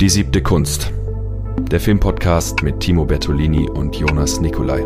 [0.00, 0.90] Die siebte Kunst.
[1.70, 4.80] Der Filmpodcast mit Timo Bertolini und Jonas Nicolai.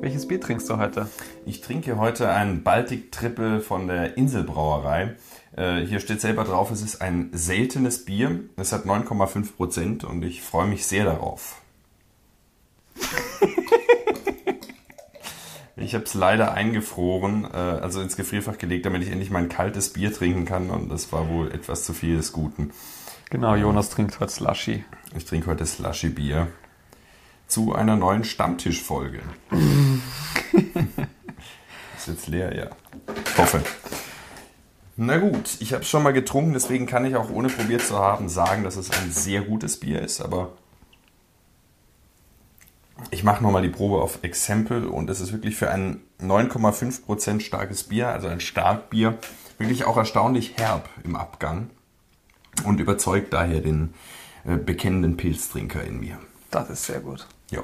[0.00, 1.10] Welches Bier trinkst du heute?
[1.44, 5.16] Ich trinke heute ein Baltic Triple von der Inselbrauerei.
[5.54, 8.40] Äh, hier steht selber drauf, es ist ein seltenes Bier.
[8.56, 11.60] Es hat 9,5 Prozent und ich freue mich sehr darauf.
[15.82, 19.92] ich habe es leider eingefroren, äh, also ins Gefrierfach gelegt, damit ich endlich mein kaltes
[19.92, 22.70] Bier trinken kann und das war wohl etwas zu viel des Guten.
[23.30, 24.84] Genau, Jonas trinkt heute Slushy.
[25.16, 26.48] Ich trinke heute Slushy Bier
[27.46, 29.20] zu einer neuen Stammtischfolge.
[31.96, 32.70] ist jetzt leer, ja.
[33.32, 33.62] Ich hoffe.
[34.96, 37.98] Na gut, ich habe es schon mal getrunken, deswegen kann ich auch ohne probiert zu
[37.98, 40.52] haben sagen, dass es ein sehr gutes Bier ist, aber
[43.10, 47.84] ich mache nochmal die Probe auf Exempel und es ist wirklich für ein 9,5% starkes
[47.84, 49.18] Bier, also ein Starkbier,
[49.58, 51.70] wirklich auch erstaunlich herb im Abgang
[52.64, 53.94] und überzeugt daher den
[54.44, 56.18] äh, bekennenden Pilztrinker in mir.
[56.50, 57.26] Das ist sehr gut.
[57.50, 57.62] Ja.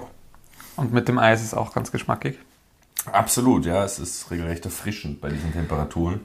[0.77, 2.39] Und mit dem Eis ist auch ganz geschmackig.
[3.13, 6.21] Absolut, ja, es ist regelrecht erfrischend bei diesen Temperaturen.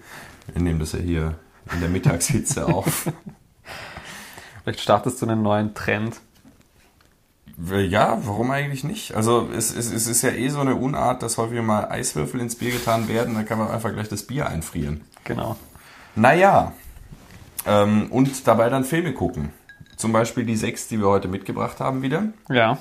[0.51, 1.35] Wir nehmen das ja hier
[1.73, 3.11] in der Mittagshitze auf.
[4.63, 6.19] Vielleicht startest du einen neuen Trend.
[7.57, 9.13] Ja, warum eigentlich nicht?
[9.13, 12.55] Also es, es, es ist ja eh so eine Unart, dass häufig mal Eiswürfel ins
[12.55, 15.01] Bier getan werden, dann kann man einfach gleich das Bier einfrieren.
[15.23, 15.55] Genau.
[16.15, 16.73] Naja,
[17.65, 19.53] ähm, und dabei dann Filme gucken.
[19.97, 22.25] Zum Beispiel die sechs, die wir heute mitgebracht haben wieder.
[22.49, 22.77] Ja.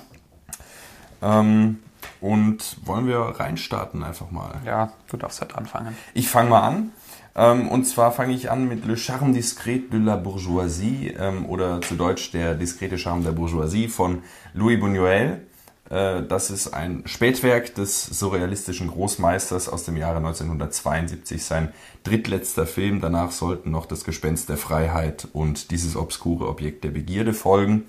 [1.21, 1.79] Ähm,
[2.21, 4.61] und wollen wir reinstarten einfach mal?
[4.65, 5.97] Ja, du darfst halt anfangen.
[6.15, 6.93] Ich fange mal an.
[7.35, 11.81] Ähm, und zwar fange ich an mit Le Charme discret de la Bourgeoisie ähm, oder
[11.81, 15.39] zu Deutsch der diskrete Charme der Bourgeoisie von Louis Buñuel.
[15.89, 21.73] Äh, das ist ein Spätwerk des surrealistischen Großmeisters aus dem Jahre 1972, sein
[22.05, 23.01] drittletzter Film.
[23.01, 27.85] Danach sollten noch Das Gespenst der Freiheit und dieses obskure Objekt der Begierde folgen.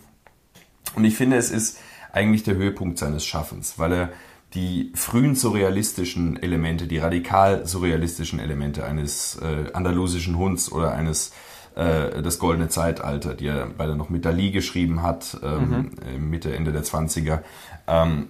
[0.95, 1.80] Und ich finde, es ist
[2.11, 4.09] eigentlich der Höhepunkt seines Schaffens, weil er
[4.53, 11.31] die frühen surrealistischen Elemente, die radikal surrealistischen Elemente eines äh, andalusischen Hunds oder eines
[11.75, 16.30] äh, das goldene Zeitalter, die er beide noch mit Dali geschrieben hat, ähm, mhm.
[16.30, 17.39] Mitte, Ende der 20er,
[17.87, 18.27] ähm,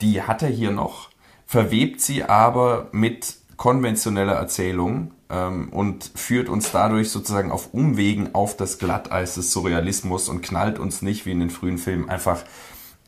[0.00, 1.10] die hat er hier noch,
[1.46, 8.56] verwebt sie aber mit konventioneller Erzählung ähm, und führt uns dadurch sozusagen auf Umwegen auf
[8.56, 12.44] das Glatteis des Surrealismus und knallt uns nicht wie in den frühen Filmen einfach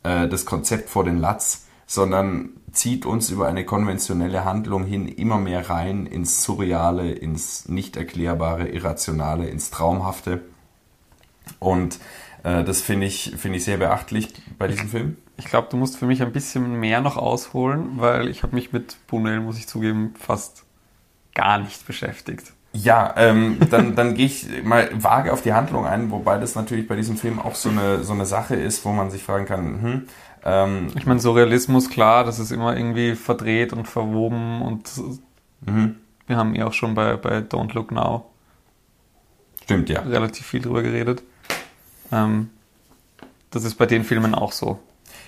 [0.03, 5.37] äh, das Konzept vor den Latz, sondern zieht uns über eine konventionelle Handlung hin immer
[5.37, 10.39] mehr rein ins Surreale, ins nicht erklärbare, Irrationale, ins Traumhafte.
[11.59, 11.99] Und
[12.43, 15.17] äh, das finde ich, finde ich sehr beachtlich bei diesem Film.
[15.35, 18.71] Ich glaube, du musst für mich ein bisschen mehr noch ausholen, weil ich habe mich
[18.71, 20.63] mit Brunel, muss ich zugeben, fast
[21.35, 22.53] gar nicht beschäftigt.
[22.73, 26.87] Ja, ähm, dann, dann gehe ich mal vage auf die Handlung ein, wobei das natürlich
[26.87, 29.81] bei diesem Film auch so eine, so eine Sache ist, wo man sich fragen kann,
[29.81, 30.07] hm,
[30.43, 34.89] ähm, ich meine, Surrealismus, klar, das ist immer irgendwie verdreht und verwoben und
[35.61, 35.95] mhm.
[36.27, 38.25] wir haben ja auch schon bei, bei Don't Look Now
[39.63, 40.01] Stimmt, ja.
[40.01, 41.23] relativ viel drüber geredet.
[42.11, 42.49] Ähm,
[43.51, 44.79] das ist bei den Filmen auch so.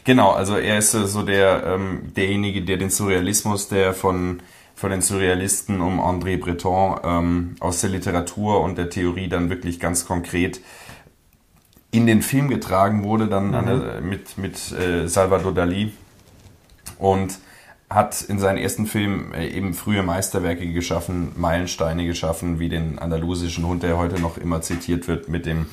[0.05, 4.41] Genau, also er ist so der ähm, derjenige, der den Surrealismus, der von
[4.75, 9.79] von den Surrealisten um André Breton ähm, aus der Literatur und der Theorie dann wirklich
[9.79, 10.59] ganz konkret
[11.93, 13.65] in den Film getragen wurde, dann mhm.
[13.65, 15.93] der, mit, mit äh, Salvador Dali
[16.97, 17.37] und
[17.89, 23.65] hat in seinen ersten Filmen äh, eben frühe Meisterwerke geschaffen, Meilensteine geschaffen, wie den andalusischen
[23.67, 25.67] Hund, der heute noch immer zitiert wird, mit dem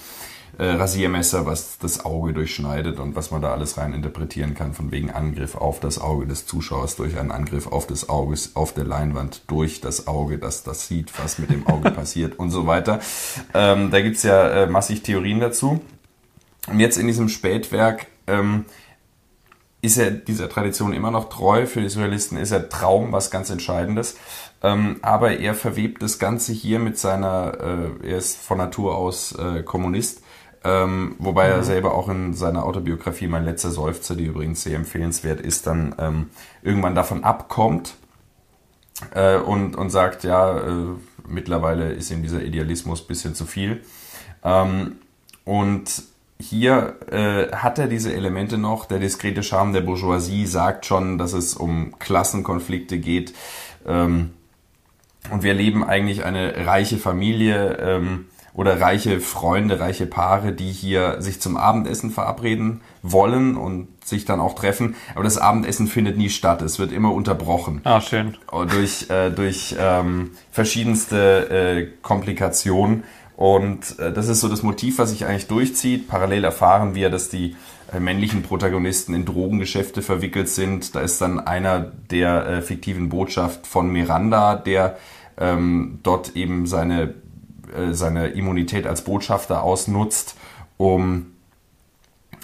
[0.58, 4.90] äh, Rasiermesser, was das Auge durchschneidet und was man da alles rein interpretieren kann, von
[4.90, 8.84] wegen Angriff auf das Auge des Zuschauers durch einen Angriff auf das Auge auf der
[8.84, 13.00] Leinwand durch das Auge, das das sieht, was mit dem Auge passiert und so weiter.
[13.54, 15.80] Ähm, da gibt's ja äh, massig Theorien dazu.
[16.70, 18.64] Und jetzt in diesem Spätwerk ähm,
[19.82, 21.66] ist er dieser Tradition immer noch treu.
[21.66, 24.16] Für die Surrealisten ist er Traum was ganz Entscheidendes.
[24.62, 27.54] Ähm, aber er verwebt das Ganze hier mit seiner,
[28.02, 30.22] äh, er ist von Natur aus äh, Kommunist,
[30.62, 31.54] ähm, wobei mhm.
[31.54, 35.94] er selber auch in seiner Autobiografie Mein letzter Seufzer, die übrigens sehr empfehlenswert ist, dann
[35.98, 36.30] ähm,
[36.62, 37.94] irgendwann davon abkommt
[39.14, 40.86] äh, und, und sagt, ja, äh,
[41.26, 43.82] mittlerweile ist ihm dieser Idealismus bisschen zu viel.
[44.44, 44.98] Ähm,
[45.44, 46.02] und
[46.40, 48.86] hier äh, hat er diese Elemente noch.
[48.86, 53.34] Der diskrete Charme der Bourgeoisie sagt schon, dass es um Klassenkonflikte geht.
[53.86, 54.30] Ähm,
[55.30, 61.22] und wir leben eigentlich eine reiche Familie, ähm, oder reiche Freunde, reiche Paare, die hier
[61.22, 64.96] sich zum Abendessen verabreden wollen und sich dann auch treffen.
[65.14, 66.62] Aber das Abendessen findet nie statt.
[66.62, 67.80] Es wird immer unterbrochen.
[67.84, 68.36] Ah, schön.
[68.50, 73.04] Durch, äh, durch ähm, verschiedenste äh, Komplikationen.
[73.40, 76.08] Und äh, das ist so das Motiv, was sich eigentlich durchzieht.
[76.08, 77.56] Parallel erfahren wir, dass die
[77.90, 80.94] äh, männlichen Protagonisten in Drogengeschäfte verwickelt sind.
[80.94, 84.98] Da ist dann einer der äh, fiktiven Botschaft von Miranda, der
[85.38, 87.14] ähm, dort eben seine
[87.74, 90.36] äh, seine Immunität als Botschafter ausnutzt,
[90.76, 91.28] um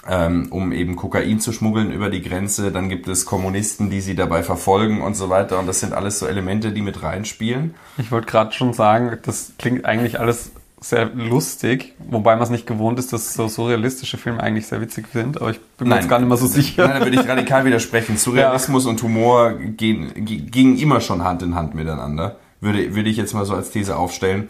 [0.09, 2.73] ähm, um eben Kokain zu schmuggeln über die Grenze.
[2.73, 5.59] Dann gibt es Kommunisten, die sie dabei verfolgen und so weiter.
[5.59, 7.75] Und das sind alles so Elemente, die mit reinspielen.
[7.99, 12.67] Ich wollte gerade schon sagen, das klingt eigentlich alles sehr lustig, wobei man es nicht
[12.67, 16.09] gewohnt ist, dass so surrealistische Filme eigentlich sehr witzig sind, aber ich bin mir jetzt
[16.09, 16.87] gar nicht mal so sicher.
[16.87, 18.17] Nein, da würde ich radikal widersprechen.
[18.17, 18.91] Surrealismus ja.
[18.91, 23.47] und Humor gehen, gingen immer schon Hand in Hand miteinander, würde, würde ich jetzt mal
[23.47, 24.49] so als These aufstellen.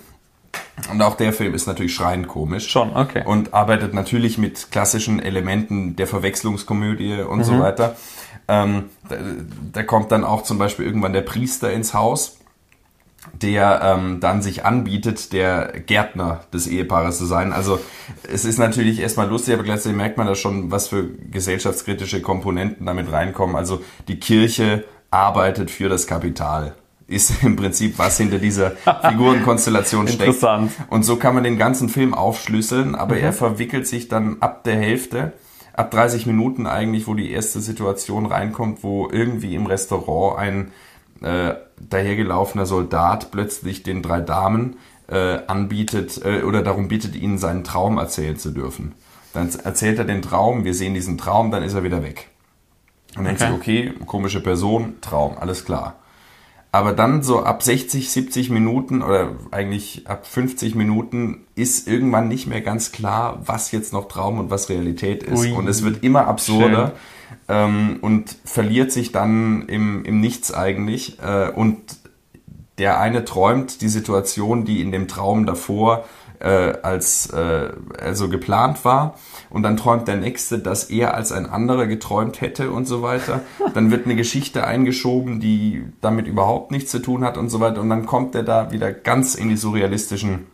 [0.91, 2.69] Und auch der Film ist natürlich schreiend komisch.
[2.69, 3.23] Schon, okay.
[3.25, 7.45] Und arbeitet natürlich mit klassischen Elementen der Verwechslungskomödie und mhm.
[7.45, 7.97] so weiter.
[8.49, 9.17] Ähm, da,
[9.73, 12.39] da, kommt dann auch zum Beispiel irgendwann der Priester ins Haus,
[13.33, 17.53] der ähm, dann sich anbietet, der Gärtner des Ehepaares zu sein.
[17.53, 17.79] Also
[18.31, 22.87] es ist natürlich erstmal lustig, aber gleichzeitig merkt man da schon, was für gesellschaftskritische Komponenten
[22.87, 23.57] damit reinkommen.
[23.57, 26.75] Also die Kirche arbeitet für das Kapital
[27.09, 30.23] ist im Prinzip, was hinter dieser Figurenkonstellation steckt.
[30.23, 30.73] Interessant.
[30.91, 33.23] Und so kann man den ganzen Film aufschlüsseln, aber mhm.
[33.23, 35.33] er verwickelt sich dann ab der Hälfte,
[35.73, 40.73] ab 30 Minuten eigentlich, wo die erste Situation reinkommt, wo irgendwie im Restaurant ein
[41.23, 44.77] äh, dahergelaufener Soldat plötzlich den drei Damen
[45.09, 48.95] äh, anbietet äh, oder darum bittet, ihnen seinen Traum erzählen zu dürfen.
[49.33, 52.29] Dann erzählt er den Traum, wir sehen diesen Traum, dann ist er wieder weg.
[53.17, 53.27] Und okay.
[53.27, 55.97] denkt sich, okay, komische Person, Traum, alles klar.
[56.73, 62.47] Aber dann so ab 60, 70 Minuten oder eigentlich ab 50 Minuten ist irgendwann nicht
[62.47, 65.41] mehr ganz klar, was jetzt noch Traum und was Realität ist.
[65.41, 65.53] Ui.
[65.53, 66.93] Und es wird immer absurder
[67.49, 71.19] ähm, und verliert sich dann im, im Nichts eigentlich.
[71.21, 71.79] Äh, und
[72.79, 76.05] der eine träumt die Situation, die in dem Traum davor
[76.41, 79.15] äh, als äh, also geplant war
[79.49, 83.41] und dann träumt der nächste, dass er als ein anderer geträumt hätte und so weiter.
[83.75, 87.81] Dann wird eine Geschichte eingeschoben, die damit überhaupt nichts zu tun hat und so weiter
[87.81, 90.47] und dann kommt er da wieder ganz in die surrealistischen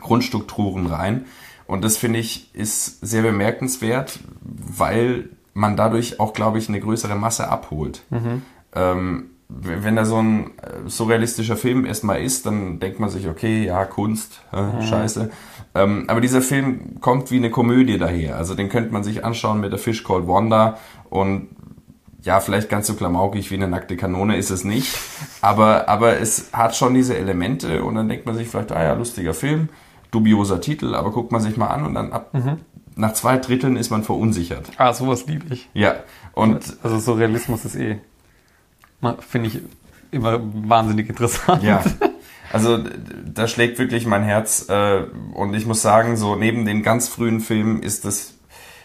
[0.00, 1.26] Grundstrukturen rein
[1.66, 7.14] und das finde ich ist sehr bemerkenswert, weil man dadurch auch, glaube ich, eine größere
[7.16, 8.02] Masse abholt.
[8.10, 8.42] Mhm.
[8.74, 13.64] Ähm, wenn da so ein äh, surrealistischer Film erstmal ist, dann denkt man sich, okay,
[13.64, 14.82] ja, Kunst, äh, mhm.
[14.82, 15.30] scheiße.
[15.74, 18.36] Ähm, aber dieser Film kommt wie eine Komödie daher.
[18.36, 21.48] Also den könnte man sich anschauen mit der Fish Called Wanda und
[22.22, 24.96] ja, vielleicht ganz so klamaukig wie eine nackte Kanone ist es nicht.
[25.40, 28.92] Aber, aber es hat schon diese Elemente und dann denkt man sich vielleicht, ah ja,
[28.92, 29.70] lustiger Film,
[30.10, 32.58] dubioser Titel, aber guckt man sich mal an und dann ab, mhm.
[33.00, 34.70] Nach zwei Dritteln ist man verunsichert.
[34.76, 35.68] Ah, sowas liebe ich.
[35.74, 35.96] Ja.
[36.32, 37.98] Und also so Realismus ist eh
[39.26, 39.60] finde ich
[40.10, 41.62] immer wahnsinnig interessant.
[41.62, 41.82] Ja.
[42.52, 42.80] Also
[43.24, 45.04] da schlägt wirklich mein Herz äh,
[45.34, 48.34] und ich muss sagen, so neben den ganz frühen Filmen ist das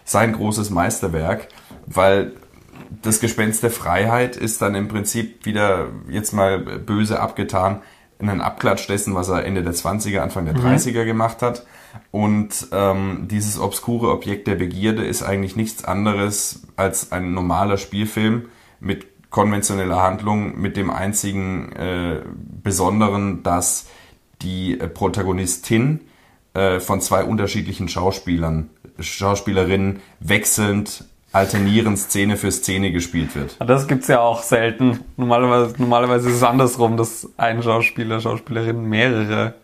[0.03, 1.47] sein großes Meisterwerk,
[1.87, 2.33] weil
[3.01, 7.81] das Gespenst der Freiheit ist dann im Prinzip wieder jetzt mal böse abgetan
[8.19, 11.05] in einen Abklatsch dessen, was er Ende der 20er, Anfang der 30er mhm.
[11.07, 11.65] gemacht hat.
[12.11, 18.47] Und ähm, dieses obskure Objekt der Begierde ist eigentlich nichts anderes als ein normaler Spielfilm
[18.79, 22.21] mit konventionelle Handlung mit dem einzigen äh,
[22.63, 23.87] Besonderen, dass
[24.41, 26.01] die äh, Protagonistin
[26.53, 33.57] äh, von zwei unterschiedlichen Schauspielern, Schauspielerinnen wechselnd alternierend Szene für Szene gespielt wird.
[33.59, 35.01] Das gibt's ja auch selten.
[35.17, 39.55] Normalerweise, normalerweise ist es andersrum, dass ein Schauspieler, Schauspielerin mehrere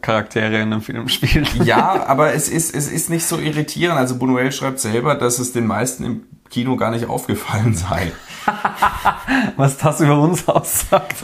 [0.00, 1.52] Charaktere in einem Film spielt.
[1.64, 3.98] Ja, aber es ist, es ist nicht so irritierend.
[3.98, 8.12] Also Buñuel schreibt selber, dass es den meisten im Kino gar nicht aufgefallen sei.
[9.56, 11.16] Was das über uns aussagt.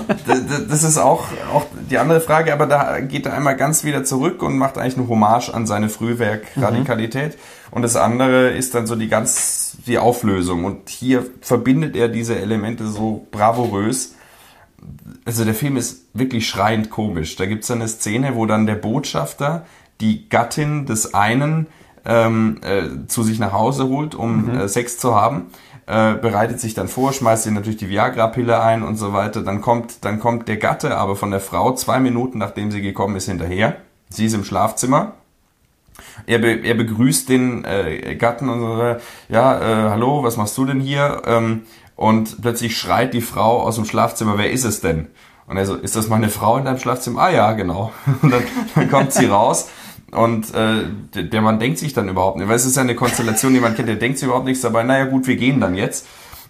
[0.69, 4.43] das ist auch, auch die andere Frage, aber da geht er einmal ganz wieder zurück
[4.43, 7.35] und macht eigentlich eine Hommage an seine Frühwerk-Radikalität.
[7.35, 7.73] Mhm.
[7.73, 10.65] Und das andere ist dann so die ganz, die Auflösung.
[10.65, 14.15] Und hier verbindet er diese Elemente so bravourös.
[15.29, 17.37] Also der Film ist wirklich schreiend komisch.
[17.37, 19.67] Da gibt es eine Szene, wo dann der Botschafter
[20.01, 21.67] die Gattin des einen
[22.07, 24.61] ähm, äh, zu sich nach Hause holt, um mhm.
[24.61, 25.51] äh, Sex zu haben
[25.85, 29.43] äh, bereitet sich dann vor, schmeißt ihr natürlich die Viagra-Pille ein und so weiter.
[29.43, 33.17] Dann kommt, dann kommt der Gatte aber von der Frau zwei Minuten nachdem sie gekommen
[33.17, 33.77] ist hinterher.
[34.09, 35.13] Sie ist im Schlafzimmer.
[36.27, 38.97] Er, be, er begrüßt den äh, Gatten und so,
[39.29, 41.21] ja, äh, hallo, was machst du denn hier?
[41.27, 41.63] Ähm,
[41.99, 45.09] und plötzlich schreit die Frau aus dem Schlafzimmer, wer ist es denn?
[45.49, 47.23] Und er so, ist das meine Frau in deinem Schlafzimmer?
[47.23, 47.93] Ah ja, genau.
[48.23, 48.43] Und dann,
[48.77, 49.69] dann kommt sie raus
[50.11, 50.85] und äh,
[51.23, 53.75] der Mann denkt sich dann überhaupt nicht, weil es ist ja eine Konstellation, die man
[53.75, 56.07] kennt, der denkt sich überhaupt nichts dabei, naja gut, wir gehen dann jetzt.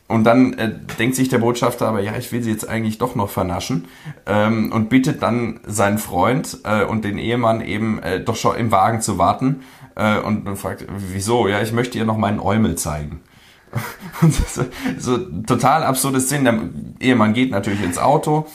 [0.07, 3.17] Und dann äh, denkt sich der Botschafter aber, ja, ich will sie jetzt eigentlich doch
[3.17, 3.89] noch vernaschen
[4.27, 8.71] ähm, und bittet dann seinen Freund äh, und den Ehemann eben äh, doch schon im
[8.71, 9.65] Wagen zu warten
[9.97, 11.49] äh, und dann fragt, wieso?
[11.49, 13.23] Ja, ich möchte ihr noch meinen Eumel zeigen.
[14.49, 14.65] so,
[14.99, 16.97] so total absurde Szenen.
[17.01, 18.47] Der Ehemann geht natürlich ins Auto.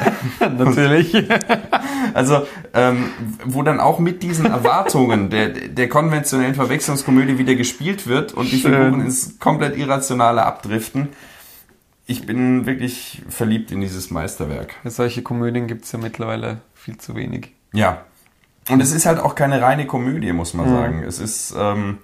[0.40, 1.14] natürlich.
[2.14, 3.10] also, ähm,
[3.44, 8.58] wo dann auch mit diesen Erwartungen der, der konventionellen Verwechslungskomödie wieder gespielt wird und die
[8.58, 11.08] Figuren ins komplett irrationale abdriften.
[12.06, 14.74] Ich bin wirklich verliebt in dieses Meisterwerk.
[14.84, 17.52] Ja, solche Komödien gibt es ja mittlerweile viel zu wenig.
[17.72, 18.04] Ja.
[18.68, 20.74] Und es ist halt auch keine reine Komödie, muss man mhm.
[20.74, 21.02] sagen.
[21.04, 21.54] Es ist.
[21.56, 21.98] Ähm,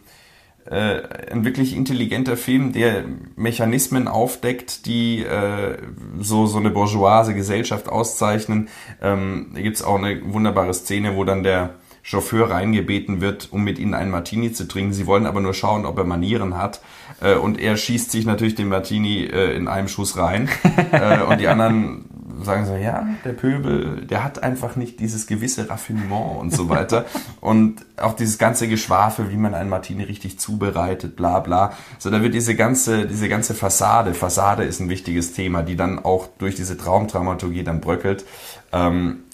[0.70, 3.04] äh, ein wirklich intelligenter Film, der
[3.36, 5.78] Mechanismen aufdeckt, die äh,
[6.20, 8.68] so, so eine bourgeoise Gesellschaft auszeichnen.
[9.00, 13.80] Ähm, da gibt's auch eine wunderbare Szene, wo dann der Chauffeur reingebeten wird, um mit
[13.80, 14.92] ihnen einen Martini zu trinken.
[14.92, 16.80] Sie wollen aber nur schauen, ob er Manieren hat.
[17.20, 20.48] Äh, und er schießt sich natürlich den Martini äh, in einem Schuss rein.
[20.92, 22.05] äh, und die anderen
[22.46, 27.04] sagen so, ja, der Pöbel, der hat einfach nicht dieses gewisse Raffinement und so weiter.
[27.40, 31.72] und auch dieses ganze Geschwafel, wie man einen Martini richtig zubereitet, bla bla.
[31.98, 35.98] So, da wird diese ganze, diese ganze Fassade, Fassade ist ein wichtiges Thema, die dann
[35.98, 38.24] auch durch diese Traumdramaturgie dann bröckelt,
[38.72, 39.24] ähm,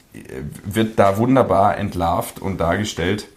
[0.65, 3.29] wird da wunderbar entlarvt und dargestellt.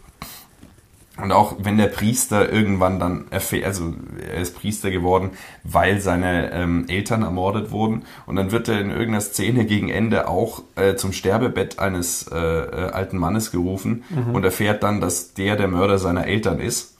[1.22, 5.32] Und auch wenn der Priester irgendwann dann erfährt, also er ist Priester geworden,
[5.64, 8.04] weil seine ähm, Eltern ermordet wurden.
[8.26, 12.38] Und dann wird er in irgendeiner Szene gegen Ende auch äh, zum Sterbebett eines äh,
[12.38, 14.36] äh, alten Mannes gerufen mhm.
[14.36, 16.96] und erfährt dann, dass der der Mörder seiner Eltern ist.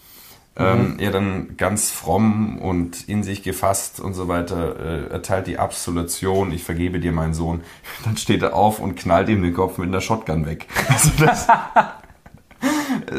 [0.58, 1.00] Ähm, mhm.
[1.00, 6.54] er dann ganz fromm und in sich gefasst und so weiter äh, erteilt die Absolution,
[6.54, 7.60] ich vergebe dir, mein Sohn.
[8.06, 10.68] Dann steht er auf und knallt ihm den Kopf mit einer Shotgun weg.
[10.88, 11.48] Also das,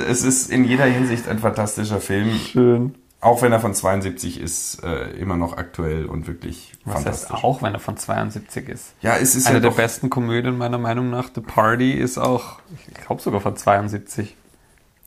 [0.09, 2.33] es ist in jeder Hinsicht ein fantastischer Film.
[2.35, 2.95] Schön.
[3.21, 7.33] Auch wenn er von 72 ist, äh, immer noch aktuell und wirklich Was fantastisch.
[7.33, 8.95] Heißt auch wenn er von 72 ist.
[9.01, 11.31] Ja, es ist eine ja der besten Komödien meiner Meinung nach.
[11.35, 14.37] The Party ist auch, ich glaube sogar von 72.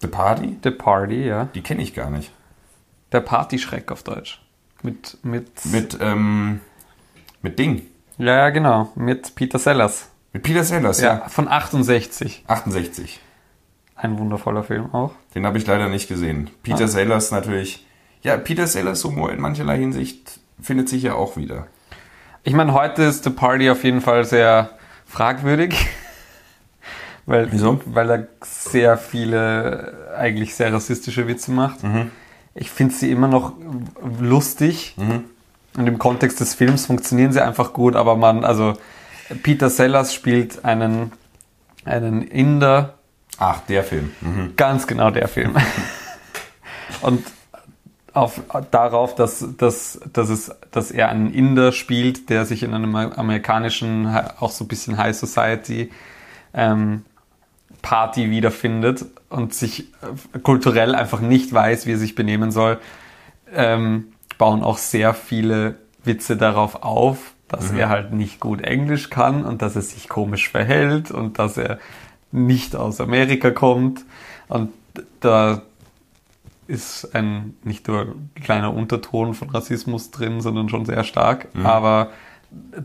[0.01, 0.57] The Party?
[0.63, 1.45] The Party, ja.
[1.53, 2.31] Die kenne ich gar nicht.
[3.11, 4.41] Der Partyschreck auf Deutsch.
[4.81, 6.61] Mit mit mit ähm,
[7.41, 7.83] mit Ding.
[8.17, 8.91] Ja, ja, genau.
[8.95, 10.09] Mit Peter Sellers.
[10.33, 11.19] Mit Peter Sellers, ja.
[11.19, 11.29] ja.
[11.29, 12.43] Von 68.
[12.47, 13.19] 68.
[14.01, 15.11] Ein wundervoller Film auch.
[15.35, 16.49] Den habe ich leider nicht gesehen.
[16.63, 16.87] Peter ah.
[16.87, 17.85] Sellers natürlich.
[18.21, 21.67] Ja, Peter Sellers Humor in mancherlei Hinsicht findet sich ja auch wieder.
[22.43, 24.69] Ich meine, heute ist The Party auf jeden Fall sehr
[25.05, 25.75] fragwürdig.
[27.25, 27.81] weil, Wieso?
[27.87, 31.83] Weil er sehr viele eigentlich sehr rassistische Witze macht.
[31.83, 32.11] Mhm.
[32.55, 33.53] Ich finde sie immer noch
[34.21, 34.95] lustig.
[34.95, 35.25] Mhm.
[35.77, 38.75] Und im Kontext des Films funktionieren sie einfach gut, aber man, also
[39.43, 41.11] Peter Sellers spielt einen,
[41.83, 42.98] einen Inder,
[43.39, 44.11] Ach, der Film.
[44.21, 44.53] Mhm.
[44.55, 45.55] Ganz genau der Film.
[47.01, 47.25] Und
[48.13, 48.41] auf,
[48.71, 54.07] darauf, dass, dass, dass, es, dass er einen Inder spielt, der sich in einem amerikanischen,
[54.39, 55.91] auch so ein bisschen High Society
[56.53, 57.05] ähm,
[57.81, 59.91] Party wiederfindet und sich
[60.33, 62.79] äh, kulturell einfach nicht weiß, wie er sich benehmen soll,
[63.53, 67.79] ähm, bauen auch sehr viele Witze darauf auf, dass mhm.
[67.79, 71.79] er halt nicht gut Englisch kann und dass er sich komisch verhält und dass er
[72.31, 74.05] nicht aus Amerika kommt.
[74.47, 74.71] Und
[75.19, 75.61] da
[76.67, 81.65] ist ein nicht nur ein kleiner Unterton von Rassismus drin, sondern schon sehr stark, mhm.
[81.65, 82.11] aber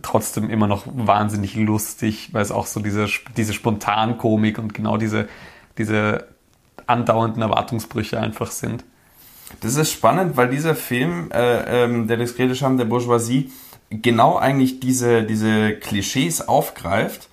[0.02, 5.28] trotzdem immer noch wahnsinnig lustig, weil es auch so diese, diese Spontankomik und genau diese,
[5.78, 6.28] diese
[6.86, 8.84] andauernden Erwartungsbrüche einfach sind.
[9.60, 13.52] Das ist spannend, weil dieser Film, äh, ähm, der diskrete Charme der Bourgeoisie,
[13.90, 17.28] genau eigentlich diese, diese Klischees aufgreift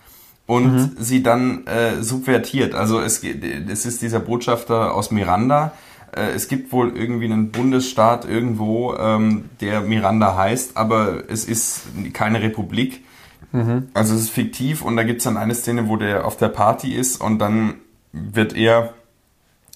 [0.51, 0.91] und mhm.
[1.00, 2.75] sie dann äh, subvertiert.
[2.75, 5.72] Also es, es ist dieser Botschafter aus Miranda.
[6.13, 11.84] Äh, es gibt wohl irgendwie einen Bundesstaat irgendwo, ähm, der Miranda heißt, aber es ist
[12.12, 13.05] keine Republik.
[13.53, 13.88] Mhm.
[13.93, 16.93] Also es ist fiktiv und da gibt's dann eine Szene, wo der auf der Party
[16.96, 17.75] ist und dann
[18.12, 18.93] wird er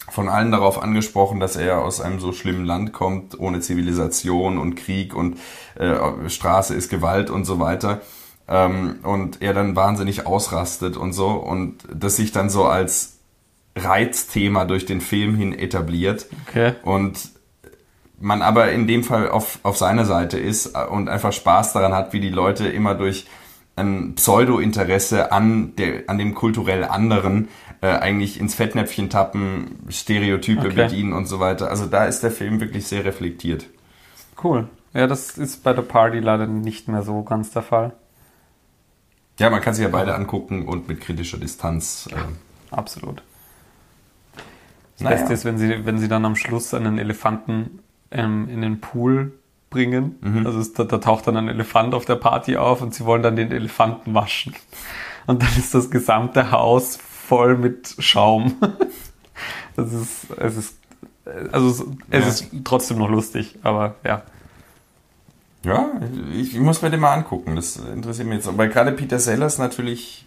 [0.09, 4.75] von allen darauf angesprochen, dass er aus einem so schlimmen Land kommt, ohne Zivilisation und
[4.75, 5.37] Krieg und
[5.75, 5.95] äh,
[6.27, 8.01] Straße ist Gewalt und so weiter
[8.47, 13.19] ähm, und er dann wahnsinnig ausrastet und so und das sich dann so als
[13.75, 16.73] Reizthema durch den Film hin etabliert okay.
[16.83, 17.31] und
[18.19, 22.13] man aber in dem Fall auf, auf seiner Seite ist und einfach Spaß daran hat,
[22.13, 23.27] wie die Leute immer durch
[23.75, 27.49] ein Pseudo-Interesse an, der, an dem kulturell anderen
[27.81, 30.75] äh, eigentlich ins Fettnäpfchen tappen, Stereotype okay.
[30.75, 31.69] bedienen und so weiter.
[31.69, 33.65] Also da ist der Film wirklich sehr reflektiert.
[34.41, 34.69] Cool.
[34.93, 37.93] Ja, das ist bei der Party leider nicht mehr so ganz der Fall.
[39.39, 42.07] Ja, man kann sich ja beide angucken und mit kritischer Distanz.
[42.11, 42.21] Ja, äh,
[42.71, 43.21] absolut.
[44.97, 45.17] Das Naja.
[45.17, 47.79] Beste ist, wenn sie, wenn sie dann am Schluss einen Elefanten
[48.11, 49.33] ähm, in den Pool
[49.69, 50.15] bringen.
[50.21, 50.45] Mhm.
[50.45, 53.23] Also es, da, da taucht dann ein Elefant auf der Party auf und sie wollen
[53.23, 54.55] dann den Elefanten waschen.
[55.27, 58.55] Und dann ist das gesamte Haus voll mit Schaum.
[59.75, 60.77] Das ist, es ist,
[61.51, 62.29] also es, es Ja.
[62.29, 64.21] ist trotzdem noch lustig, aber ja.
[65.65, 65.89] Ja,
[66.33, 67.55] ich, ich muss mir den mal angucken.
[67.55, 68.47] Das interessiert mich jetzt.
[68.47, 70.25] Aber gerade Peter Sellers natürlich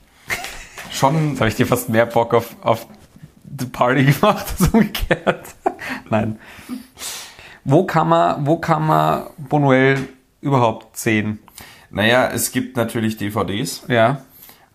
[0.91, 1.29] schon.
[1.31, 2.87] Jetzt habe ich dir fast mehr Bock auf, auf
[3.45, 5.47] die Party gemacht als umgekehrt.
[6.11, 6.39] Nein.
[7.65, 10.09] Wo kann man, wo kann man Bonuel
[10.41, 11.39] überhaupt sehen?
[11.91, 13.85] Naja, es gibt natürlich DVDs.
[13.89, 14.23] Ja.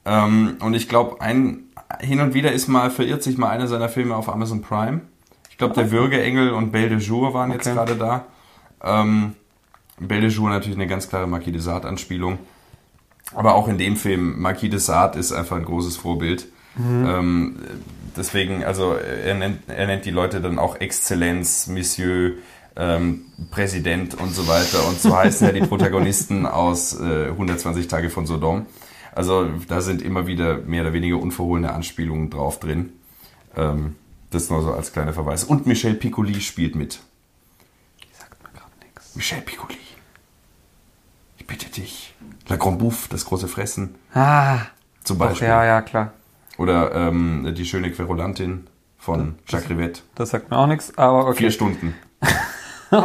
[0.06, 1.66] Ähm, und ich glaube, ein
[2.00, 5.02] hin und wieder ist mal, verirrt sich mal einer seiner Filme auf Amazon Prime.
[5.50, 7.76] Ich glaube, der Würgeengel und Belle de Jour waren jetzt Okay.
[7.76, 8.26] gerade da.
[8.84, 9.36] Ähm,
[10.00, 12.40] Belle de Jour natürlich eine ganz klare Marquis de Sade-Anspielung.
[13.34, 16.48] Aber auch in dem Film, Marquis de Sade ist einfach ein großes Vorbild.
[16.78, 17.60] Ähm,
[18.18, 22.34] deswegen, also er nennt, er nennt die Leute dann auch Exzellenz, Monsieur,
[22.76, 24.88] ähm, Präsident und so weiter.
[24.88, 28.66] Und so heißen ja die Protagonisten aus äh, 120 Tage von Sodom.
[29.14, 32.94] Also da sind immer wieder mehr oder weniger unverhohlene Anspielungen drauf drin.
[33.56, 33.96] Ähm,
[34.32, 35.44] das nur so als kleiner Verweis.
[35.44, 37.00] Und Michel Piccoli spielt mit.
[38.18, 39.03] Sagt mir gerade nichts.
[39.16, 39.78] Michel Piccoli.
[41.38, 42.16] Ich bitte dich.
[42.48, 44.58] La Grand Bouffe, das große Fressen Ah,
[45.04, 45.48] zum doch, Beispiel.
[45.48, 46.14] ja, ja, klar.
[46.58, 48.68] Oder ähm, die schöne Querulantin
[48.98, 50.02] von Jacques Rivette.
[50.16, 51.38] Das sagt mir auch nichts, aber okay.
[51.40, 51.96] Vier Stunden.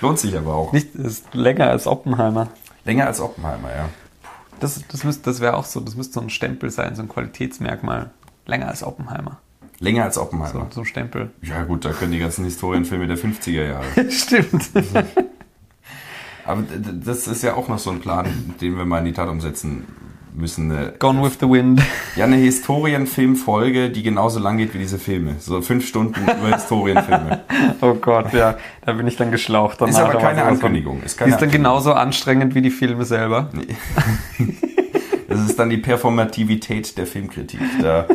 [0.00, 0.72] Lohnt sich aber auch.
[0.72, 2.48] Nicht, ist länger als Oppenheimer.
[2.84, 3.88] Länger als Oppenheimer, ja.
[4.60, 7.08] Das, das, müsste, das wäre auch so, das müsste so ein Stempel sein, so ein
[7.08, 8.10] Qualitätsmerkmal.
[8.46, 9.40] Länger als Oppenheimer.
[9.82, 10.68] Länger als So, Oppenheimer.
[10.70, 11.30] so ein Stempel.
[11.42, 13.84] Ja gut, da können die ganzen Historienfilme der 50er Jahre.
[14.10, 14.70] Stimmt.
[16.44, 16.62] Aber
[17.04, 19.84] das ist ja auch noch so ein Plan, den wir mal in die Tat umsetzen
[20.34, 20.70] müssen.
[20.70, 21.82] Eine, Gone with the Wind.
[22.16, 25.36] ja, eine Historienfilmfolge, die genauso lang geht wie diese Filme.
[25.40, 27.40] So fünf Stunden über Historienfilme.
[27.80, 28.56] Oh Gott, ja.
[28.86, 29.80] Da bin ich dann geschlaucht.
[29.80, 31.02] Ist danach, aber da war keine Ankündigung.
[31.02, 33.50] Ist keine ist dann genauso anstrengend wie die Filme selber.
[35.28, 37.60] Das ist dann die Performativität der Filmkritik.
[37.80, 38.06] Da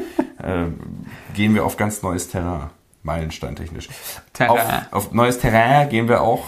[0.42, 0.66] äh,
[1.38, 2.72] gehen wir auf ganz neues Terrain,
[3.04, 3.88] meilensteintechnisch.
[4.34, 4.88] Terrain.
[4.92, 6.44] Auf, auf neues Terrain gehen wir auch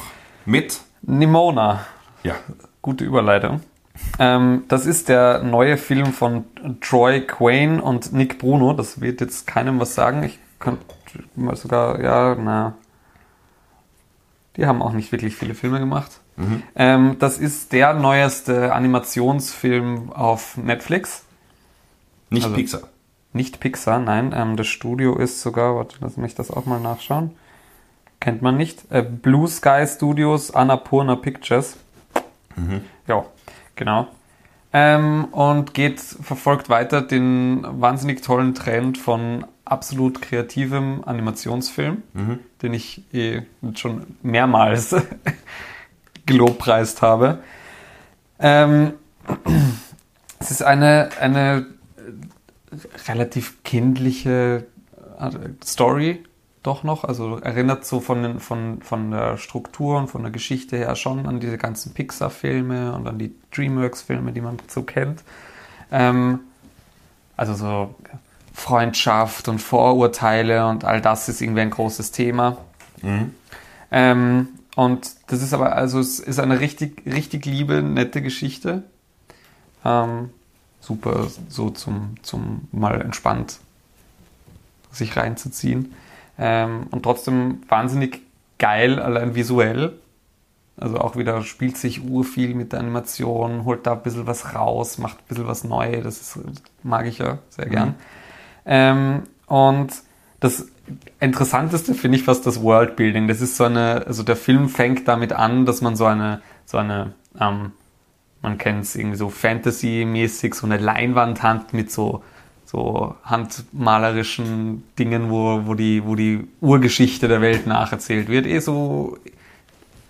[0.46, 0.82] mit.
[1.04, 1.86] Nimona.
[2.24, 2.34] Ja,
[2.82, 3.62] Gute Überleitung.
[4.18, 6.46] Ähm, das ist der neue Film von
[6.82, 8.74] Troy Quane und Nick Bruno.
[8.74, 10.24] Das wird jetzt keinem was sagen.
[10.24, 10.84] Ich könnte
[11.36, 12.74] mal sogar, ja, na.
[14.56, 16.20] Die haben auch nicht wirklich viele Filme gemacht.
[16.76, 21.24] Ähm, das ist der neueste Animationsfilm auf Netflix.
[22.30, 22.82] nicht Also- Pixar.
[23.34, 24.34] Nicht Pixar, nein.
[24.36, 27.32] Ähm, das Studio ist sogar, warte, lass mich das auch mal nachschauen.
[28.20, 28.92] Kennt man nicht.
[28.92, 31.78] Äh, Blue Sky Studios, Annapurna Pictures.
[33.08, 33.26] Ja,
[33.76, 34.08] genau.
[34.74, 42.04] Ähm, und geht, verfolgt weiter den wahnsinnig tollen Trend von absolut kreativem Animationsfilm,
[42.62, 43.44] den ich eh
[43.76, 44.96] schon mehrmals
[46.26, 47.40] gelobpreist habe.
[48.40, 48.94] Ähm,
[50.40, 51.66] es ist eine, eine
[53.08, 54.66] relativ kindliche
[55.20, 55.30] äh,
[55.64, 56.24] Story
[56.64, 57.04] doch noch.
[57.04, 61.40] Also erinnert so von, von, von der Struktur und von der Geschichte her schon an
[61.40, 65.24] diese ganzen Pixar-Filme und an die DreamWorks-Filme, die man so kennt.
[65.92, 66.42] Ähm,
[67.38, 67.96] also so
[68.54, 72.58] Freundschaft und Vorurteile und all das ist irgendwie ein großes Thema.
[73.92, 78.84] Ähm, und das ist aber, also es ist eine richtig, richtig liebe, nette Geschichte.
[79.86, 80.30] Ähm,
[80.80, 83.60] super so zum, zum mal entspannt
[84.92, 85.94] sich reinzuziehen.
[86.38, 88.22] Ähm, und trotzdem wahnsinnig
[88.58, 89.94] geil, allein visuell.
[90.78, 94.98] Also auch wieder spielt sich urviel mit der Animation, holt da ein bisschen was raus,
[94.98, 96.02] macht ein bisschen was neu.
[96.02, 96.40] Das ist,
[96.84, 97.96] mag ich ja sehr gern.
[98.66, 99.94] Ähm, und
[100.40, 100.68] das
[101.20, 103.28] Interessanteste finde ich fast das Worldbuilding.
[103.28, 106.78] Das ist so eine, also der Film fängt damit an, dass man so eine, so
[106.78, 107.74] eine, ähm,
[108.42, 112.24] man kennt es irgendwie so Fantasy-mäßig, so eine Leinwand hat mit so,
[112.66, 118.46] so handmalerischen Dingen, wo, wo, die, wo die Urgeschichte der Welt nacherzählt wird.
[118.46, 119.18] Eh so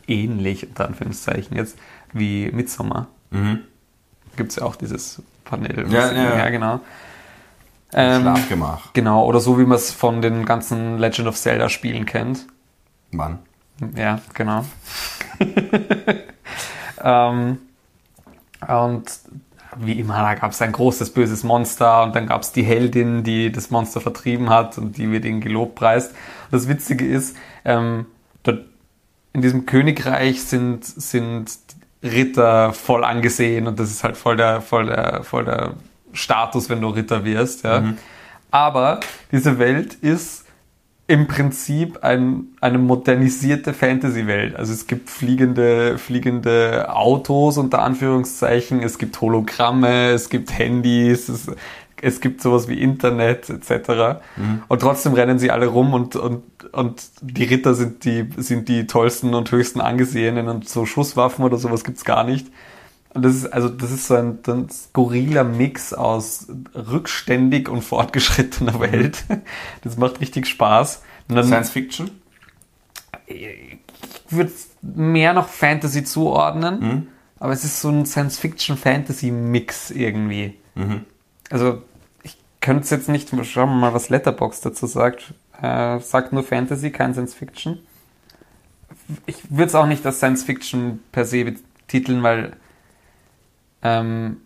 [0.07, 1.77] ähnlich, unter Anführungszeichen jetzt,
[2.13, 3.07] wie Midsommar.
[3.31, 3.59] Mhm.
[4.35, 5.91] Gibt es ja auch dieses Panel.
[5.91, 6.49] Ja, ja, ja.
[6.49, 6.79] genau.
[7.93, 8.93] Ähm, Schlafgemach.
[8.93, 12.45] Genau, oder so wie man es von den ganzen Legend of Zelda Spielen kennt.
[13.11, 13.39] Mann.
[13.95, 14.65] Ja, genau.
[17.03, 17.57] ähm,
[18.67, 19.11] und
[19.77, 23.23] wie immer, da gab es ein großes böses Monster und dann gab es die Heldin,
[23.23, 26.13] die das Monster vertrieben hat und die wird ihnen gelobpreist.
[26.49, 28.07] Das Witzige ist, ähm,
[29.33, 31.51] in diesem Königreich sind, sind
[32.03, 35.73] Ritter voll angesehen und das ist halt voll der, voll der, voll der
[36.13, 37.63] Status, wenn du Ritter wirst.
[37.63, 37.93] Ja.
[38.51, 38.99] Aber
[39.31, 40.45] diese Welt ist
[41.09, 44.55] im Prinzip ein, eine modernisierte Fantasy-Welt.
[44.55, 51.47] Also es gibt fliegende, fliegende Autos unter Anführungszeichen, es gibt Hologramme, es gibt Handys, es,
[51.99, 54.21] es gibt sowas wie Internet etc.
[54.67, 56.43] Und trotzdem rennen sie alle rum und, und,
[56.73, 61.57] und die Ritter sind die, sind die tollsten und höchsten angesehenen und so Schusswaffen oder
[61.57, 62.45] sowas gibt's gar nicht.
[63.13, 68.79] Und das ist, also, das ist so ein, ein skurriler Mix aus rückständig und fortgeschrittener
[68.79, 69.23] Welt.
[69.83, 71.01] Das macht richtig Spaß.
[71.27, 72.11] Dann, Science Fiction?
[73.29, 73.79] ich
[74.29, 77.07] würde mehr noch Fantasy zuordnen,
[77.39, 80.55] aber es ist so ein Science-Fiction-Fantasy-Mix irgendwie.
[81.49, 81.83] Also,
[82.23, 85.33] ich könnte es jetzt nicht, schauen wir mal, was Letterbox dazu sagt.
[85.61, 87.79] Äh, sagt nur Fantasy, kein Science-Fiction.
[89.25, 92.53] Ich würde es auch nicht als Science-Fiction per se betiteln, weil
[93.81, 94.37] ähm,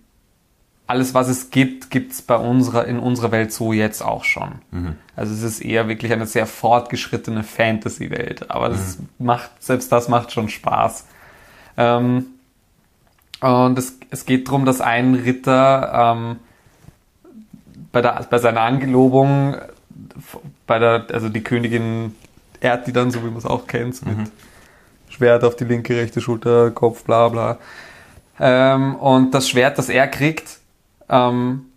[0.85, 4.55] alles, was es gibt, gibt es bei unserer, in unserer Welt so jetzt auch schon.
[5.15, 8.51] Also es ist eher wirklich eine sehr fortgeschrittene Fantasy-Welt.
[8.51, 11.07] Aber das macht, selbst das macht schon Spaß.
[11.77, 12.25] Ähm,
[13.39, 16.37] und es, es geht darum, dass ein Ritter ähm,
[17.91, 19.55] bei, der, bei seiner Angelobung,
[20.67, 22.15] bei der, also die Königin
[22.59, 24.31] ehrt die dann, so wie man es auch kennt, mit
[25.09, 27.57] Schwert auf die linke, rechte Schulter, Kopf, bla bla.
[28.45, 30.59] Ähm, und das Schwert, das er kriegt,
[31.07, 31.67] ähm,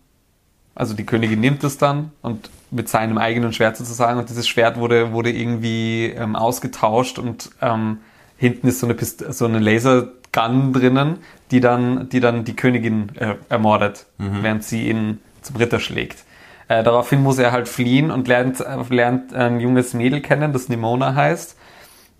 [0.75, 4.19] also die Königin nimmt es dann und mit seinem eigenen Schwert sozusagen.
[4.19, 7.99] Und dieses Schwert wurde, wurde irgendwie ähm, ausgetauscht und ähm,
[8.35, 11.19] hinten ist so eine, Pist so eine Lasergun drinnen,
[11.51, 16.25] die dann die, dann die Königin äh, ermordet, während sie ihn zum Ritter schlägt.
[16.67, 20.67] Äh, daraufhin muss er halt fliehen und lernt, äh, lernt ein junges Mädel kennen, das
[20.67, 21.56] Nimona heißt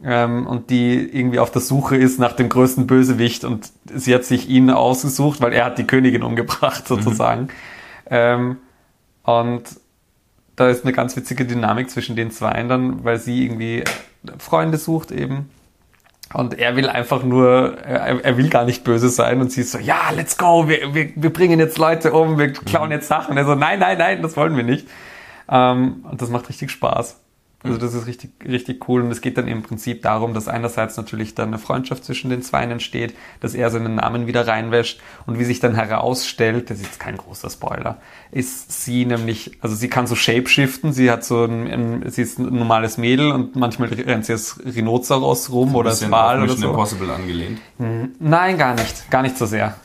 [0.03, 4.25] ähm, und die irgendwie auf der Suche ist nach dem größten Bösewicht und sie hat
[4.25, 7.49] sich ihn ausgesucht, weil er hat die Königin umgebracht sozusagen.
[8.09, 8.57] Ähm,
[9.23, 9.63] und
[10.55, 13.83] da ist eine ganz witzige Dynamik zwischen den Zweien dann, weil sie irgendwie
[14.39, 15.49] Freunde sucht eben.
[16.33, 19.71] Und er will einfach nur, er, er will gar nicht böse sein und sie ist
[19.71, 23.31] so, ja, let's go, wir, wir, wir bringen jetzt Leute um, wir klauen jetzt Sachen.
[23.31, 24.87] Und er so, nein, nein, nein, das wollen wir nicht.
[25.49, 27.17] Ähm, und das macht richtig Spaß.
[27.63, 30.95] Also das ist richtig, richtig cool und es geht dann im Prinzip darum, dass einerseits
[30.95, 35.39] natürlich dann eine Freundschaft zwischen den Zweien entsteht, dass er seinen Namen wieder reinwäscht und
[35.39, 37.97] wie sich dann herausstellt, das ist jetzt kein großer Spoiler,
[38.31, 42.37] ist sie nämlich, also sie kann so shapeshiften, sie hat so ein, ein sie ist
[42.37, 46.69] ein normales Mädel und manchmal rennt sie als Rhinoceros rum oder als Wal oder so.
[46.69, 47.59] Impossible angelehnt.
[48.19, 49.75] Nein, gar nicht, gar nicht so sehr.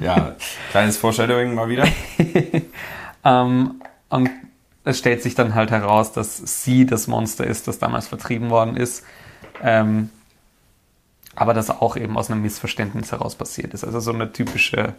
[0.00, 0.36] Ja,
[0.70, 1.86] kleines Foreshadowing mal wieder.
[3.24, 4.30] Ähm, und
[4.84, 8.76] es stellt sich dann halt heraus, dass sie das Monster ist, das damals vertrieben worden
[8.76, 9.04] ist.
[9.62, 10.10] Ähm,
[11.34, 13.84] aber das auch eben aus einem Missverständnis heraus passiert ist.
[13.84, 14.94] Also so eine typische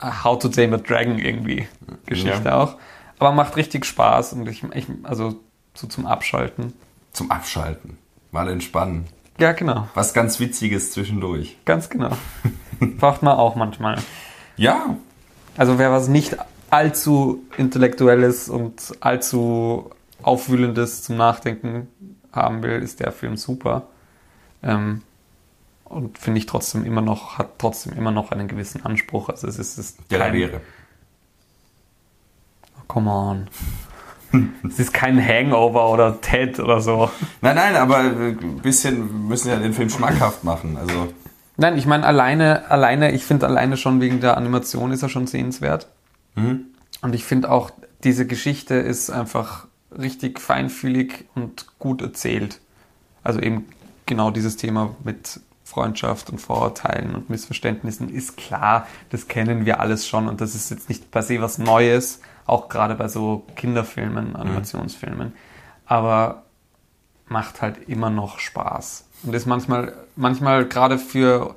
[0.00, 1.68] äh, How to Tame a Dragon irgendwie
[2.06, 2.58] Geschichte Ja.
[2.62, 2.76] auch.
[3.18, 5.40] Aber macht richtig Spaß und ich, ich also
[5.74, 6.72] so zum Abschalten.
[7.12, 7.98] Zum Abschalten.
[8.32, 9.06] Mal entspannen.
[9.38, 9.88] Ja, genau.
[9.94, 11.56] Was ganz Witziges zwischendurch.
[11.64, 12.16] Ganz genau.
[12.80, 13.98] Braucht man auch manchmal.
[14.56, 14.96] Ja,
[15.56, 16.36] Also wer was nicht
[16.74, 19.90] allzu intellektuelles und allzu
[20.22, 21.86] aufwühlendes zum Nachdenken
[22.32, 23.82] haben will, ist der Film super.
[24.60, 25.02] Ähm,
[25.84, 29.28] und finde ich trotzdem immer noch, hat trotzdem immer noch einen gewissen Anspruch.
[29.28, 30.60] Also es ist, es der kein, wäre.
[32.88, 33.48] come on.
[34.68, 37.08] es ist kein Hangover oder Ted oder so.
[37.40, 40.76] Nein, nein, aber ein bisschen, müssen ja den Film schmackhaft machen.
[40.76, 41.12] Also,
[41.56, 45.28] Nein, ich meine alleine, alleine, ich finde alleine schon wegen der Animation ist er schon
[45.28, 45.86] sehenswert.
[46.36, 47.70] Und ich finde auch,
[48.02, 49.66] diese Geschichte ist einfach
[49.96, 52.60] richtig feinfühlig und gut erzählt.
[53.22, 53.66] Also eben
[54.06, 60.06] genau dieses Thema mit Freundschaft und Vorurteilen und Missverständnissen ist klar, das kennen wir alles
[60.06, 64.36] schon und das ist jetzt nicht per se was Neues, auch gerade bei so Kinderfilmen,
[64.36, 65.32] Animationsfilmen.
[65.86, 66.44] Aber
[67.26, 69.06] macht halt immer noch Spaß.
[69.22, 71.56] Und ist manchmal, manchmal gerade für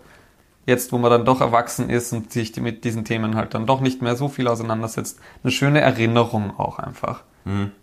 [0.67, 3.81] jetzt, wo man dann doch erwachsen ist und sich mit diesen Themen halt dann doch
[3.81, 7.23] nicht mehr so viel auseinandersetzt, eine schöne Erinnerung auch einfach,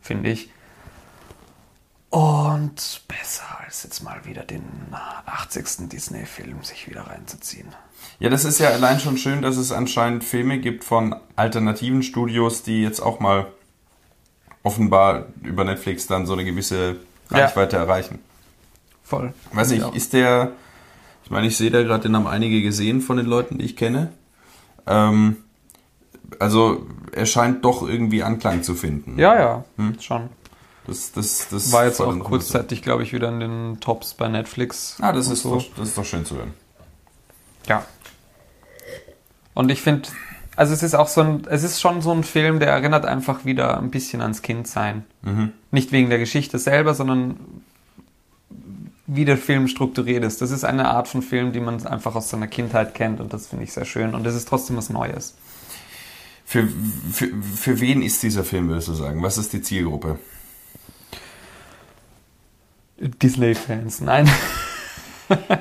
[0.00, 0.50] finde ich.
[2.10, 4.62] Und besser als jetzt mal wieder den
[5.26, 5.88] 80.
[5.88, 7.68] Disney-Film sich wieder reinzuziehen.
[8.20, 12.62] ja, das ist ja allein schon schön, dass es anscheinend Filme gibt von alternativen Studios,
[12.62, 13.46] die jetzt auch mal
[14.62, 16.96] offenbar über Netflix dann so eine gewisse
[17.30, 17.38] Ja.
[17.38, 18.20] Reichweite erreichen.
[19.02, 19.34] Voll.
[19.52, 19.88] Weiß nicht, Ja.
[19.88, 20.52] ist der,
[21.24, 23.76] ich meine, ich sehe da gerade, den haben einige gesehen von den Leuten, die ich
[23.76, 24.12] kenne.
[24.86, 25.38] Ähm,
[26.38, 29.18] also, er scheint doch irgendwie Anklang zu finden.
[29.18, 29.64] Ja, ja,
[30.00, 30.28] schon.
[30.86, 34.98] Das, das, das War jetzt auch kurzzeitig, glaube ich, wieder in den Tops bei Netflix.
[35.00, 36.52] Ah, das ist, doch, das ist doch schön zu hören.
[37.66, 37.86] Ja.
[39.54, 40.08] Und ich finde,
[40.56, 43.46] also es ist auch so ein, es ist schon so ein Film, der erinnert einfach
[43.46, 45.04] wieder ein bisschen ans Kindsein.
[45.70, 47.36] Nicht wegen der Geschichte selber, sondern
[49.06, 50.40] wie der Film strukturiert ist.
[50.40, 53.48] Das ist eine Art von Film, die man einfach aus seiner Kindheit kennt und das
[53.48, 54.14] finde ich sehr schön.
[54.14, 55.34] Und es ist trotzdem was Neues.
[56.46, 56.68] Für,
[57.12, 59.22] für, für wen ist dieser Film, würdest du sagen?
[59.22, 60.18] Was ist die Zielgruppe?
[62.98, 64.30] Disney-Fans, nein.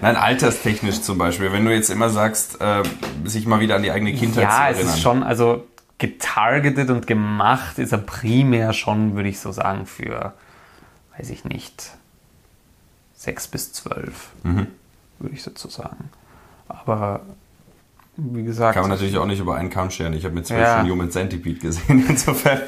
[0.02, 1.54] Nein, alterstechnisch zum Beispiel.
[1.54, 2.84] Wenn du jetzt immer sagst, äh,
[3.24, 4.94] sich mal wieder an die eigene Kindheit ja, zu es erinnern.
[4.94, 5.68] ist schon, also
[6.00, 10.34] getargetet und gemacht ist er primär schon, würde ich so sagen, für,
[11.18, 11.92] weiß ich nicht,
[13.24, 14.68] sechs bis zwölf, Mhm.
[15.20, 16.10] würde ich dazu sagen.
[16.68, 17.22] Aber
[18.18, 20.14] wie gesagt, Kann man natürlich auch nicht über einen Kamm scheren.
[20.14, 20.80] Ich habe mit zwölf Ja.
[20.82, 22.62] schon Human Centipede gesehen, insofern.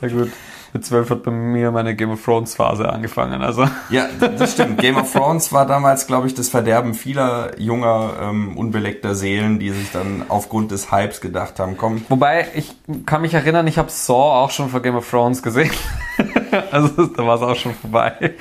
[0.00, 0.30] ja gut,
[0.72, 3.42] mit zwölf hat bei mir meine Game of Thrones Phase angefangen.
[3.42, 4.78] Also Ja, das stimmt.
[4.78, 9.70] Game of Thrones war damals, glaube ich, das Verderben vieler junger, ähm, unbeleckter Seelen, die
[9.70, 12.72] sich dann aufgrund des Hypes gedacht haben, komm, Wobei, ich
[13.06, 15.72] kann mich erinnern, ich habe Saw auch schon vor Game of Thrones gesehen.
[16.70, 18.34] also da war es auch schon vorbei.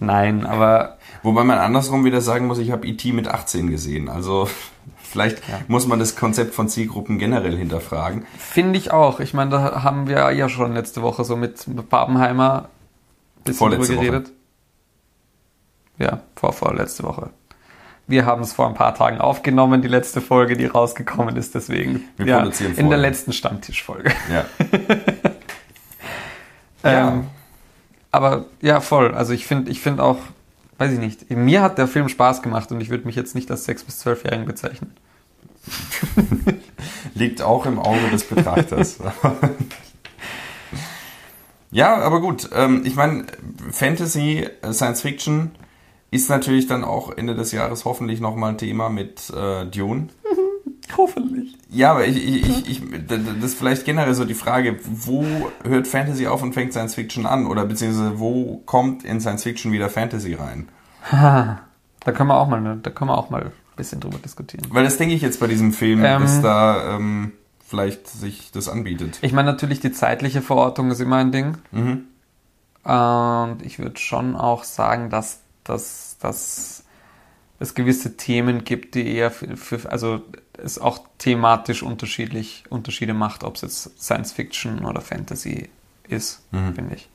[0.00, 3.12] Nein, aber Wobei man andersrum wieder sagen muss, ich habe E.T.
[3.12, 4.10] mit 18 gesehen.
[4.10, 4.46] Also
[5.02, 8.26] vielleicht muss man das Konzept von Zielgruppen generell hinterfragen.
[8.38, 9.20] finde ich auch.
[9.20, 12.68] Ich meine, da haben wir ja schon letzte Woche so mit Babenheimer
[13.38, 14.32] ein bisschen Vorletzte drüber geredet.
[15.98, 17.30] Ja, vor, vor letzte Woche.
[18.06, 22.04] Wir haben es vor ein paar Tagen aufgenommen, die letzte Folge, die rausgekommen ist, deswegen.
[22.18, 22.98] Wir ja, produzieren in der vorher.
[22.98, 24.12] letzten Stammtischfolge.
[24.30, 24.44] Ja.
[26.84, 27.12] Ja.
[27.12, 27.28] Ähm,
[28.14, 29.12] aber ja, voll.
[29.12, 30.18] Also ich finde ich finde auch,
[30.78, 33.50] weiß ich nicht, mir hat der Film Spaß gemacht und ich würde mich jetzt nicht
[33.50, 34.92] als 6- bis 12-Jährigen bezeichnen.
[37.14, 38.98] Liegt auch im Auge des Betrachters.
[41.72, 42.50] ja, aber gut.
[42.52, 43.26] Ähm, ich meine,
[43.72, 45.50] Fantasy, äh, Science Fiction
[46.12, 50.08] ist natürlich dann auch Ende des Jahres hoffentlich nochmal ein Thema mit äh, Dune.
[50.96, 51.53] Hoffentlich.
[51.74, 55.26] Ja, aber ich, ich, ich, ich, das ist vielleicht generell so die Frage, wo
[55.64, 57.46] hört Fantasy auf und fängt Science Fiction an?
[57.46, 60.68] Oder beziehungsweise wo kommt in Science Fiction wieder Fantasy rein?
[62.04, 64.66] Da können wir auch mal, ne, da können wir auch mal ein bisschen drüber diskutieren.
[64.68, 66.20] Weil das denke ich jetzt bei diesem Film, Ähm.
[66.20, 67.32] dass da ähm,
[67.66, 69.18] vielleicht sich das anbietet.
[69.22, 71.56] Ich meine, natürlich die zeitliche Verortung ist immer ein Ding.
[71.72, 72.04] Mhm.
[72.84, 76.84] Und ich würde schon auch sagen, dass, dass, dass
[77.58, 80.20] es gewisse Themen gibt, die eher für, für also
[80.64, 85.68] es auch thematisch unterschiedlich Unterschiede macht, ob es jetzt Science Fiction oder Fantasy
[86.08, 86.42] ist,
[86.74, 87.08] finde ich.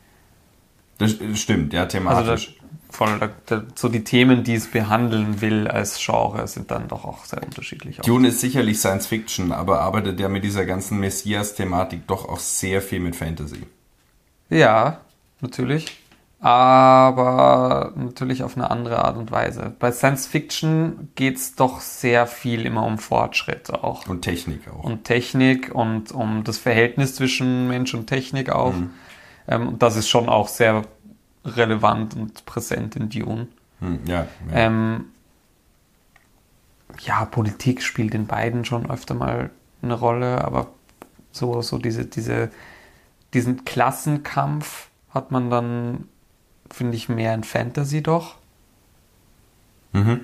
[0.99, 2.57] Das stimmt, ja, Also thematisch.
[2.59, 6.89] da, voll, da, da, so die Themen, die es behandeln will als Genre, sind dann
[6.89, 7.97] doch auch sehr unterschiedlich.
[7.97, 12.81] Dune ist sicherlich Science Fiction, aber arbeitet ja mit dieser ganzen Messias-Thematik doch auch sehr
[12.81, 13.63] viel mit Fantasy.
[14.49, 15.01] Ja,
[15.39, 15.85] natürlich.
[16.41, 19.75] Aber natürlich auf eine andere Art und Weise.
[19.77, 24.07] Bei Science Fiction geht's doch sehr viel immer um Fortschritt auch.
[24.07, 24.85] Und Technik auch.
[24.85, 28.73] Und Technik und um das Verhältnis zwischen Mensch und Technik auch.
[29.49, 30.83] Ähm, und das ist schon auch sehr
[31.43, 33.47] relevant und präsent in Dune.
[33.79, 34.53] Hm, ja, ja.
[34.53, 35.05] Ähm,
[37.01, 39.49] ja, Politik spielt in beiden schon öfter mal
[39.81, 40.67] eine Rolle, aber
[41.31, 42.49] so, so diese, diese,
[43.33, 46.07] diesen Klassenkampf hat man dann,
[46.71, 48.35] finde ich, mehr in Fantasy doch.
[49.93, 50.21] Mhm.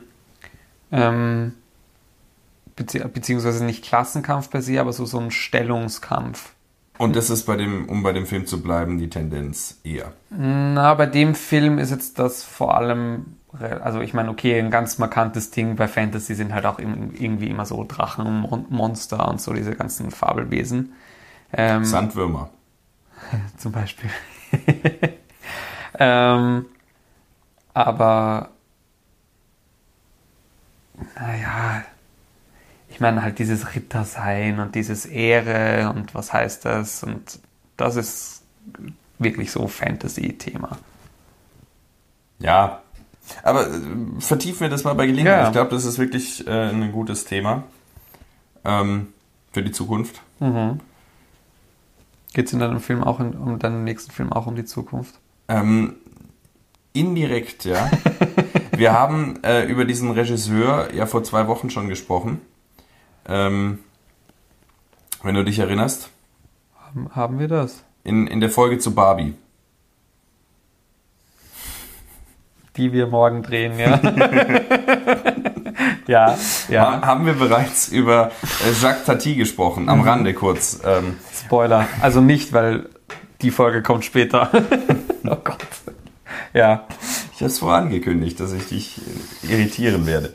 [0.92, 1.54] Ähm,
[2.76, 6.52] bezieh beziehungsweise nicht Klassenkampf per se, aber so, so ein Stellungskampf.
[6.98, 10.14] Und das ist bei dem, um bei dem Film zu bleiben, die Tendenz eher.
[10.30, 14.98] Na, bei dem Film ist jetzt das vor allem, also ich meine, okay, ein ganz
[14.98, 19.42] markantes Ding bei Fantasy sind halt auch irgendwie immer so Drachen und Mon Monster und
[19.42, 20.94] so diese ganzen Fabelwesen.
[21.52, 22.50] Ähm, Sandwürmer.
[23.58, 24.10] zum Beispiel.
[26.00, 26.66] ähm,
[27.74, 28.50] aber
[31.20, 31.84] naja,
[32.90, 37.40] ich meine halt dieses Rittersein und dieses Ehre und was heißt das und
[37.78, 38.44] das ist
[39.20, 40.78] wirklich so Fantasy-Thema.
[42.40, 42.82] Ja.
[43.44, 43.72] Aber äh,
[44.20, 45.42] vertiefen wir das mal bei Gelegenheit.
[45.42, 45.48] Ja.
[45.48, 47.64] Ich glaube, das ist wirklich äh, ein gutes Thema
[48.64, 49.08] ähm,
[49.52, 50.22] für die Zukunft.
[52.34, 55.20] Geht es in deinem Film auch, in, um deinem nächsten Film auch um die Zukunft?
[55.48, 55.96] Ähm,
[56.94, 57.92] indirekt, ja.
[58.72, 62.42] Wir haben äh, über diesen Regisseur ja vor zwei Wochen schon gesprochen.
[63.28, 63.80] Ähm,
[65.24, 66.10] wenn du dich erinnerst.
[66.78, 67.84] Haben, haben wir das?
[68.04, 69.34] In, in der Folge zu Barbie.
[72.78, 74.00] Die wir morgen drehen, ja.
[76.08, 77.02] ja, ja.
[77.02, 78.32] Ha haben wir bereits über
[78.66, 80.82] äh, Jacques Tati gesprochen, am Rande kurz.
[80.86, 81.88] Ähm, Spoiler.
[82.02, 82.90] Also nicht, weil
[83.42, 84.52] die Folge kommt später.
[85.32, 85.58] oh Gott.
[86.54, 86.88] Ja.
[87.34, 89.02] ich habe es vorangekündigt, dass ich dich
[89.44, 90.34] äh, irritieren werde.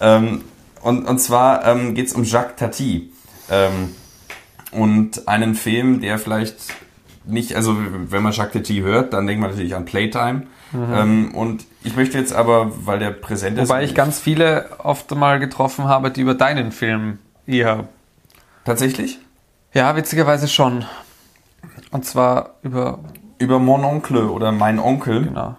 [0.00, 0.42] Ähm,
[0.82, 3.12] und, und zwar ähm, geht es um Jacques Tati.
[3.50, 3.94] Ähm,
[4.72, 6.56] und einen Film, der vielleicht
[7.24, 10.46] nicht, also wenn man Jacques Tati hört, dann denkt man natürlich an Playtime.
[10.72, 10.94] Mhm.
[10.94, 13.68] Ähm, und ich möchte jetzt aber, weil der präsent ist.
[13.68, 17.88] Wobei ich ganz viele oft mal getroffen habe, die über deinen Film eher.
[18.64, 19.18] Tatsächlich?
[19.72, 20.84] Ja, witzigerweise schon.
[21.90, 23.00] Und zwar über.
[23.40, 25.24] Über Mon Oncle oder Mein Onkel.
[25.24, 25.56] Genau.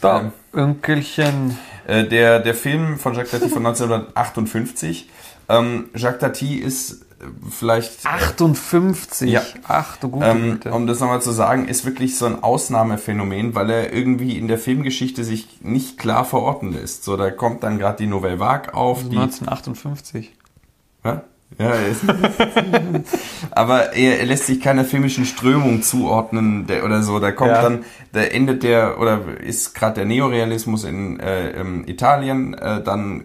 [0.00, 1.58] Da, ähm, Önkelchen.
[1.86, 5.08] Äh, der, der Film von Jacques Tati von 1958.
[5.48, 7.06] Ähm, Jacques Tati ist
[7.50, 8.04] vielleicht.
[8.04, 9.30] 58?
[9.30, 9.42] Ja.
[9.66, 13.70] Ach du gute ähm, Um das nochmal zu sagen, ist wirklich so ein Ausnahmephänomen, weil
[13.70, 17.04] er irgendwie in der Filmgeschichte sich nicht klar verorten lässt.
[17.04, 18.98] So, da kommt dann gerade die Nouvelle Vague auf.
[18.98, 20.34] Also die 1958.
[21.04, 21.22] Ja,
[21.58, 22.02] ja ist.
[23.50, 27.18] aber er, er, lässt sich keiner filmischen Strömung zuordnen der, oder so.
[27.18, 27.62] Da kommt ja.
[27.62, 33.24] dann, da endet der, oder ist gerade der Neorealismus in äh, Italien, äh, dann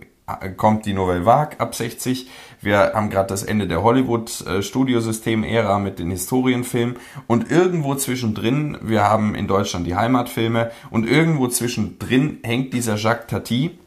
[0.57, 2.29] kommt die Nouvelle Vague ab 60.
[2.61, 6.97] Wir haben gerade das Ende der Hollywood-Studiosystem-Ära mit den Historienfilmen.
[7.27, 10.71] Und irgendwo zwischendrin, wir haben in Deutschland die Heimatfilme.
[10.89, 13.77] Und irgendwo zwischendrin hängt dieser Jacques Tati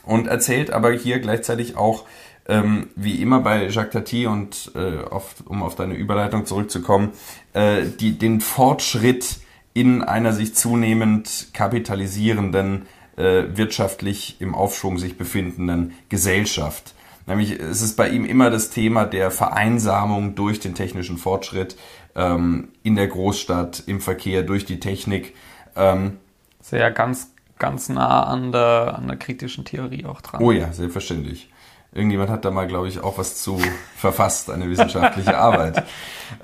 [0.05, 2.05] und erzählt aber hier gleichzeitig auch,
[2.48, 7.11] ähm, wie immer bei Jacques Tati und äh, auf, um auf deine Überleitung zurückzukommen,
[7.55, 9.38] äh, die, den Fortschritt
[9.76, 12.86] in einer sich zunehmend kapitalisierenden,
[13.18, 16.94] äh, wirtschaftlich im Aufschwung sich befindenden Gesellschaft.
[17.26, 21.76] Nämlich es ist bei ihm immer das Thema der Vereinsamung durch den technischen Fortschritt
[22.14, 25.34] ähm, in der Großstadt, im Verkehr, durch die Technik.
[25.76, 26.16] Ähm,
[26.62, 30.42] Sehr ganz, ganz nah an der, an der kritischen Theorie auch dran.
[30.42, 31.50] Oh ja, selbstverständlich.
[31.96, 33.59] Irgendjemand hat da mal, glaube ich, auch was zu
[33.96, 35.85] verfasst, eine wissenschaftliche Arbeit.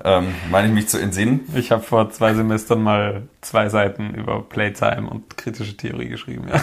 [0.03, 1.47] Ähm, meine ich mich zu entsinnen?
[1.53, 6.59] Ich habe vor zwei Semestern mal zwei Seiten über Playtime und kritische Theorie geschrieben, ja.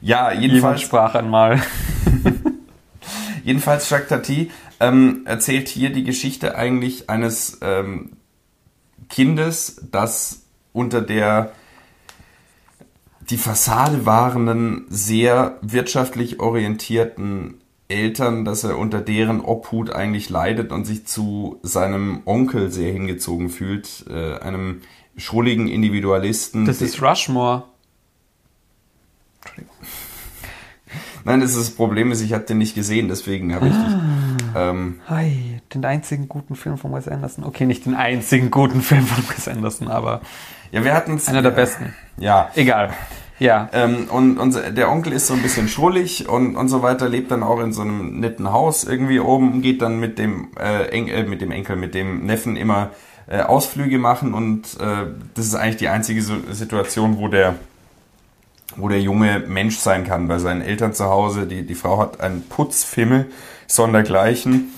[0.00, 0.80] Ja, jedenfalls.
[0.80, 1.60] sprach einmal.
[3.44, 8.12] jedenfalls Jacques Tati ähm, erzählt hier die Geschichte eigentlich eines ähm,
[9.08, 11.52] Kindes, das unter der
[13.30, 20.84] die Fassade wahrenden, sehr wirtschaftlich orientierten Eltern, dass er unter deren Obhut eigentlich leidet und
[20.84, 24.82] sich zu seinem Onkel sehr hingezogen fühlt, äh, einem
[25.16, 26.64] schrulligen Individualisten.
[26.64, 27.64] Das ist Rushmore.
[31.28, 33.84] Nein, das, ist das Problem ist, ich habe den nicht gesehen, deswegen habe ich ah.
[33.84, 33.96] dich.
[34.56, 37.44] Ähm, Hi, den einzigen guten Film von Wes Anderson.
[37.44, 40.22] Okay, nicht den einzigen guten Film von Wes Anderson, aber
[40.72, 41.94] ja, wir hatten einer der besten.
[42.16, 42.94] Ja, egal.
[43.38, 43.68] Ja.
[43.74, 47.30] Ähm, und, und der Onkel ist so ein bisschen schrullig und, und so weiter, lebt
[47.30, 51.08] dann auch in so einem netten Haus irgendwie oben, geht dann mit dem, äh, Eng,
[51.08, 52.90] äh, mit dem Enkel, mit dem Neffen immer
[53.26, 57.56] äh, Ausflüge machen und äh, das ist eigentlich die einzige Situation, wo der
[58.78, 61.46] wo der Junge Mensch sein kann bei seinen Eltern zu Hause.
[61.46, 63.26] Die, die Frau hat einen Putzfimmel,
[63.66, 64.72] sondergleichen.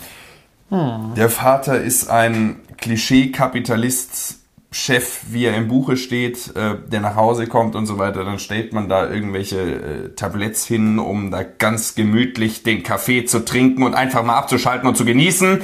[0.70, 1.14] Hm.
[1.16, 4.40] Der Vater ist ein Klischee-Kapitalist,
[4.72, 8.38] Chef, wie er im Buche steht, äh, der nach Hause kommt und so weiter, dann
[8.38, 13.82] stellt man da irgendwelche äh, Tabletts hin, um da ganz gemütlich den Kaffee zu trinken
[13.82, 15.60] und einfach mal abzuschalten und zu genießen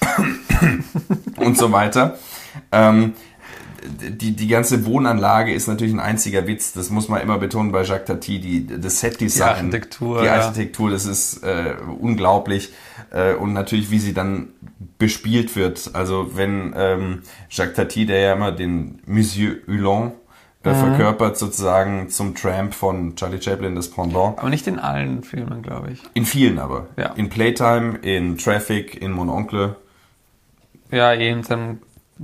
[1.38, 2.18] und so weiter.
[2.70, 3.14] Ähm,
[3.82, 6.72] die, die ganze Wohnanlage ist natürlich ein einziger Witz.
[6.72, 8.40] Das muss man immer betonen bei Jacques Tati.
[8.40, 9.48] Die, das Set-Design.
[9.48, 10.22] Die Architektur.
[10.22, 12.72] Die Architektur, das ist äh, unglaublich.
[13.10, 14.48] Äh, und natürlich, wie sie dann
[14.98, 15.90] bespielt wird.
[15.94, 20.12] Also wenn ähm, Jacques Tati, der ja immer den Monsieur Hulon
[20.62, 20.76] äh, mhm.
[20.76, 24.38] verkörpert, sozusagen zum Tramp von Charlie Chaplin, das Pendant.
[24.38, 26.02] Aber nicht in allen Filmen, glaube ich.
[26.14, 26.88] In vielen aber.
[26.96, 27.12] Ja.
[27.14, 29.76] In Playtime, in Traffic, in Mon Oncle.
[30.90, 31.44] Ja, eh in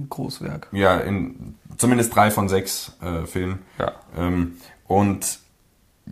[0.09, 0.69] Großwerk.
[0.73, 3.61] Ja, in zumindest drei von sechs äh, Filmen.
[3.79, 3.93] Ja.
[4.17, 4.57] Ähm,
[4.87, 5.41] und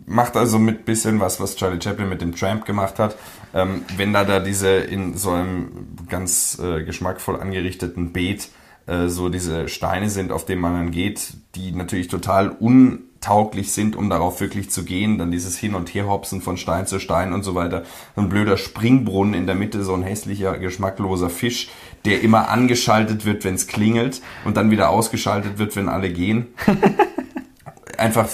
[0.05, 3.15] macht also mit bisschen was, was Charlie Chaplin mit dem Tramp gemacht hat.
[3.53, 8.49] Ähm, wenn da da diese in so einem ganz äh, geschmackvoll angerichteten Beet
[8.87, 13.71] äh, so diese Steine sind, auf denen man dann geht, die natürlich total un tauglich
[13.71, 15.17] sind, um darauf wirklich zu gehen.
[15.17, 17.83] Dann dieses Hin- und Herhopsen von Stein zu Stein und so weiter.
[18.15, 21.69] So ein blöder Springbrunnen in der Mitte, so ein hässlicher, geschmackloser Fisch,
[22.05, 26.47] der immer angeschaltet wird, wenn es klingelt und dann wieder ausgeschaltet wird, wenn alle gehen.
[27.97, 28.27] Einfach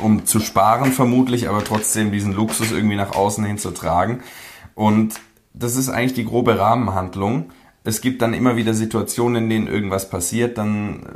[0.00, 4.20] um zu sparen vermutlich, aber trotzdem diesen Luxus irgendwie nach außen hin zu tragen.
[4.74, 5.14] Und
[5.52, 7.50] das ist eigentlich die grobe Rahmenhandlung.
[7.84, 11.06] Es gibt dann immer wieder Situationen, in denen irgendwas passiert, dann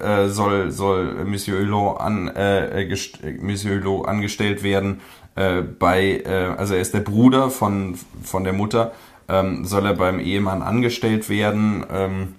[0.00, 5.00] äh, soll, soll Monsieur Hulot, an, äh, gest, Monsieur Hulot angestellt werden
[5.36, 8.92] äh, bei, äh, also er ist der Bruder von, von der Mutter,
[9.30, 12.34] ähm, soll er beim Ehemann angestellt werden ähm,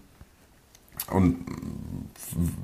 [1.10, 1.38] und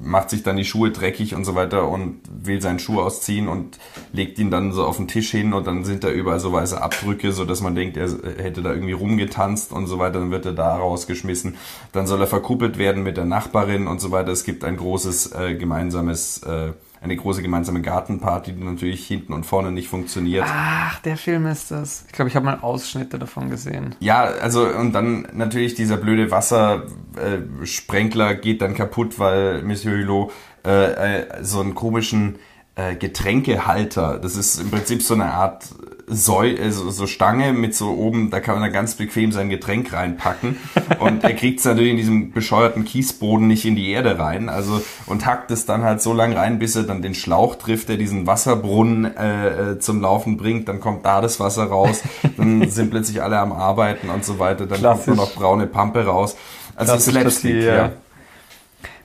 [0.01, 3.77] macht sich dann die Schuhe dreckig und so weiter und will seinen Schuh ausziehen und
[4.13, 6.81] legt ihn dann so auf den Tisch hin und dann sind da überall so weiße
[6.81, 8.07] Abdrücke, so dass man denkt, er
[8.37, 11.55] hätte da irgendwie rumgetanzt und so weiter, dann wird er da rausgeschmissen.
[11.91, 14.31] Dann soll er verkuppelt werden mit der Nachbarin und so weiter.
[14.31, 16.71] Es gibt ein großes äh, gemeinsames äh,
[17.01, 20.45] eine große gemeinsame Gartenparty, die natürlich hinten und vorne nicht funktioniert.
[20.47, 22.05] Ach, der Film ist das.
[22.07, 23.95] Ich glaube, ich habe mal Ausschnitte davon gesehen.
[23.99, 30.31] Ja, also und dann natürlich dieser blöde Wassersprenkler äh, geht dann kaputt, weil Monsieur Hulot
[30.65, 32.39] äh, äh, so einen komischen
[32.77, 35.65] äh, Getränkehalter, das ist im Prinzip so eine Art
[36.09, 39.91] Säu also so Stange mit so oben, da kann man dann ganz bequem sein Getränk
[39.91, 40.55] reinpacken.
[40.99, 44.47] Und er kriegt es natürlich in diesem bescheuerten Kiesboden nicht in die Erde rein.
[44.47, 47.89] Also und hackt es dann halt so lang rein, bis er dann den Schlauch trifft,
[47.89, 50.69] der diesen Wasserbrunnen äh, äh zum Laufen bringt.
[50.69, 52.03] Dann kommt da das Wasser raus.
[52.37, 54.65] Dann sind plötzlich alle am Arbeiten und so weiter.
[54.65, 55.05] Dann Klassisch.
[55.05, 56.37] kommt nur noch braune Pampe raus.
[56.75, 57.91] Also Slapstick, ja.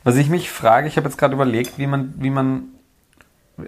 [0.04, 2.68] Was ich mich frage, ich habe jetzt gerade überlegt, wie man, wie man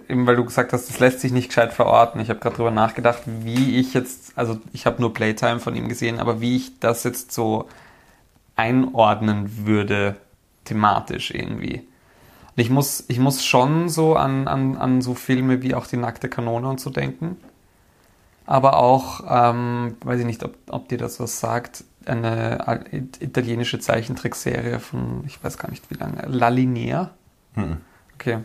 [0.09, 2.19] eben weil du gesagt hast, das lässt sich nicht gescheit verorten.
[2.19, 5.87] Ich habe gerade drüber nachgedacht, wie ich jetzt, also ich habe nur Playtime von ihm
[5.87, 7.67] gesehen, aber wie ich das jetzt so
[8.55, 10.15] einordnen würde,
[10.63, 11.79] thematisch irgendwie.
[11.79, 15.97] Und ich muss, ich muss schon so an, an, an so Filme wie auch die
[15.97, 17.37] nackte Kanone und so denken.
[18.45, 22.85] Aber auch, ähm, weiß ich nicht, ob, ob dir das was sagt, eine
[23.19, 27.11] italienische Zeichentrickserie von, ich weiß gar nicht wie lange, La Linea.
[27.55, 27.77] Hm.
[28.13, 28.39] Okay.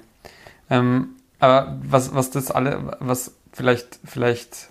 [0.71, 1.11] Ähm,
[1.41, 4.69] aber was, was das alle, was vielleicht, vielleicht,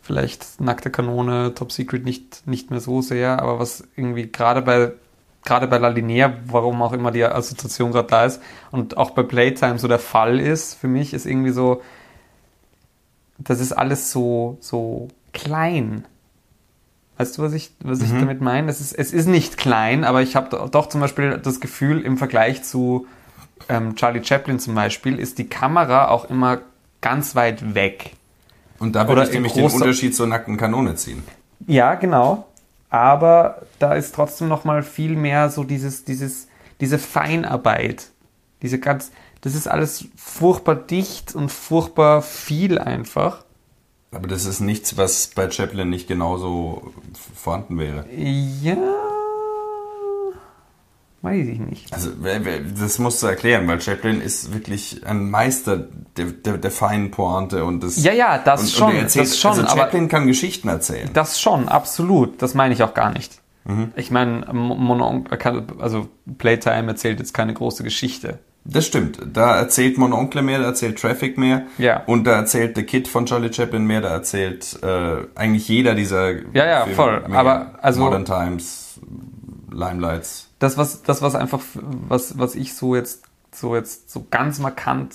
[0.00, 4.92] vielleicht nackte Kanone, Top Secret nicht, nicht mehr so sehr, aber was irgendwie gerade bei,
[5.44, 9.22] gerade bei La Linea, warum auch immer die Assoziation gerade da ist, und auch bei
[9.22, 11.82] Playtime so der Fall ist, für mich ist irgendwie so,
[13.38, 16.06] das ist alles so, so klein.
[17.18, 18.20] Weißt du, was ich, was ich mhm.
[18.20, 18.70] damit meine?
[18.70, 22.16] Es ist, es ist nicht klein, aber ich habe doch zum Beispiel das Gefühl, im
[22.16, 23.06] Vergleich zu
[23.68, 26.60] ähm, Charlie Chaplin zum Beispiel, ist die Kamera auch immer
[27.00, 28.12] ganz weit weg.
[28.78, 31.22] Und da würde ich nämlich den Unterschied zur nackten Kanone ziehen.
[31.66, 32.46] Ja, genau.
[32.88, 36.48] Aber da ist trotzdem noch mal viel mehr so dieses, dieses,
[36.80, 38.10] diese Feinarbeit.
[38.62, 43.44] Diese ganz, das ist alles furchtbar dicht und furchtbar viel einfach.
[44.12, 46.92] Aber das ist nichts, was bei Chaplin nicht genauso
[47.34, 48.06] vorhanden wäre.
[48.10, 48.76] Ja,
[51.22, 51.92] Weiß ich nicht.
[51.92, 52.10] Also,
[52.80, 55.76] das musst du erklären, weil Chaplin ist wirklich ein Meister
[56.16, 58.02] der, der, der feinen Pointe und des.
[58.02, 58.90] Ja, ja, das und, schon.
[58.92, 61.10] Und erzählt, das schon also Chaplin kann Geschichten erzählen.
[61.12, 62.40] Das schon, absolut.
[62.40, 63.38] Das meine ich auch gar nicht.
[63.64, 63.92] Mhm.
[63.96, 64.46] Ich meine,
[65.78, 66.08] also
[66.38, 68.38] Playtime erzählt jetzt keine große Geschichte.
[68.64, 69.18] Das stimmt.
[69.32, 71.66] Da erzählt Mon Oncle mehr, da erzählt Traffic mehr.
[71.76, 72.02] Ja.
[72.06, 76.32] Und da erzählt The Kid von Charlie Chaplin mehr, da erzählt äh, eigentlich jeder dieser
[76.54, 77.24] Ja, ja, Filme voll.
[77.32, 79.00] Aber also Modern Times,
[79.70, 84.60] Limelights das, was, das, was einfach, was, was ich so jetzt, so jetzt so ganz
[84.60, 85.14] markant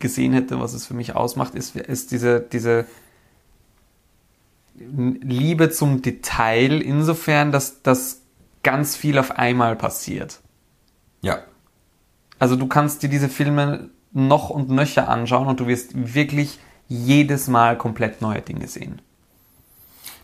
[0.00, 2.86] gesehen hätte, was es für mich ausmacht, ist, ist diese, diese
[4.74, 8.22] Liebe zum Detail insofern, dass das
[8.62, 10.40] ganz viel auf einmal passiert.
[11.20, 11.38] Ja.
[12.38, 17.48] Also du kannst dir diese Filme noch und nöcher anschauen und du wirst wirklich jedes
[17.48, 19.00] Mal komplett neue Dinge sehen.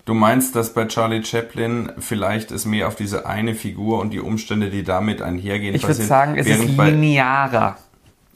[0.05, 4.19] Du meinst, dass bei Charlie Chaplin vielleicht es mehr auf diese eine Figur und die
[4.19, 7.77] Umstände, die damit einhergehen, Ich würde sagen, es ist linearer.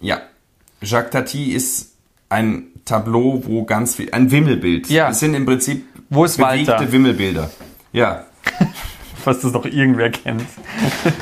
[0.01, 0.21] ja.
[0.83, 1.95] Jacques Tati ist
[2.29, 4.91] ein Tableau, wo ganz viel, ein Wimmelbild.
[4.91, 5.09] Ja.
[5.09, 6.93] Es sind im Prinzip wo ist bewegte Walter?
[6.93, 7.51] Wimmelbilder.
[7.93, 8.27] Ja.
[9.27, 10.45] Was das doch irgendwer kennt.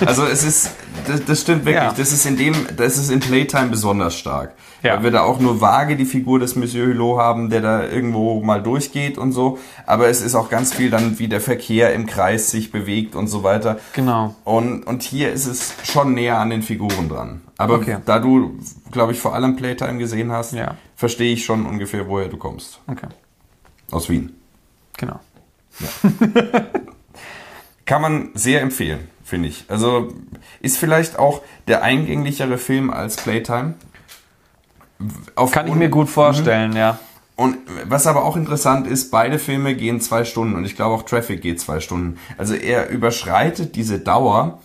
[0.05, 0.73] also es ist,
[1.07, 1.83] das, das stimmt wirklich.
[1.83, 1.95] Ja.
[1.97, 4.53] Das ist in dem, das ist in Playtime besonders stark.
[4.83, 4.97] Ja.
[4.97, 8.43] Weil wir da auch nur vage die Figur des Monsieur Hulot haben, der da irgendwo
[8.43, 9.59] mal durchgeht und so.
[9.87, 13.29] Aber es ist auch ganz viel dann, wie der Verkehr im Kreis sich bewegt und
[13.29, 13.79] so weiter.
[13.95, 14.35] Genau.
[14.45, 17.41] Und, und hier ist es schon näher an den Figuren dran.
[17.57, 17.97] Aber okay.
[18.05, 18.59] da du,
[18.91, 20.77] glaube ich, vor allem Playtime gesehen hast, ja.
[20.95, 22.81] verstehe ich schon ungefähr, woher du kommst.
[22.87, 23.09] Okay.
[23.91, 24.35] Aus Wien.
[24.99, 25.21] Genau.
[25.81, 26.51] Ja.
[27.87, 29.65] Kann man sehr empfehlen, finde ich.
[29.69, 30.13] Also
[30.61, 33.75] ist vielleicht auch der eingänglichere Film als Playtime.
[35.35, 36.77] Auf Kann ich mir gut vorstellen, mhm.
[36.77, 36.99] ja.
[37.37, 41.03] Und was aber auch interessant ist, beide Filme gehen zwei Stunden und ich glaube auch
[41.03, 42.19] Traffic geht zwei Stunden.
[42.39, 44.61] Also er überschreitet diese Dauer,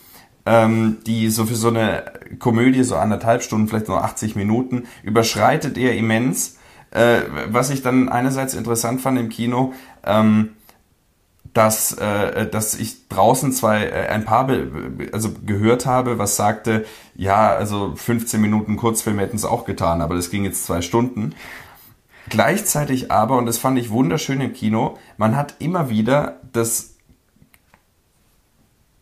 [0.45, 2.03] ähm, die so für so eine
[2.37, 6.57] Komödie so anderthalb Stunden, vielleicht nur 80 Minuten, überschreitet er immens.
[6.91, 9.73] Äh, was ich dann einerseits interessant fand im Kino,
[10.05, 10.49] ähm,
[11.53, 14.49] dass, äh, dass ich draußen zwei äh, ein paar
[15.11, 16.85] also gehört habe, was sagte,
[17.15, 21.33] ja, also 15 Minuten Kurzfilm hätten es auch getan, aber das ging jetzt zwei Stunden.
[22.29, 26.95] Gleichzeitig aber, und das fand ich wunderschön im Kino, man hat immer wieder das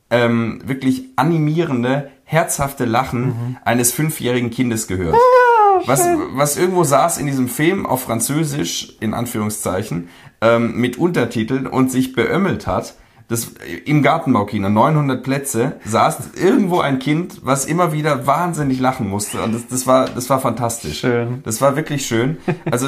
[0.10, 3.58] ähm, wirklich animierende, herzhafte Lachen mhm.
[3.66, 5.16] eines fünfjährigen Kindes gehört.
[5.16, 10.10] Ah, was, was irgendwo saß in diesem Film auf Französisch, in Anführungszeichen,
[10.42, 12.96] ähm, mit Untertiteln und sich beömmelt hat.
[13.30, 13.52] Das,
[13.86, 19.42] Im Gartenbaukino, 900 Plätze, saß irgendwo ein Kind, was immer wieder wahnsinnig lachen musste.
[19.42, 21.00] Und das, das, war, das war fantastisch.
[21.02, 21.42] Schön.
[21.44, 22.38] Das war wirklich schön.
[22.72, 22.88] Also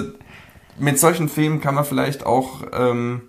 [0.77, 3.23] mit solchen Filmen kann man vielleicht auch ähm,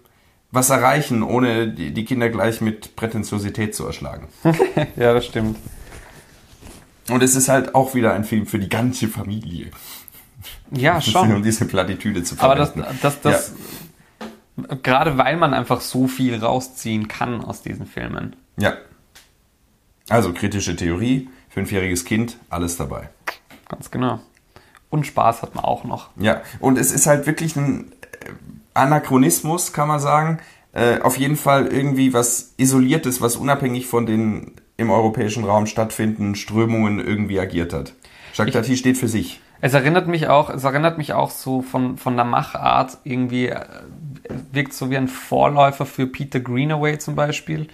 [0.52, 4.28] was erreichen, ohne die, die Kinder gleich mit Prätentiosität zu erschlagen.
[4.96, 5.56] ja, das stimmt.
[7.10, 9.70] Und es ist halt auch wieder ein Film für die ganze Familie.
[10.70, 11.34] Ja, schon.
[11.34, 12.82] Um diese Plattitüde zu verwenden.
[12.82, 13.54] Aber das, das, das ja.
[14.82, 18.36] Gerade weil man einfach so viel rausziehen kann aus diesen Filmen.
[18.56, 18.74] Ja.
[20.08, 23.10] Also kritische Theorie, fünfjähriges Kind, alles dabei.
[23.68, 24.20] Ganz genau.
[24.90, 26.10] Und Spaß hat man auch noch.
[26.16, 27.92] Ja, und es ist halt wirklich ein
[28.74, 30.40] Anachronismus, kann man sagen.
[30.72, 36.34] Äh, auf jeden Fall irgendwie was Isoliertes, was unabhängig von den im europäischen Raum stattfindenden
[36.34, 37.92] Strömungen irgendwie agiert hat.
[38.34, 39.40] Jacques Tati steht für sich.
[39.60, 43.64] Es erinnert mich auch, es erinnert mich auch so von, von der Machart irgendwie, äh,
[44.52, 47.68] wirkt so wie ein Vorläufer für Peter Greenaway zum Beispiel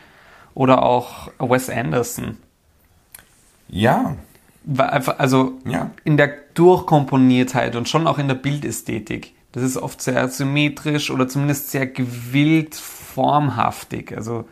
[0.55, 2.39] oder auch Wes Anderson.
[3.69, 4.17] Ja.
[5.19, 5.91] Also ja.
[6.05, 9.35] in der Durchkomponiertheit und schon auch in der Bildästhetik.
[9.53, 14.15] Das ist oft sehr symmetrisch oder zumindest sehr gewillt formhaftig.
[14.17, 14.45] Also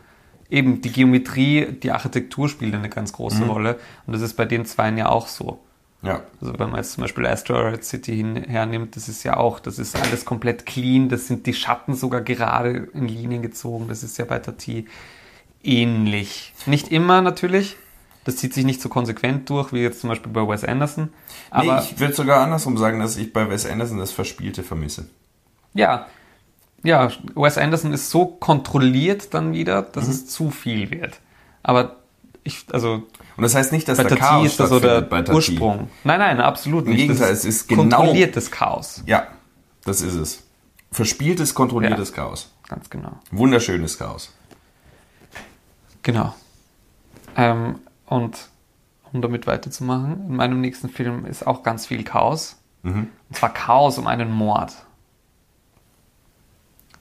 [0.48, 3.50] eben die Geometrie, die Architektur spielt eine ganz große mhm.
[3.50, 3.78] Rolle.
[4.06, 5.60] Und das ist bei den Zweien ja auch so.
[6.04, 6.22] Ja.
[6.40, 9.78] Also wenn man jetzt zum Beispiel Asteroid City hin, hernimmt, das ist ja auch, das
[9.78, 13.88] ist alles komplett clean, das sind die Schatten sogar gerade in Linien gezogen.
[13.88, 14.86] Das ist ja bei Tati
[15.62, 16.52] ähnlich.
[16.66, 17.76] Nicht immer natürlich,
[18.24, 21.10] das zieht sich nicht so konsequent durch wie jetzt zum Beispiel bei Wes Anderson.
[21.50, 25.08] Aber nee, ich würde sogar andersrum sagen, dass ich bei Wes Anderson das Verspielte vermisse.
[25.74, 26.06] Ja,
[26.82, 30.10] ja, Wes Anderson ist so kontrolliert dann wieder, dass mhm.
[30.10, 31.18] es zu viel wird.
[31.62, 31.96] Aber
[32.44, 33.04] ich, also.
[33.36, 35.90] Und das heißt nicht, dass bei der Tati Chaos ist das so der Ursprung.
[36.04, 37.00] Nein, nein, absolut nicht.
[37.00, 37.82] Im Gegenteil, es ist genau.
[37.82, 39.02] Kontrolliertes Chaos.
[39.06, 39.26] Ja,
[39.84, 40.42] das ist es.
[40.92, 42.52] Verspieltes, kontrolliertes ja, Chaos.
[42.68, 43.18] Ganz genau.
[43.32, 44.32] Wunderschönes Chaos.
[46.02, 46.34] Genau.
[47.36, 48.48] Ähm, und
[49.12, 52.56] um damit weiterzumachen, in meinem nächsten Film ist auch ganz viel Chaos.
[52.82, 53.08] Mhm.
[53.28, 54.74] Und zwar Chaos um einen Mord,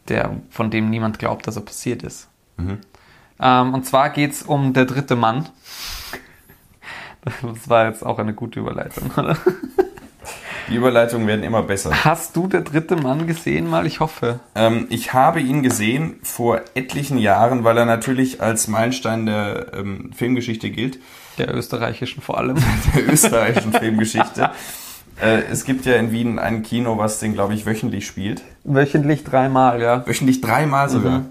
[0.08, 2.30] der, von dem niemand glaubt, dass er passiert ist.
[2.58, 2.80] Mhm.
[3.40, 5.50] Ähm, und zwar geht es um der dritte Mann.
[7.24, 9.38] Das war jetzt auch eine gute Überleitung, oder?
[10.70, 12.06] Die Überleitungen werden immer besser.
[12.06, 13.86] Hast du der dritte Mann gesehen mal?
[13.86, 14.40] Ich hoffe.
[14.56, 20.12] Ähm, ich habe ihn gesehen vor etlichen Jahren, weil er natürlich als Meilenstein der ähm,
[20.16, 21.00] Filmgeschichte gilt.
[21.38, 22.58] Der österreichischen vor allem.
[22.96, 24.52] der österreichischen Filmgeschichte.
[25.22, 28.42] Äh, es gibt ja in Wien ein Kino, was den, glaube ich, wöchentlich spielt.
[28.64, 30.08] Wöchentlich dreimal, ja.
[30.08, 31.20] Wöchentlich dreimal sogar.
[31.20, 31.26] Mhm.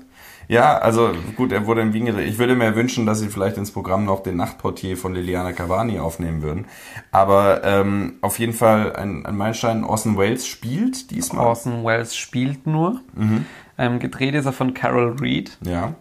[0.52, 2.28] Ja, also gut, er wurde in Wien gedreht.
[2.28, 5.98] Ich würde mir wünschen, dass sie vielleicht ins Programm noch den Nachtportier von Liliana Cavani
[5.98, 6.66] aufnehmen würden.
[7.10, 9.82] Aber ähm, auf jeden Fall ein, ein Meilenstein.
[9.82, 11.46] Orson Welles spielt diesmal.
[11.46, 13.00] Orson Welles spielt nur.
[13.14, 13.46] Mhm.
[13.78, 15.56] Ähm, gedreht ist er von Carol Reed.
[15.62, 15.94] Ja.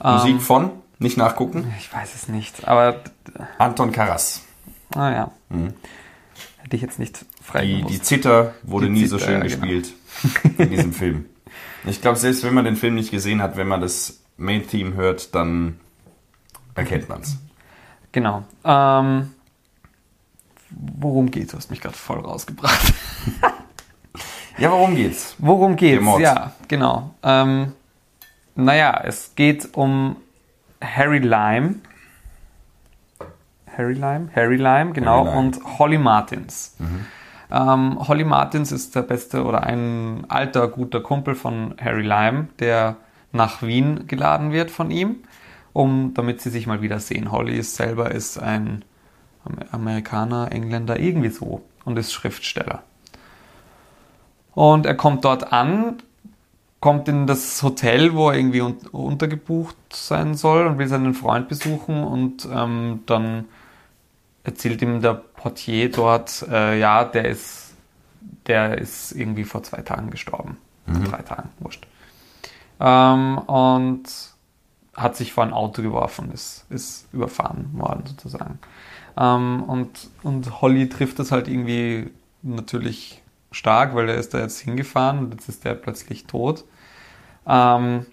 [0.00, 0.70] Ähm, Musik von?
[1.00, 1.74] Nicht nachgucken?
[1.80, 3.00] Ich weiß es nicht, aber...
[3.58, 4.44] Anton Karas.
[4.94, 5.30] Ah ja.
[5.48, 5.74] Mhm.
[6.58, 9.48] Hätte ich jetzt nicht frei Die, die Zither wurde die nie Zither, so schön ja,
[9.48, 9.60] genau.
[9.60, 9.94] gespielt
[10.58, 11.24] in diesem Film.
[11.86, 15.34] Ich glaube, selbst wenn man den Film nicht gesehen hat, wenn man das Main-Theme hört,
[15.34, 15.78] dann
[16.74, 17.36] erkennt man es.
[18.12, 18.44] Genau.
[18.64, 19.32] Ähm,
[20.70, 21.52] worum geht's?
[21.52, 22.94] Du hast mich gerade voll rausgebracht.
[24.58, 25.34] ja, worum geht's?
[25.38, 26.04] Worum geht's?
[26.18, 27.14] Ja, genau.
[27.22, 27.72] Ähm,
[28.54, 30.16] naja, es geht um
[30.80, 31.76] Harry Lime.
[33.76, 34.28] Harry Lime?
[34.34, 35.26] Harry Lime, genau.
[35.26, 35.38] Harry Lime.
[35.38, 36.76] Und Holly Martins.
[36.78, 37.06] Mhm.
[37.54, 42.96] Ähm, Holly Martins ist der beste oder ein alter, guter Kumpel von Harry Lime, der
[43.30, 45.18] nach Wien geladen wird von ihm,
[45.72, 47.30] um, damit sie sich mal wieder sehen.
[47.30, 48.84] Holly ist selber ist ein
[49.70, 52.82] Amerikaner, Engländer, irgendwie so und ist Schriftsteller.
[54.54, 55.98] Und er kommt dort an,
[56.80, 61.48] kommt in das Hotel, wo er irgendwie un untergebucht sein soll und will seinen Freund
[61.48, 63.44] besuchen und ähm, dann
[64.42, 67.74] erzählt ihm der Portier dort, äh, ja, der ist,
[68.46, 70.56] der ist irgendwie vor zwei Tagen gestorben.
[70.86, 71.04] Mhm.
[71.04, 71.86] Drei Tagen, wurscht.
[72.80, 74.04] Ähm, und
[74.94, 78.58] hat sich vor ein Auto geworfen, ist, ist überfahren worden sozusagen.
[79.18, 84.60] Ähm, und, und Holly trifft das halt irgendwie natürlich stark, weil er ist da jetzt
[84.60, 86.64] hingefahren und jetzt ist der plötzlich tot.
[87.46, 88.06] Ähm,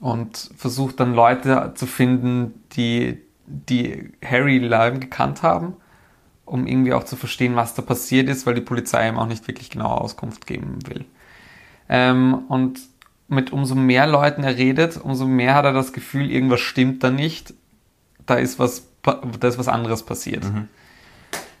[0.00, 5.76] und versucht dann Leute zu finden, die, die Harry Lime gekannt haben,
[6.46, 9.46] um irgendwie auch zu verstehen, was da passiert ist, weil die Polizei ihm auch nicht
[9.46, 11.04] wirklich genaue Auskunft geben will.
[11.88, 12.80] Ähm, und
[13.28, 17.10] mit umso mehr Leuten er redet, umso mehr hat er das Gefühl, irgendwas stimmt da
[17.10, 17.54] nicht.
[18.24, 20.44] Da ist was, da ist was anderes passiert.
[20.44, 20.68] Mhm.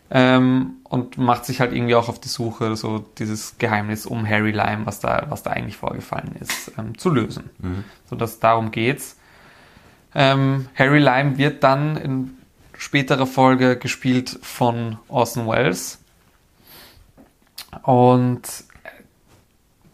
[0.08, 4.52] Ähm, und macht sich halt irgendwie auch auf die Suche, so dieses Geheimnis um Harry
[4.52, 7.50] Lime, was da, was da eigentlich vorgefallen ist, ähm, zu lösen.
[7.58, 7.84] Mhm.
[8.08, 9.16] So dass darum geht's.
[10.14, 12.35] Ähm, Harry Lime wird dann in
[12.78, 15.98] späterer Folge gespielt von Orson Welles.
[17.82, 18.42] Und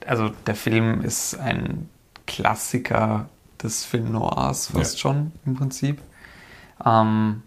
[0.06, 1.88] also der Film ist ein
[2.26, 3.28] Klassiker
[3.62, 4.98] des Film Noirs fast ja.
[4.98, 6.00] schon im Prinzip.
[6.84, 7.42] Ähm,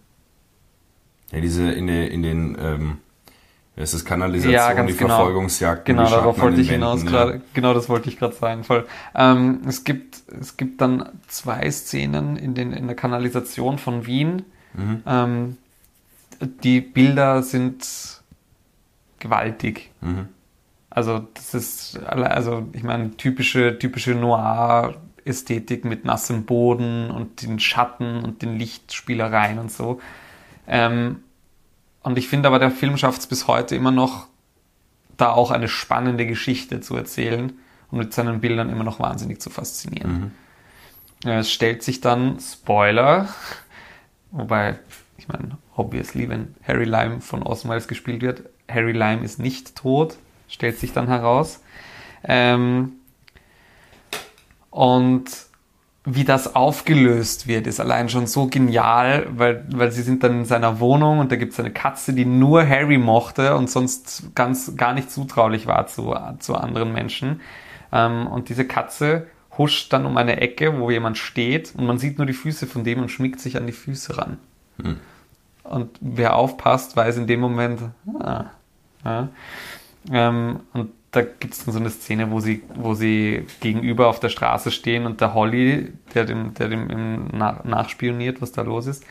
[1.32, 2.98] ja, diese in, den, in den ähm,
[3.78, 5.16] es ist Kanalisation, ja, die genau.
[5.16, 5.86] Verfolgungsjagd.
[5.86, 7.10] Genau, darauf wollte ich hinaus ja.
[7.10, 7.42] gerade.
[7.54, 8.64] Genau, das wollte ich gerade sagen.
[8.64, 8.88] Voll.
[9.14, 14.46] Ähm, es gibt es gibt dann zwei Szenen in den in der Kanalisation von Wien.
[14.76, 15.04] Mhm.
[15.06, 15.58] Ähm,
[16.64, 18.22] die Bilder sind
[19.20, 19.92] gewaltig.
[20.02, 20.30] Mhm.
[20.90, 28.24] Also das ist, also ich meine, typische, typische Noir-Ästhetik mit nassem Boden und den Schatten
[28.24, 30.00] und den Lichtspielereien und so.
[30.68, 31.22] Ähm,
[32.04, 34.28] und ich finde aber, der Film schafft es bis heute immer noch,
[35.18, 37.54] da auch eine spannende Geschichte zu erzählen
[37.90, 40.32] und mit seinen Bildern immer noch wahnsinnig zu faszinieren.
[41.24, 41.30] Mhm.
[41.30, 43.30] Es stellt sich dann, Spoiler,
[44.36, 44.80] wobei,
[45.18, 50.18] ich meine, obviously, wenn Harry Lime von Welles gespielt wird, Harry Lime ist nicht tot,
[50.48, 51.64] stellt sich dann heraus.
[52.24, 52.94] Ähm,
[54.70, 55.26] und
[56.08, 60.46] wie das aufgelöst wird, ist allein schon so genial, weil, weil sie sind dann in
[60.46, 64.76] seiner Wohnung und da gibt es eine Katze, die nur Harry mochte und sonst ganz
[64.76, 67.42] gar nicht zutraulich war zu, zu anderen Menschen.
[67.92, 69.28] Ähm, und diese Katze
[69.58, 72.84] huscht dann um eine Ecke, wo jemand steht und man sieht nur die Füße von
[72.84, 74.38] dem und schmiegt sich an die Füße ran.
[74.82, 74.98] Hm.
[75.64, 77.82] Und wer aufpasst, weiß in dem Moment,
[78.20, 78.46] ah,
[79.04, 79.30] ja,
[80.12, 84.20] ähm, und da gibt es dann so eine Szene, wo sie, wo sie gegenüber auf
[84.20, 88.86] der Straße stehen und der Holly, der dem, der dem nach, nachspioniert, was da los
[88.86, 89.06] ist,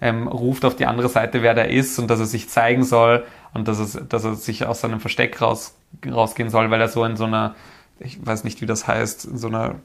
[0.00, 3.24] ähm, ruft auf die andere Seite, wer da ist und dass er sich zeigen soll
[3.52, 5.74] und dass, es, dass er sich aus seinem Versteck raus,
[6.06, 7.54] rausgehen soll, weil er so in so einer,
[7.98, 9.76] ich weiß nicht, wie das heißt, in so einer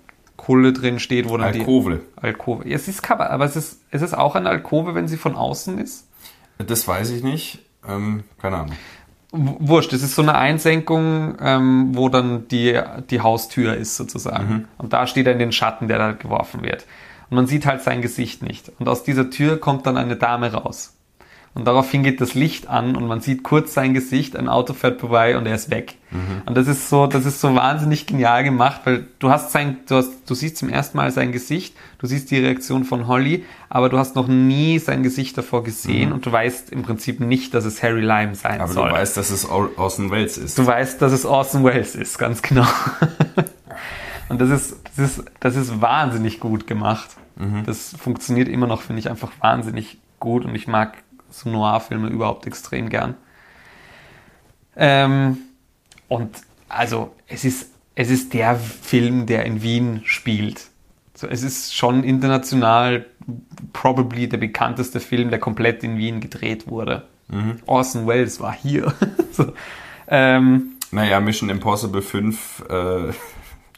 [0.46, 2.02] Kulle drin steht, wo dann Alkove.
[2.18, 2.70] die Alkove.
[2.70, 5.80] Es ist Cover, aber es ist, es ist auch eine Alkove, wenn sie von außen
[5.80, 6.08] ist.
[6.60, 7.60] Das weiß ich nicht.
[7.88, 8.76] Ähm, keine Ahnung.
[9.32, 12.80] Wurscht, es ist so eine Einsenkung, ähm, wo dann die,
[13.10, 14.48] die Haustür ist sozusagen.
[14.48, 14.66] Mhm.
[14.78, 16.86] Und da steht er in den Schatten, der da geworfen wird.
[17.32, 18.72] Und man sieht halt sein Gesicht nicht.
[18.78, 20.95] Und aus dieser Tür kommt dann eine Dame raus.
[21.56, 25.00] Und daraufhin geht das Licht an und man sieht kurz sein Gesicht, ein Auto fährt
[25.00, 25.96] vorbei und er ist weg.
[26.12, 26.42] Mhm.
[26.46, 29.96] Und das ist so, das ist so wahnsinnig genial gemacht, weil du hast sein, du
[29.96, 33.88] hast, du siehst zum ersten Mal sein Gesicht, du siehst die Reaktion von Holly, aber
[33.88, 36.16] du hast noch nie sein Gesicht davor gesehen mhm.
[36.16, 38.84] und du weißt im Prinzip nicht, dass es Harry Lime sein aber soll.
[38.84, 40.58] Aber du weißt, dass es Orson Welles ist.
[40.58, 42.68] Du weißt, dass es Orson Welles ist, ganz genau.
[44.28, 47.12] und das ist, das ist, das ist wahnsinnig gut gemacht.
[47.38, 47.64] Mhm.
[47.66, 50.98] Das funktioniert immer noch, finde ich, einfach wahnsinnig gut und ich mag
[51.30, 53.16] so Noir-Filme überhaupt extrem gern.
[54.76, 55.38] Ähm,
[56.08, 56.30] und
[56.70, 60.68] also es ist, es ist der Film, der in Wien spielt.
[61.14, 63.06] So, es ist schon international
[63.72, 67.04] probably der bekannteste Film, der komplett in Wien gedreht wurde.
[67.30, 67.60] Mhm.
[67.66, 68.94] Orson Welles war hier.
[69.32, 69.54] so,
[70.08, 73.14] ähm, naja, Mission Impossible 5 äh,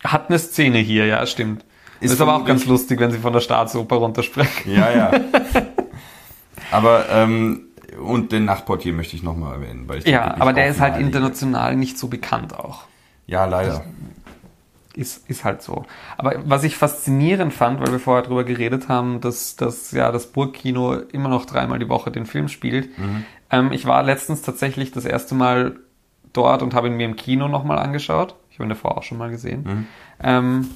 [0.03, 1.63] hat eine Szene hier, ja, stimmt.
[1.99, 4.71] Ist, ist aber auch ganz lustig, wenn sie von der Staatsoper runtersprechen.
[4.71, 5.11] Ja, ja.
[6.71, 7.67] Aber ähm,
[7.99, 9.87] und den Nachtportier möchte ich nochmal erwähnen.
[9.87, 12.83] Weil ich ja, aber der ist halt international nicht so bekannt auch.
[13.25, 13.83] Ja, leider.
[14.93, 15.85] ist, ist halt so.
[16.17, 20.27] Aber was ich faszinierend fand, weil wir vorher drüber geredet haben, dass, dass ja das
[20.27, 22.97] Burgkino immer noch dreimal die Woche den Film spielt.
[22.97, 23.25] Mhm.
[23.51, 25.77] Ähm, ich war letztens tatsächlich das erste Mal
[26.33, 28.35] dort und habe ihn mir im Kino nochmal angeschaut.
[28.49, 29.63] Ich habe ihn davor auch schon mal gesehen.
[29.63, 29.87] Mhm.
[30.21, 30.69] Ähm,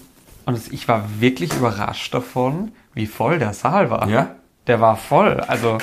[0.45, 4.07] und ich war wirklich überrascht davon, wie voll der Saal war.
[4.07, 4.35] Ja?
[4.71, 5.41] Der war voll.
[5.47, 5.79] Also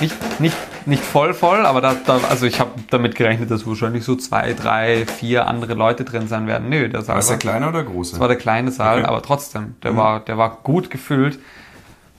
[0.00, 4.02] nicht, nicht, nicht voll voll, aber da, da also ich habe damit gerechnet, dass wahrscheinlich
[4.02, 6.68] so zwei, drei, vier andere Leute drin sein werden.
[6.68, 7.28] Nö, der Saal war.
[7.28, 8.10] der kleine oder große?
[8.10, 9.06] Das war der kleine Saal, okay.
[9.06, 9.96] aber trotzdem, der mhm.
[9.98, 11.38] war, der war gut gefüllt.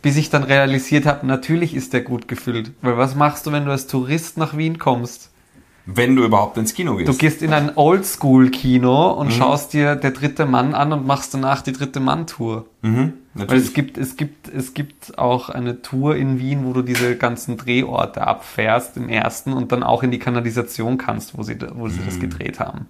[0.02, 2.72] Bis ich dann realisiert habe, natürlich ist der gut gefüllt.
[2.82, 5.32] Weil was machst du, wenn du als Tourist nach Wien kommst?
[5.86, 7.10] Wenn du überhaupt ins Kino gehst.
[7.10, 9.32] Du gehst in ein Oldschool-Kino und mhm.
[9.32, 12.68] schaust dir der dritte Mann an und machst danach die dritte Mann-Tour.
[12.84, 16.84] Mhm, Weil es gibt, es gibt, es gibt auch eine Tour in Wien, wo du
[16.84, 21.58] diese ganzen Drehorte abfährst im ersten und dann auch in die Kanalisation kannst, wo sie,
[21.74, 22.06] wo sie mhm.
[22.06, 22.88] das gedreht haben.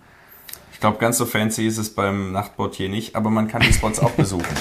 [0.74, 4.00] Ich glaube, ganz so fancy ist es beim Nachtportier nicht, aber man kann die Spots
[4.00, 4.46] auch besuchen.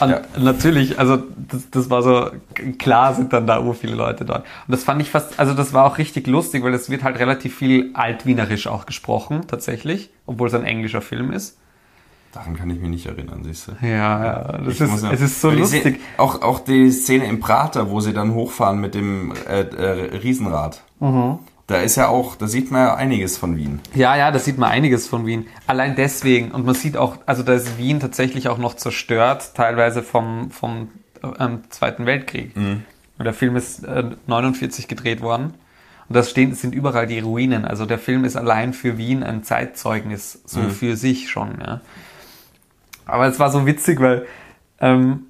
[0.00, 0.22] Ja.
[0.38, 2.30] natürlich, also das, das war so,
[2.78, 4.46] klar sind dann da ur viele Leute dort.
[4.66, 7.18] Und das fand ich fast, also das war auch richtig lustig, weil es wird halt
[7.18, 11.58] relativ viel altwienerisch auch gesprochen, tatsächlich, obwohl es ein englischer Film ist.
[12.32, 13.72] Daran kann ich mich nicht erinnern, siehst du.
[13.86, 16.00] Ja, ja das Ich ist, ja- es ist so lustig.
[16.16, 20.82] Auch, auch die Szene im Prater, wo sie dann hochfahren mit dem äh, äh, Riesenrad.
[21.00, 21.40] Mhm.
[21.66, 23.80] Da ist ja auch, da sieht man ja einiges von Wien.
[23.94, 25.46] Ja, ja, da sieht man einiges von Wien.
[25.66, 26.50] Allein deswegen.
[26.50, 30.88] Und man sieht auch, also da ist Wien tatsächlich auch noch zerstört, teilweise vom, vom
[31.38, 32.56] ähm, Zweiten Weltkrieg.
[32.56, 35.54] Und der Film ist äh, 49 gedreht worden.
[36.08, 37.64] Und da stehen, sind überall die Ruinen.
[37.64, 41.58] Also der Film ist allein für Wien ein Zeitzeugnis, so für sich schon.
[41.64, 41.80] Ja.
[43.10, 44.26] Aber es war so witzig, weil
[44.80, 45.26] ähm,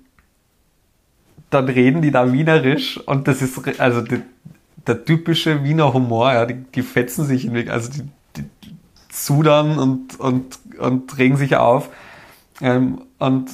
[1.51, 4.23] dann reden die da wienerisch und das ist, also die,
[4.87, 8.45] der typische Wiener Humor, ja, die, die fetzen sich, in, also die, die
[9.13, 11.91] sudern und, und, und regen sich auf.
[12.61, 13.51] Ähm, und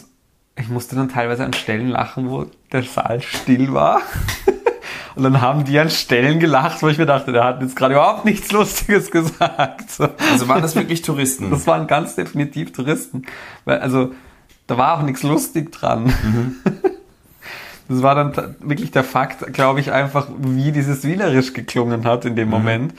[0.56, 4.00] ich musste dann teilweise an Stellen lachen, wo der Saal still war.
[5.16, 7.94] Und dann haben die an Stellen gelacht, wo ich mir dachte, der hat jetzt gerade
[7.94, 9.90] überhaupt nichts Lustiges gesagt.
[9.90, 10.08] So.
[10.30, 11.50] Also waren das wirklich Touristen?
[11.50, 13.24] Das waren ganz definitiv Touristen.
[13.64, 14.12] Weil, also,
[14.66, 16.12] da war auch nichts lustig dran.
[17.88, 22.34] Das war dann wirklich der Fakt, glaube ich, einfach, wie dieses Wienerisch geklungen hat in
[22.36, 22.94] dem Moment.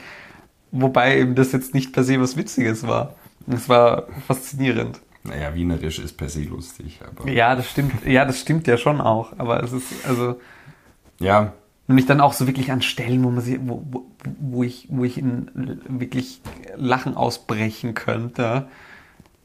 [0.72, 3.14] Wobei eben das jetzt nicht per se was Witziges war.
[3.46, 5.00] Es war faszinierend.
[5.24, 8.04] naja, Wienerisch ist per se lustig, aber Ja, das stimmt.
[8.06, 9.32] Ja, das stimmt ja schon auch.
[9.38, 10.40] Aber es ist, also,
[11.20, 11.52] ja,
[11.88, 14.04] Und ich dann auch so wirklich an Stellen, wo man sie, wo, wo,
[14.40, 15.50] wo ich, wo ich in
[15.88, 16.40] wirklich
[16.76, 18.68] Lachen ausbrechen könnte,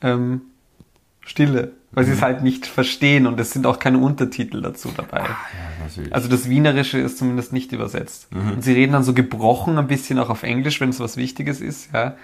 [0.01, 0.41] ähm,
[1.25, 5.19] Stille, weil sie es halt nicht verstehen und es sind auch keine Untertitel dazu dabei.
[5.19, 5.37] ja,
[5.81, 6.13] natürlich.
[6.13, 8.27] Also das Wienerische ist zumindest nicht übersetzt.
[8.31, 11.61] Und sie reden dann so gebrochen ein bisschen auch auf Englisch, wenn es was Wichtiges
[11.61, 12.15] ist, ja.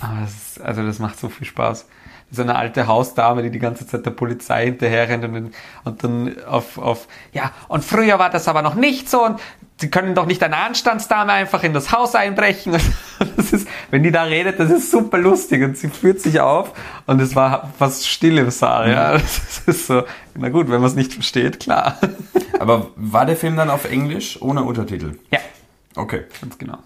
[0.00, 1.86] Aber das ist, also das macht so viel Spaß.
[2.30, 5.50] Das ist eine alte Hausdame, die die ganze Zeit der Polizei hinterher rennt und, dann-
[5.84, 9.40] und dann auf, auf, ja, und früher war das aber noch nicht so und
[9.80, 12.76] sie können doch nicht eine Anstandsdame einfach in das Haus einbrechen.
[13.36, 16.72] Das ist, wenn die da redet, das ist super lustig und sie führt sich auf
[17.06, 19.12] und es war fast still im Saal, ja.
[19.18, 20.04] Das ist so,
[20.34, 21.98] na gut, wenn man es nicht versteht, klar.
[22.58, 25.18] aber war der Film dann auf Englisch ohne Untertitel?
[25.30, 25.40] Ja,
[25.96, 26.78] Okay, ganz genau.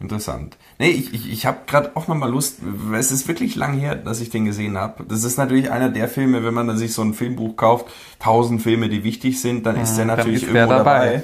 [0.00, 0.56] interessant.
[0.78, 2.58] Nee, ich, ich, ich habe gerade auch nochmal Lust,
[2.92, 5.04] es ist wirklich lang her, dass ich den gesehen habe.
[5.04, 7.86] Das ist natürlich einer der Filme, wenn man dann sich so ein Filmbuch kauft,
[8.18, 11.06] tausend Filme, die wichtig sind, dann ist der natürlich ist irgendwo dabei.
[11.06, 11.22] dabei.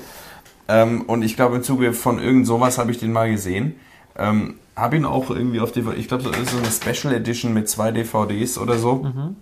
[0.68, 3.76] Ähm, und ich glaube, im Zuge von irgend sowas habe ich den mal gesehen.
[4.16, 7.52] Ähm, habe ihn auch irgendwie auf DVD, ich glaube, das ist so eine Special Edition
[7.52, 8.96] mit zwei DVDs oder so.
[8.96, 9.36] Mhm.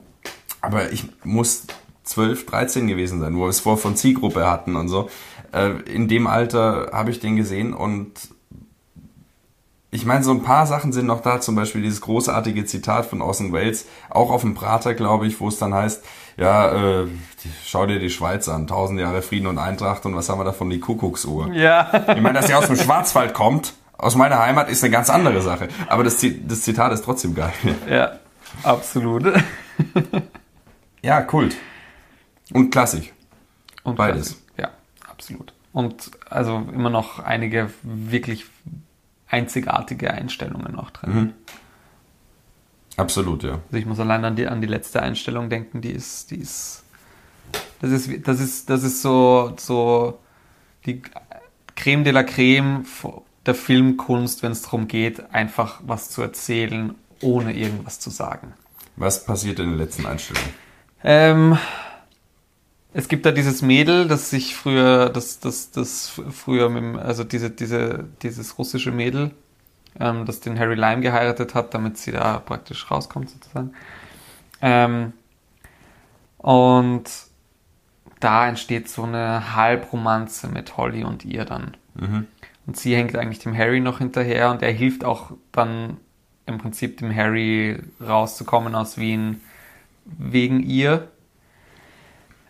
[0.60, 1.66] Aber ich muss
[2.04, 5.10] 12, 13 gewesen sein, wo wir es vor von Zielgruppe hatten und so.
[5.52, 8.12] Äh, in dem Alter habe ich den gesehen und
[9.90, 13.22] ich meine, so ein paar Sachen sind noch da, zum Beispiel dieses großartige Zitat von
[13.22, 16.04] Orson Welles, auch auf dem Prater, glaube ich, wo es dann heißt,
[16.36, 17.06] ja, äh,
[17.64, 20.68] schau dir die Schweiz an, tausend Jahre Frieden und Eintracht und was haben wir davon,
[20.70, 21.52] die Kuckucksuhr.
[21.52, 21.90] Ja.
[22.14, 25.40] Ich meine, dass sie aus dem Schwarzwald kommt, aus meiner Heimat, ist eine ganz andere
[25.40, 25.68] Sache.
[25.88, 27.52] Aber das, das Zitat ist trotzdem geil.
[27.88, 28.18] Ja,
[28.62, 29.24] absolut.
[31.02, 31.56] Ja, Kult.
[32.52, 33.12] Und klassisch.
[33.84, 34.28] Und Beides.
[34.28, 34.42] Klassik.
[34.58, 34.70] Ja,
[35.10, 35.52] absolut.
[35.72, 38.46] Und also immer noch einige wirklich
[39.28, 41.34] einzigartige Einstellungen noch drin.
[42.96, 43.60] Absolut, ja.
[43.66, 46.82] Also ich muss allein an die, an die letzte Einstellung denken, die ist, die ist,
[47.80, 50.18] das ist, das ist, das ist so, so
[50.86, 51.02] die
[51.74, 52.84] Creme de la Creme
[53.44, 58.54] der Filmkunst, wenn es darum geht, einfach was zu erzählen, ohne irgendwas zu sagen.
[58.96, 60.42] Was passiert in der letzten Einstellung?
[61.04, 61.58] Ähm,
[62.94, 67.50] es gibt da dieses Mädel, das sich früher, das, das, das früher mit, also diese,
[67.50, 69.32] diese, dieses russische Mädel,
[70.00, 73.72] ähm, das den Harry Lime geheiratet hat, damit sie da praktisch rauskommt sozusagen.
[74.62, 75.12] Ähm,
[76.38, 77.04] und
[78.20, 81.76] da entsteht so eine Halbromanze mit Holly und ihr dann.
[82.66, 85.98] Und sie hängt eigentlich dem Harry noch hinterher und er hilft auch dann
[86.46, 89.40] im Prinzip dem Harry rauszukommen aus Wien
[90.04, 91.08] wegen ihr.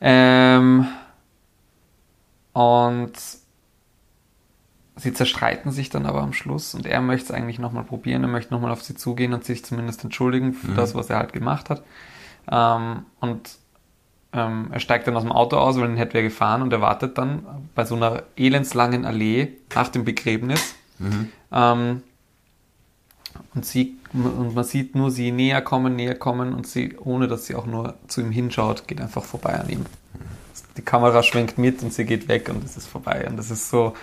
[0.01, 0.87] Ähm,
[2.53, 3.13] und
[4.97, 8.29] sie zerstreiten sich dann aber am Schluss und er möchte es eigentlich nochmal probieren, er
[8.29, 11.69] möchte nochmal auf sie zugehen und sich zumindest entschuldigen für das, was er halt gemacht
[11.69, 11.83] hat.
[12.51, 13.59] Ähm, und
[14.33, 16.81] ähm, er steigt dann aus dem Auto aus, weil ihn hätte wer gefahren und er
[16.81, 17.45] wartet dann
[17.75, 20.75] bei so einer elendslangen Allee nach dem Begräbnis.
[21.53, 22.03] Ähm,
[23.55, 27.47] und, sie, und man sieht nur sie näher kommen, näher kommen und sie, ohne dass
[27.47, 29.87] sie auch nur zu ihm hinschaut, geht einfach vorbei an ihm.
[30.77, 33.27] Die Kamera schwenkt mit und sie geht weg und es ist vorbei.
[33.29, 33.95] Und das ist so,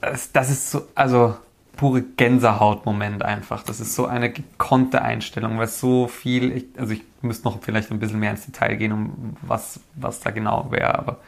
[0.00, 1.36] das, das ist so, also,
[1.76, 3.62] pure Gänsehautmoment einfach.
[3.62, 7.90] Das ist so eine gekonnte Einstellung, weil so viel, ich, also ich müsste noch vielleicht
[7.92, 11.18] ein bisschen mehr ins Detail gehen, um was, was da genau wäre, aber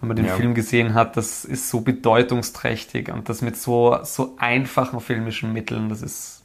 [0.00, 0.36] wenn man den Ja.
[0.36, 5.88] Film gesehen hat, das ist so bedeutungsträchtig und das mit so, so einfachen filmischen Mitteln,
[5.88, 6.42] das ist,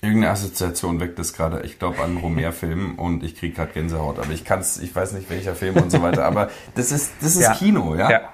[0.00, 1.62] Irgendeine Assoziation weckt es gerade.
[1.62, 4.20] Ich glaube an einen Romer-Film und ich kriege gerade Gänsehaut.
[4.20, 6.24] Aber ich kann's, ich weiß nicht welcher Film und so weiter.
[6.24, 7.54] Aber das ist, das ist Ja.
[7.54, 8.08] Kino, ja.
[8.08, 8.32] Ja.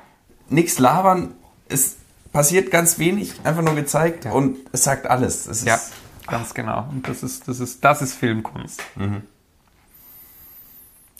[0.55, 1.35] Nichts labern.
[1.69, 1.97] Es
[2.33, 4.33] passiert ganz wenig, einfach nur gezeigt Ja.
[4.33, 5.47] und es sagt alles.
[5.47, 5.81] Es ja,
[6.29, 6.87] ganz genau.
[6.91, 8.81] Und das ist, das ist, das ist Filmkunst.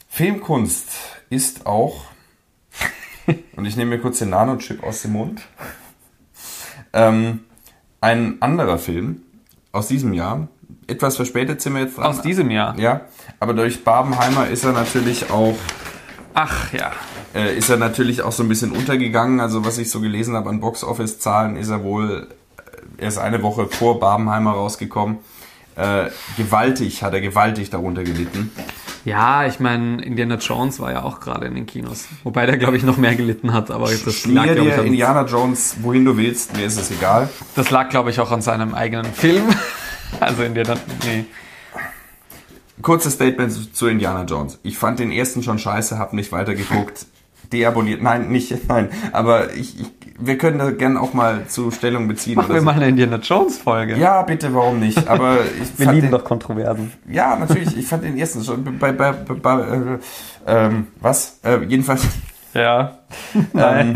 [0.09, 0.89] Filmkunst
[1.31, 2.05] ist auch,
[3.57, 5.43] und ich nehme mir kurz den Nanochip aus dem Mund,
[6.93, 7.41] ähm,
[8.01, 9.23] ein anderer Film
[9.73, 10.47] aus diesem Jahr.
[10.87, 12.05] Etwas verspätet sind wir jetzt dran.
[12.07, 12.79] Aus diesem Jahr.
[12.79, 13.01] Ja,
[13.41, 15.57] aber durch Barbenheimer ist er natürlich auch
[16.35, 16.93] Ach ja.
[17.35, 19.41] Äh, ist er natürlich auch so ein bisschen untergegangen.
[19.41, 22.29] Also was ich so gelesen habe an Box-Office-Zahlen, ist er wohl
[22.99, 25.19] äh, erst eine Woche vor Barbenheimer rausgekommen.
[25.77, 28.53] Äh, gewaltig, hat er gewaltig darunter gelitten.
[29.05, 32.07] Ja, ich meine, Indiana Jones war ja auch gerade in den Kinos.
[32.23, 33.71] Wobei der, glaube ich, noch mehr gelitten hat.
[33.71, 34.13] Aber das lag,
[34.45, 37.29] Schmier glaube ich, an- Indiana Jones, wohin du willst, mir ist es egal.
[37.57, 39.45] das lag, glaube ich, auch an seinem eigenen Film.
[40.21, 41.25] Also Indiana, nee.
[42.83, 44.59] Kurzes Statement zu Indiana Jones.
[44.63, 47.07] Ich fand den ersten schon scheiße, hab nicht weitergeguckt.
[47.55, 48.89] Deabonniert, nein, nicht, nein.
[49.13, 52.35] Aber ich, ich, wir können da gerne auch mal zu Stellung beziehen.
[52.37, 52.65] Machen wir so.
[52.67, 53.97] mal eine Indiana Jones Folge.
[53.97, 55.07] Ja, bitte, warum nicht?
[55.09, 56.93] Aber ich wir lieben den, doch Kontroversen.
[57.09, 57.77] Ja, natürlich.
[57.77, 59.99] Ich fand den ersten schon bei, bei, bei, bei äh,
[60.47, 61.39] ähm, was?
[61.43, 62.03] Äh, jedenfalls,
[62.55, 62.99] Ja.
[63.57, 63.95] ähm,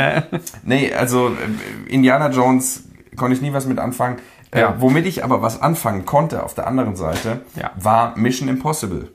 [0.64, 2.84] nee, also äh, Indiana Jones
[3.16, 4.16] konnte ich nie was mit anfangen.
[4.50, 4.76] Äh, Ja.
[4.80, 7.70] Womit ich aber was anfangen konnte auf der anderen Seite, Ja.
[7.76, 9.10] war Mission Impossible.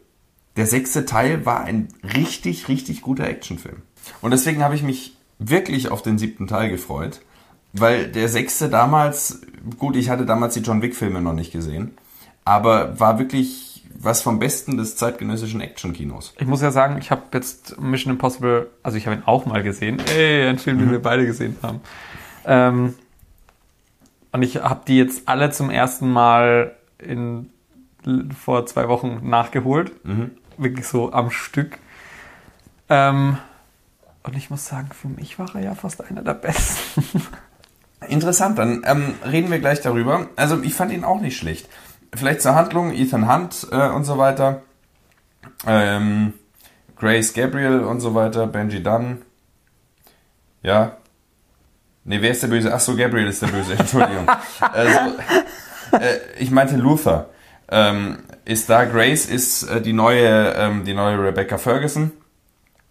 [0.55, 3.81] Der sechste Teil war ein richtig, richtig guter Actionfilm.
[4.21, 7.21] Und deswegen habe ich mich wirklich auf den siebten Teil gefreut,
[7.73, 9.41] weil der sechste damals,
[9.77, 11.97] gut, ich hatte damals die John Wick-Filme noch nicht gesehen,
[12.45, 16.33] aber war wirklich was vom Besten des zeitgenössischen Actionkinos.
[16.37, 19.63] Ich muss ja sagen, ich habe jetzt Mission Impossible, also ich habe ihn auch mal
[19.63, 20.01] gesehen.
[20.15, 21.79] Ey, ein Film, den wir beide gesehen haben.
[22.45, 22.95] Ähm,
[24.31, 27.49] und ich habe die jetzt alle zum ersten Mal in,
[28.37, 29.91] vor zwei Wochen nachgeholt.
[30.57, 31.77] Wirklich so am Stück.
[32.89, 33.37] Ähm,
[34.23, 37.03] und ich muss sagen, für mich war er ja fast einer der besten.
[38.07, 40.27] Interessant, dann ähm, reden wir gleich darüber.
[40.35, 41.69] Also ich fand ihn auch nicht schlecht.
[42.13, 44.61] Vielleicht zur Handlung, Ethan Hunt äh, und so weiter.
[45.65, 46.33] Ähm,
[46.97, 49.21] Grace Gabriel und so weiter, Benji Dunn.
[50.61, 50.97] Ja.
[52.05, 52.73] Ne, wer ist der Böse?
[52.73, 54.27] Ach so, Gabriel ist der Böse, Entschuldigung.
[54.59, 54.99] also,
[55.93, 57.29] äh, ich meinte Luther.
[57.69, 62.11] Ähm, ist da, Grace ist äh, die neue, ähm, die neue Rebecca Ferguson.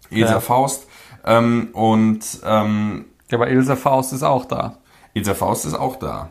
[0.09, 0.39] Ilsa Ja.
[0.39, 0.87] Faust.
[1.25, 4.77] Ähm, und ähm, Ja, aber Ilsa Faust ist auch da.
[5.13, 6.29] Ilsa Faust ist auch da.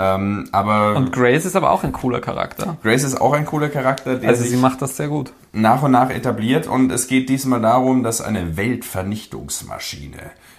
[0.00, 2.76] Ähm, aber Und Grace ist aber auch ein cooler Charakter.
[2.84, 5.32] Grace ist auch ein cooler Charakter, der Also sich sie macht das sehr gut.
[5.52, 10.18] nach und nach etabliert und es geht diesmal darum, dass eine Weltvernichtungsmaschine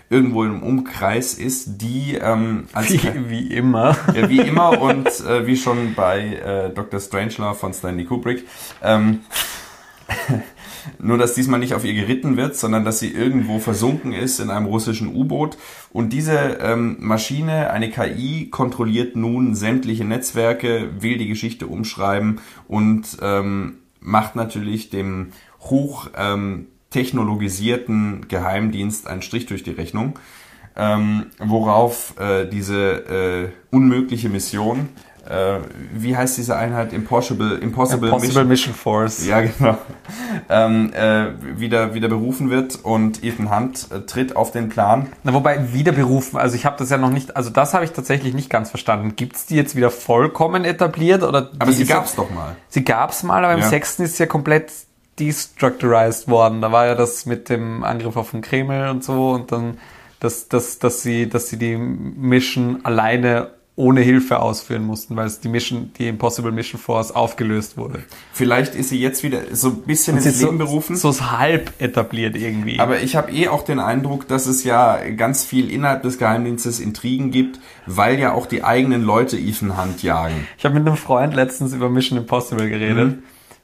[0.10, 3.96] irgendwo im Umkreis ist, die ähm, als Wie, wie immer.
[4.14, 7.00] ja, wie immer und äh, wie schon bei äh, Dr.
[7.00, 8.46] Strangelove von Stanley Kubrick.
[8.84, 9.22] Ähm,
[11.00, 14.50] nur, dass diesmal nicht auf ihr geritten wird, sondern dass sie irgendwo versunken ist in
[14.50, 15.58] einem russischen U-Boot.
[15.92, 23.18] Und diese ähm, Maschine, eine KI, kontrolliert nun sämtliche Netzwerke, will die Geschichte umschreiben und
[23.22, 25.30] ähm, macht natürlich dem
[25.62, 30.18] hoch ähm, technologisierten Geheimdienst einen Strich durch die Rechnung
[30.80, 34.90] ähm, worauf äh, diese äh, unmögliche Mission,
[35.30, 35.60] äh,
[35.94, 36.92] wie heißt diese Einheit?
[36.92, 38.48] Impossible, Impossible, Impossible Mission.
[38.48, 39.26] Mission Force.
[39.28, 39.78] Ja, genau.
[40.50, 41.28] Ähm, äh,
[41.60, 45.08] wieder, wieder berufen wird und Ethan Hunt äh, tritt auf den Plan.
[45.24, 47.92] Na, wobei wieder berufen, also ich habe das ja noch nicht, also das habe ich
[47.92, 49.16] tatsächlich nicht ganz verstanden.
[49.16, 51.52] Gibt's die jetzt wieder vollkommen etabliert oder?
[51.60, 52.56] Aber sie gab's doch mal.
[52.70, 53.70] Sie gab's mal, aber im Ja.
[53.70, 54.72] sechsten ist sie ja komplett
[55.20, 56.62] destructurized worden.
[56.62, 59.78] Da war ja das mit dem Angriff auf den Kreml und so und dann,
[60.20, 65.40] dass, dass, dass sie, dass sie die Mission alleine ohne Hilfe ausführen mussten, weil es
[65.40, 68.04] die Mission, die Impossible Mission Force aufgelöst wurde.
[68.34, 70.98] Vielleicht ist sie jetzt wieder so ein bisschen ins Leben so, berufen.
[70.98, 72.78] so halb etabliert irgendwie.
[72.82, 76.82] Aber ich habe eh auch den Eindruck, dass es ja ganz viel innerhalb des Geheimdienstes
[76.82, 80.46] Intrigen gibt, weil ja auch die eigenen Leute Ethan Hunt jagen.
[80.58, 83.20] Ich habe mit einem Freund letztens über Mission Impossible geredet,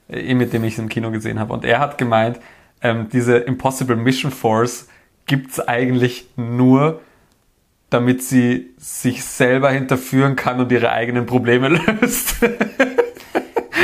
[0.07, 0.16] Mhm.
[0.16, 1.51] äh, mit dem ich im Kino gesehen habe.
[1.51, 2.39] Und er hat gemeint,
[2.82, 4.88] ähm, diese Impossible Mission Force
[5.26, 7.01] gibt's eigentlich nur,
[7.96, 11.70] damit sie sich selber hinterführen kann und ihre eigenen Probleme
[12.02, 12.36] löst.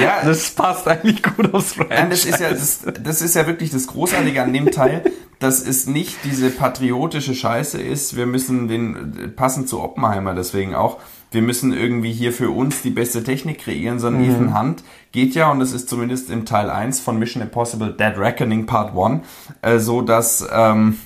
[0.01, 3.69] Ja, das passt eigentlich gut aufs Nein, das ist ja, das, das ist ja wirklich
[3.69, 5.03] das Großartige an dem Teil.
[5.39, 10.99] dass es nicht diese patriotische Scheiße ist, wir müssen den, passend zu Oppenheimer deswegen auch,
[11.31, 14.29] wir müssen irgendwie hier für uns die beste Technik kreieren, sondern mhm.
[14.29, 18.17] Ethan Hunt geht ja, und das ist zumindest im Teil 1 von Mission Impossible Dead
[18.17, 19.25] Reckoning Part 1,
[19.63, 20.97] äh, so dass ähm,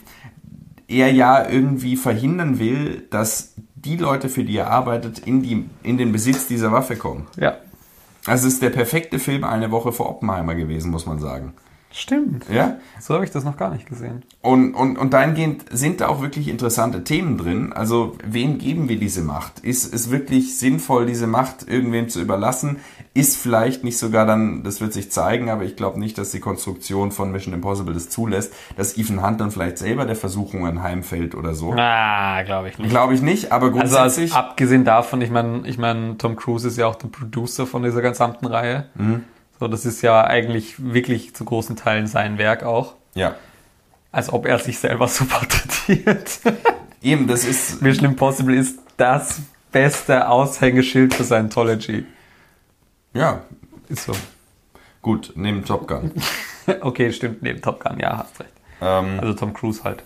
[0.87, 5.97] er ja irgendwie verhindern will, dass die Leute, für die er arbeitet, in, die, in
[5.97, 7.27] den Besitz dieser Waffe kommen.
[7.37, 7.57] Ja.
[8.25, 11.53] Also es ist der perfekte Film eine Woche vor Oppenheimer gewesen, muss man sagen.
[11.91, 12.49] Stimmt.
[12.49, 12.77] Ja.
[12.99, 14.23] So habe ich das noch gar nicht gesehen.
[14.41, 17.71] Und, und, und dahingehend sind da auch wirklich interessante Themen drin.
[17.71, 19.59] Also, wem geben wir diese Macht?
[19.59, 22.77] Ist es wirklich sinnvoll, diese Macht irgendwem zu überlassen?
[23.15, 26.41] Ist vielleicht nicht sogar dann, das wird sich zeigen, aber ich glaube nicht, dass die
[26.41, 31.33] Konstruktion von Mission Impossible das zulässt, dass Ethan Hunt dann vielleicht selber der Versuchung anheimfällt
[31.33, 31.73] oder so.
[31.77, 32.89] Ah, glaube ich nicht.
[32.89, 34.01] Glaube ich nicht, aber grundsätzlich.
[34.01, 37.65] Also, als, abgesehen davon, ich meine, ich mein, Tom Cruise ist ja auch der Producer
[37.65, 38.89] von dieser gesamten Reihe.
[38.95, 39.23] Mhm.
[39.61, 42.95] So, das ist ja eigentlich wirklich zu großen Teilen sein Werk auch.
[43.13, 43.35] Ja.
[44.11, 46.41] Als ob er sich selber so porträtiert.
[47.01, 47.81] Eben, das ist.
[47.81, 49.39] Mission Impossible ist das
[49.71, 52.05] beste Aushängeschild für Scientology.
[53.15, 53.41] Ja.
[53.89, 54.13] Ist so.
[55.01, 56.11] Gut, neben Top Gun.
[56.81, 58.51] okay, stimmt, neben Top Gun, ja, hast recht.
[58.81, 60.03] Ähm, also Tom Cruise halt.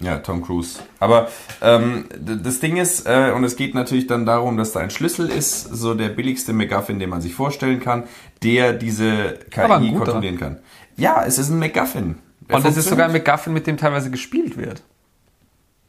[0.00, 0.78] Ja, Tom Cruise.
[1.00, 1.28] Aber
[1.60, 5.28] ähm, das Ding ist, äh, und es geht natürlich dann darum, dass da ein Schlüssel
[5.28, 8.04] ist, so der billigste MacGuffin, den man sich vorstellen kann,
[8.42, 10.58] der diese KI kontrollieren kann.
[10.96, 12.16] Ja, es ist ein MacGuffin.
[12.50, 14.82] und es ist sogar ein MacGuffin, mit dem teilweise gespielt wird.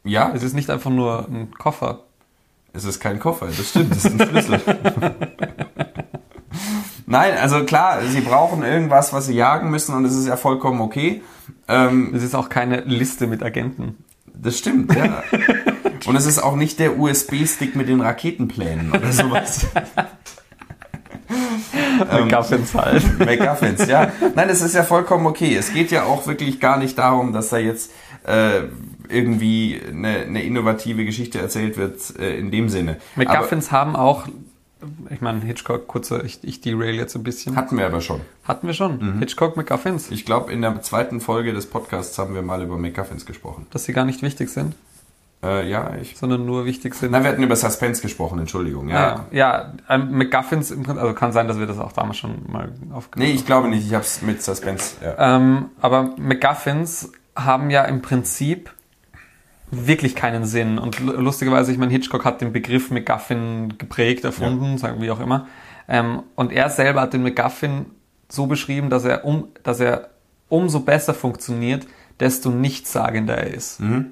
[0.03, 0.31] Ja.
[0.33, 2.03] Es ist nicht einfach nur ein Koffer.
[2.73, 4.61] Es ist kein Koffer, das stimmt, es ist ein Schlüssel.
[7.09, 10.79] Nein, also klar, sie brauchen irgendwas, was sie jagen müssen und es ist ja vollkommen
[10.79, 11.23] okay.
[11.67, 13.97] Ähm, es ist auch keine Liste mit Agenten.
[14.31, 15.23] Das stimmt, ja.
[16.05, 19.65] und es ist auch nicht der USB-Stick mit den Raketenplänen oder sowas.
[22.11, 23.19] McGuffins halt.
[23.25, 24.11] McGuffins, ja.
[24.35, 25.55] Nein, es ist ja vollkommen okay.
[25.55, 27.91] Es geht ja auch wirklich gar nicht darum, dass da jetzt
[28.27, 28.65] äh,
[29.07, 32.97] irgendwie eine, eine innovative Geschichte erzählt wird äh, in dem Sinne.
[33.15, 34.27] McGuffins haben auch
[35.09, 37.55] ich meine, Hitchcock, kurzer, ich, ich derail jetzt ein bisschen.
[37.55, 38.21] Hatten wir aber schon.
[38.45, 39.15] Hatten wir schon.
[39.15, 39.19] Mhm.
[39.19, 40.09] Hitchcock, McGuffins.
[40.11, 43.67] Ich glaube, in der zweiten Folge des Podcasts haben wir mal über McGuffins gesprochen.
[43.71, 44.75] Dass sie gar nicht wichtig sind?
[45.43, 46.17] Äh, ja, ich.
[46.17, 47.11] Sondern nur wichtig sind.
[47.11, 48.89] Nein, wir hatten über Suspense gesprochen, Entschuldigung.
[48.89, 52.71] Ja, ja, ja ähm, McGuffins, also kann sein, dass wir das auch damals schon mal
[52.93, 53.19] aufgenommen haben.
[53.19, 54.95] Nee, ich glaube nicht, ich habe es mit Suspense.
[55.01, 55.37] Ja.
[55.37, 58.71] Ähm, aber McGuffins haben ja im Prinzip
[59.71, 60.77] wirklich keinen Sinn.
[60.79, 64.77] Und lustigerweise, ich meine, Hitchcock hat den Begriff MacGuffin geprägt, erfunden, ja.
[64.77, 65.47] sagen wie auch immer.
[65.87, 67.85] Ähm, und er selber hat den MacGuffin
[68.29, 70.11] so beschrieben, dass er, um, dass er
[70.49, 71.87] umso besser funktioniert,
[72.19, 73.79] desto nichtssagender er ist.
[73.79, 74.11] Mhm.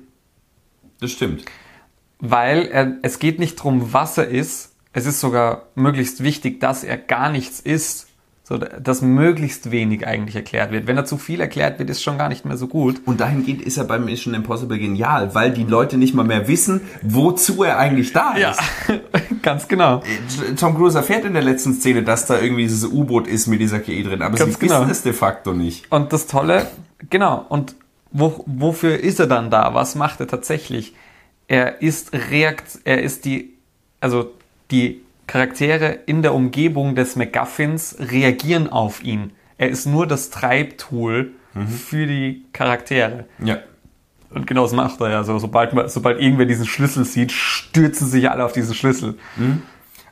[0.99, 1.45] Das stimmt.
[2.19, 4.75] Weil er, es geht nicht darum, was er ist.
[4.93, 8.06] Es ist sogar möglichst wichtig, dass er gar nichts ist,
[8.47, 10.87] so, dass möglichst wenig eigentlich erklärt wird.
[10.87, 13.01] Wenn er zu viel erklärt wird, ist schon gar nicht mehr so gut.
[13.03, 16.79] Und dahingehend ist er beim Mission Impossible genial, weil die Leute nicht mal mehr wissen,
[17.01, 18.39] wozu er eigentlich da ist.
[18.39, 18.55] Ja,
[19.41, 20.01] ganz genau.
[20.57, 23.81] Tom Cruise erfährt in der letzten Szene, dass da irgendwie dieses U-Boot ist mit dieser
[23.81, 24.79] KI drin, aber ganz sie genau.
[24.79, 25.91] wissen es de facto nicht.
[25.91, 26.67] Und das Tolle,
[27.09, 27.75] genau, und
[28.11, 29.73] wo, wofür ist er dann da?
[29.73, 30.95] Was macht er tatsächlich?
[31.49, 33.55] Er ist Reakt, er ist die,
[33.99, 34.31] also
[34.71, 39.31] die Charaktere in der Umgebung des MacGuffins reagieren auf ihn.
[39.57, 41.67] Er ist nur das Treibtool mhm.
[41.67, 43.25] für die Charaktere.
[43.43, 43.59] Ja.
[44.29, 45.23] Und genau das macht er ja.
[45.23, 49.17] So, sobald, sobald irgendwer diesen Schlüssel sieht, stürzen sich alle auf diesen Schlüssel.
[49.35, 49.63] Mhm.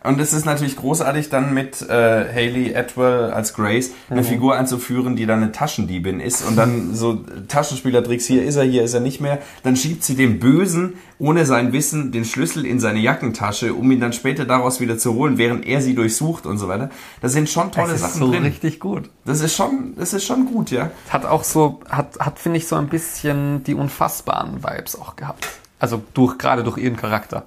[0.05, 4.25] Und es ist natürlich großartig, dann mit äh, Haley Atwell als Grace eine mhm.
[4.25, 8.83] Figur einzuführen, die dann eine Taschendiebin ist und dann so Taschenspielertricks, hier ist er, hier
[8.83, 9.39] ist er nicht mehr.
[9.63, 13.99] Dann schiebt sie dem Bösen ohne sein Wissen den Schlüssel in seine Jackentasche, um ihn
[13.99, 16.89] dann später daraus wieder zu holen, während er sie durchsucht und so weiter.
[17.21, 18.43] Das sind schon tolle das ist Sachen so drin.
[18.43, 19.09] richtig gut.
[19.23, 20.91] Das ist schon, das ist schon gut, ja.
[21.09, 25.47] Hat auch so, hat, hat finde ich so ein bisschen die unfassbaren Vibes auch gehabt.
[25.79, 27.45] Also durch, gerade durch ihren Charakter.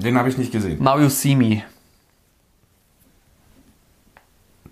[0.00, 0.82] Den habe ich nicht gesehen.
[0.82, 1.62] Now You See Me.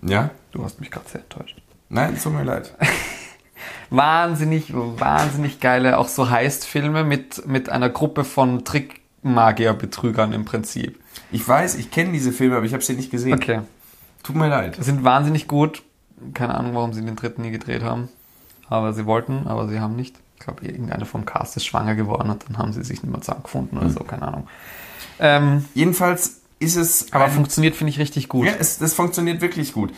[0.01, 0.31] Ja?
[0.51, 1.61] Du hast mich gerade sehr enttäuscht.
[1.89, 2.73] Nein, tut mir leid.
[3.89, 10.99] wahnsinnig, wahnsinnig geile, auch so Heist-Filme mit, mit einer Gruppe von Trickmagier-Betrügern im Prinzip.
[11.31, 13.35] Ich weiß, ich kenne diese Filme, aber ich habe sie nicht gesehen.
[13.35, 13.61] Okay.
[14.23, 14.77] Tut mir leid.
[14.79, 15.83] Sind wahnsinnig gut.
[16.33, 18.09] Keine Ahnung, warum sie den dritten nie gedreht haben.
[18.67, 20.15] Aber sie wollten, aber sie haben nicht.
[20.35, 23.21] Ich glaube, irgendeine vom Cast ist schwanger geworden und dann haben sie sich nicht mehr
[23.21, 23.93] zusammengefunden oder mhm.
[23.93, 24.47] so, keine Ahnung.
[25.19, 27.11] Ähm, Jedenfalls ist es.
[27.11, 28.47] Aber ein, funktioniert, finde ich, richtig gut.
[28.47, 29.91] Ja, es, das funktioniert wirklich gut.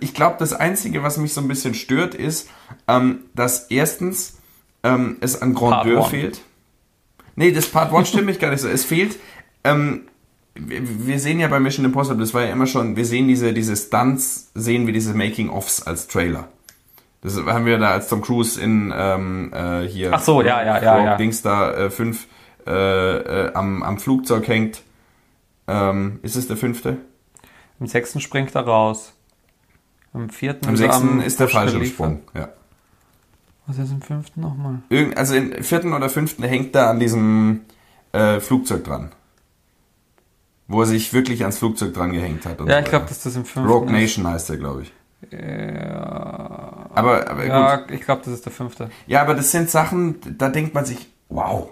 [0.00, 2.48] Ich glaube, das Einzige, was mich so ein bisschen stört, ist,
[2.88, 4.38] ähm, dass erstens
[4.82, 6.40] ähm, es an Grandeur fehlt.
[7.36, 8.68] Nee, das Part 1 stimmt mich gar nicht so.
[8.68, 9.18] Es fehlt.
[9.64, 10.02] Ähm,
[10.54, 13.76] wir sehen ja bei Mission Impossible, das war ja immer schon, wir sehen diese, diese
[13.76, 16.48] Stunts, sehen wir diese Making-ofs als Trailer.
[17.20, 20.82] Das haben wir da als Tom Cruise in ähm, äh, hier Ach so, ja, ja,
[20.82, 21.16] ja, ja.
[21.16, 22.26] Dings da äh, fünf
[22.66, 24.82] äh, äh, am, am Flugzeug hängt.
[25.68, 26.98] Ähm, ist es der fünfte?
[27.80, 29.12] Im sechsten springt er raus.
[30.14, 31.94] Im vierten er sechsten am ist der Busch falsche geliefert.
[31.94, 32.20] Sprung.
[32.34, 32.48] Ja.
[33.66, 34.78] Was ist im fünften nochmal?
[34.88, 37.62] Irgend, also im vierten oder fünften hängt er an diesem
[38.12, 39.12] äh, Flugzeug dran.
[40.68, 42.60] Wo er sich wirklich ans Flugzeug dran gehängt hat.
[42.60, 43.92] und Ja, ich glaube, dass das im fünften Rogue ist.
[43.92, 44.92] Nation heißt er, glaube ich.
[45.32, 47.48] Ja, Aber, aber gut.
[47.48, 48.90] ja ich glaube, das ist der fünfte.
[49.06, 51.68] Ja, aber das sind Sachen, da denkt man sich, wow.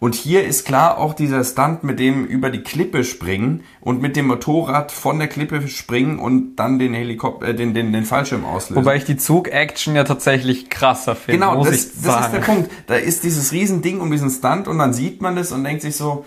[0.00, 4.14] Und hier ist klar auch dieser Stunt mit dem über die Klippe springen und mit
[4.14, 8.44] dem Motorrad von der Klippe springen und dann den Helikopter, äh, den, den, den Fallschirm
[8.44, 8.76] auslösen.
[8.76, 11.40] Wobei ich die Zug-Action ja tatsächlich krasser finde.
[11.40, 12.32] genau, muss das, ich das ist sagen.
[12.32, 12.70] der Punkt.
[12.86, 15.96] Da ist dieses Riesending um diesen Stunt und dann sieht man das und denkt sich
[15.96, 16.24] so,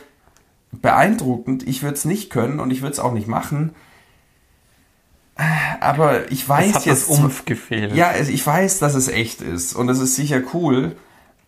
[0.74, 3.74] beeindruckend, ich würde es nicht können und ich würde es auch nicht machen.
[5.80, 7.10] Aber ich weiß Es hat jetzt.
[7.10, 7.96] das Umf gefehlt.
[7.96, 10.96] Ja, ich weiß, dass es echt ist und es ist sicher cool,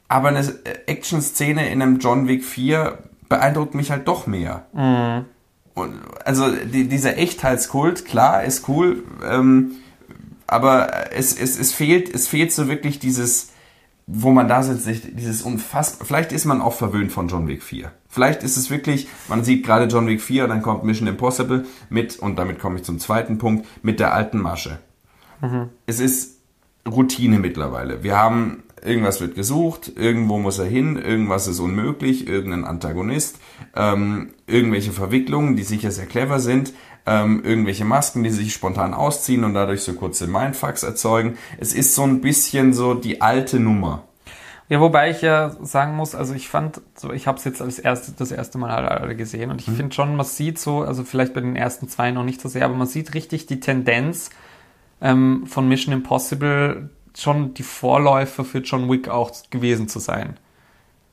[0.07, 0.43] aber eine
[0.85, 2.97] Action-Szene in einem John Wick 4
[3.29, 4.65] beeindruckt mich halt doch mehr.
[4.73, 5.25] Mhm.
[5.73, 9.71] Und also die, dieser Echtheitskult, klar, ist cool, ähm,
[10.45, 13.49] aber es, es, es fehlt, es fehlt so wirklich dieses,
[14.05, 17.91] wo man da sitzt, dieses unfassbar, vielleicht ist man auch verwöhnt von John Wick 4.
[18.07, 21.65] Vielleicht ist es wirklich, man sieht gerade John Wick 4 und dann kommt Mission Impossible
[21.89, 24.77] mit, und damit komme ich zum zweiten Punkt, mit der alten Masche.
[25.87, 26.37] Es ist
[26.87, 28.03] Routine mittlerweile.
[28.03, 33.39] Wir haben, irgendwas wird gesucht, irgendwo muss er hin, irgendwas ist unmöglich, irgendein Antagonist,
[33.75, 36.73] ähm, irgendwelche Verwicklungen, die sicher sehr clever sind,
[37.05, 41.38] ähm, irgendwelche Masken, die sich spontan ausziehen und dadurch so kurze Mindfucks erzeugen.
[41.57, 44.03] Es ist so ein bisschen so die alte Nummer.
[44.69, 47.79] Ja, wobei ich ja sagen muss, also ich fand, so ich habe es jetzt als
[47.79, 49.75] erste, das erste Mal alle gesehen und ich Mhm.
[49.75, 52.65] finde schon, man sieht so, also vielleicht bei den ersten zwei noch nicht so sehr,
[52.65, 54.29] aber man sieht richtig die Tendenz
[55.01, 60.38] ähm, von Mission Impossible schon die Vorläufer für John Wick auch gewesen zu sein.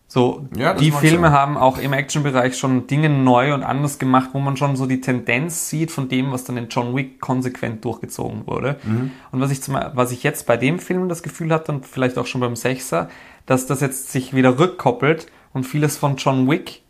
[0.09, 1.33] So, Ja, die Filme sein.
[1.33, 5.01] haben auch im Actionbereich schon Dinge neu und anders gemacht, wo man schon so die
[5.01, 8.81] Tendenz sieht von dem, was dann in John Wick konsequent durchgezogen wurde.
[8.83, 9.13] Mhm.
[9.31, 12.19] Und was ich, zum, was ich jetzt bei dem Film das Gefühl hatte und vielleicht
[12.19, 13.09] auch schon beim Sechser,
[13.47, 16.83] dass das jetzt sich wieder rückkoppelt und vieles von John Wick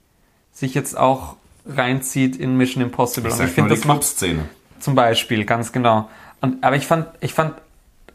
[0.52, 1.36] sich jetzt auch
[1.66, 3.30] reinzieht in Mission Impossible.
[3.30, 4.48] Ich und ich finde, das die macht Clubszene.
[4.78, 6.08] zum Beispiel, ganz genau.
[6.40, 7.54] Und, aber ich fand, ich fand,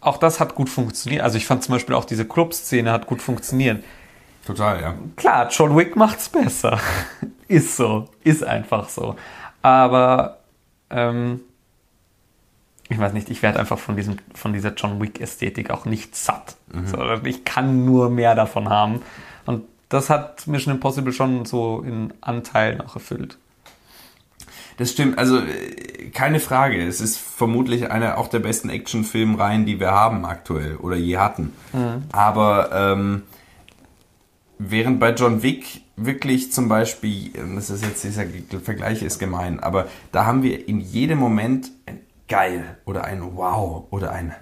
[0.05, 1.23] auch das hat gut funktioniert.
[1.23, 3.83] Also ich fand zum Beispiel auch diese Club-Szene hat gut funktioniert.
[4.45, 4.95] Total, ja.
[5.15, 6.79] Klar, John Wick macht's besser.
[7.47, 8.07] ist so.
[8.23, 9.15] Ist einfach so.
[9.61, 10.39] Aber
[10.91, 11.41] ähm,
[12.87, 16.55] ich weiß nicht, ich werde einfach von diesem, von dieser John Wick-Ästhetik auch nicht satt.
[16.85, 19.01] So, ich kann nur mehr davon haben.
[19.45, 23.37] Und das hat Mission Impossible schon so in Anteilen auch erfüllt.
[24.77, 26.85] Das stimmt, also äh, keine Frage.
[26.85, 31.53] Es ist vermutlich einer auch der besten Actionfilmreihen, die wir haben aktuell oder je hatten.
[32.11, 33.23] Aber ähm,
[34.57, 38.25] während bei John Wick wirklich zum Beispiel, das ist jetzt dieser
[38.61, 43.85] Vergleich ist gemein, aber da haben wir in jedem Moment ein geil oder ein wow
[43.91, 44.35] oder ein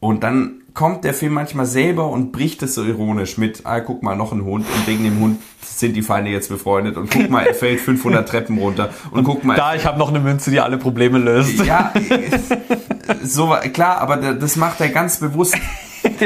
[0.00, 4.02] und dann kommt der Film manchmal selber und bricht es so ironisch mit, ah, guck
[4.02, 7.28] mal, noch ein Hund und wegen dem Hund sind die Feinde jetzt befreundet und guck
[7.30, 9.56] mal, er fällt 500 Treppen runter und guck mal.
[9.56, 11.64] Da, ich habe noch eine Münze, die alle Probleme löst.
[11.64, 11.92] ja,
[13.22, 15.56] so klar, aber da- das macht er ganz bewusst.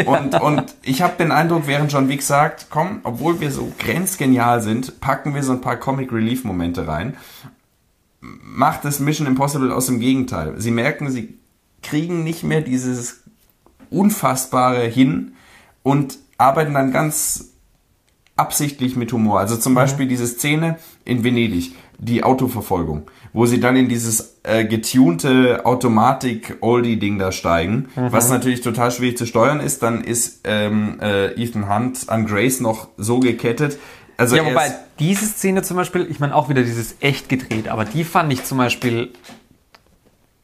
[0.06, 4.62] Und, und ich habe den Eindruck, während John Wick sagt, komm, obwohl wir so grenzgenial
[4.62, 7.16] sind, packen wir so ein paar Comic Relief Momente rein.
[8.20, 10.54] Macht es Mission Impossible aus dem Gegenteil.
[10.56, 11.38] Sie merken, sie
[11.82, 13.22] kriegen nicht mehr dieses
[13.90, 15.32] Unfassbare hin
[15.82, 17.52] und arbeiten dann ganz
[18.36, 19.40] absichtlich mit Humor.
[19.40, 24.66] Also zum Beispiel diese Szene in Venedig, die Autoverfolgung, wo sie dann in dieses äh,
[24.66, 29.82] getunte Automatik-Oldie-Ding da steigen, was natürlich total schwierig zu steuern ist.
[29.82, 33.78] Dann ist ähm, äh, Ethan Hunt an Grace noch so gekettet.
[34.18, 37.84] Also Ja, wobei diese Szene zum Beispiel, ich meine auch wieder dieses echt gedreht, aber
[37.84, 39.12] die fand ich zum Beispiel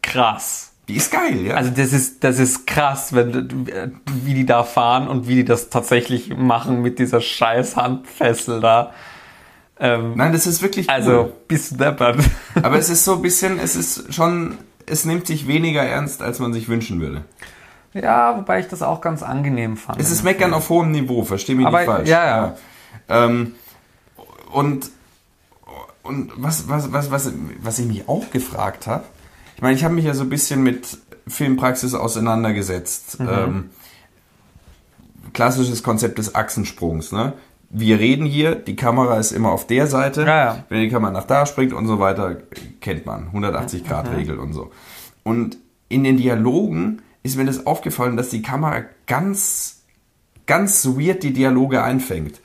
[0.03, 0.72] krass.
[0.89, 1.55] Die ist geil, ja.
[1.55, 3.67] Also das ist, das ist krass, wenn,
[4.25, 8.93] wie die da fahren und wie die das tatsächlich machen mit dieser scheiß Handfessel da.
[9.79, 10.95] Ähm, Nein, das ist wirklich cool.
[10.95, 12.19] also, bist du deppert.
[12.63, 16.39] Aber es ist so ein bisschen, es ist schon, es nimmt sich weniger ernst, als
[16.41, 17.25] man sich wünschen würde.
[17.95, 20.01] ja, wobei ich das auch ganz angenehm fand.
[20.01, 22.09] Es ist Meckern auf hohem Niveau, versteh mich Aber, nicht falsch.
[22.09, 22.57] ja, ja.
[23.09, 23.55] Ähm,
[24.53, 24.91] und
[26.03, 27.33] und was, was, was, was,
[27.63, 29.05] was ich mich auch gefragt habe,
[29.63, 33.21] meine, ich habe mich ja so ein bisschen mit Filmpraxis auseinandergesetzt.
[33.21, 33.29] Mhm.
[33.31, 33.71] Ähm,
[35.33, 37.13] klassisches Konzept des Achsensprungs.
[37.13, 37.33] Ne?
[37.71, 40.23] Wir reden hier, die Kamera ist immer auf der Seite.
[40.23, 40.65] Ja, ja.
[40.69, 42.37] Wenn die Kamera nach da springt und so weiter,
[42.81, 43.29] kennt man.
[43.29, 44.71] 180 Grad Regel und so.
[45.23, 45.57] Und
[45.89, 49.83] in den Dialogen ist mir das aufgefallen, dass die Kamera ganz,
[50.47, 52.41] ganz weird die Dialoge einfängt.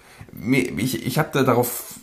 [0.77, 1.96] Ich, ich habe da darauf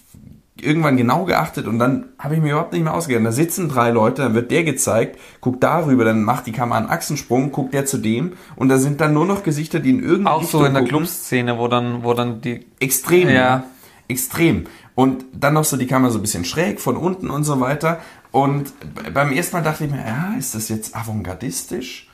[0.61, 3.25] irgendwann genau geachtet und dann habe ich mir überhaupt nicht mehr ausgegangen.
[3.25, 6.89] Da sitzen drei Leute, dann wird der gezeigt, guckt darüber, dann macht die Kamera einen
[6.89, 10.37] Achsensprung, guckt der zu dem und da sind dann nur noch Gesichter, die in irgendeine
[10.37, 12.67] Auch Richtung so in der Clubszene, wo dann, wo dann die...
[12.79, 13.65] Extrem, ja.
[14.07, 14.67] Extrem.
[14.95, 18.01] Und dann noch so die Kamera so ein bisschen schräg von unten und so weiter.
[18.31, 18.73] Und
[19.13, 22.09] beim ersten Mal dachte ich mir, ja, ist das jetzt avantgardistisch?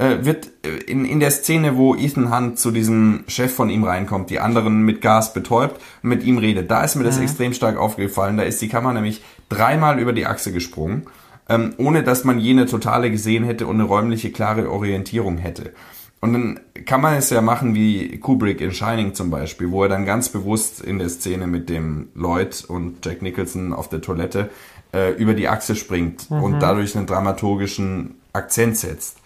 [0.00, 3.84] Äh, wird äh, in, in der Szene, wo Ethan Hunt zu diesem Chef von ihm
[3.84, 7.24] reinkommt, die anderen mit Gas betäubt und mit ihm redet, da ist mir das mhm.
[7.24, 8.38] extrem stark aufgefallen.
[8.38, 11.02] Da ist die Kamera nämlich dreimal über die Achse gesprungen,
[11.50, 15.74] ähm, ohne dass man jene totale gesehen hätte und eine räumliche klare Orientierung hätte.
[16.22, 19.90] Und dann kann man es ja machen wie Kubrick in Shining zum Beispiel, wo er
[19.90, 24.48] dann ganz bewusst in der Szene mit dem Lloyd und Jack Nicholson auf der Toilette
[24.94, 26.42] äh, über die Achse springt mhm.
[26.42, 29.19] und dadurch einen dramaturgischen Akzent setzt.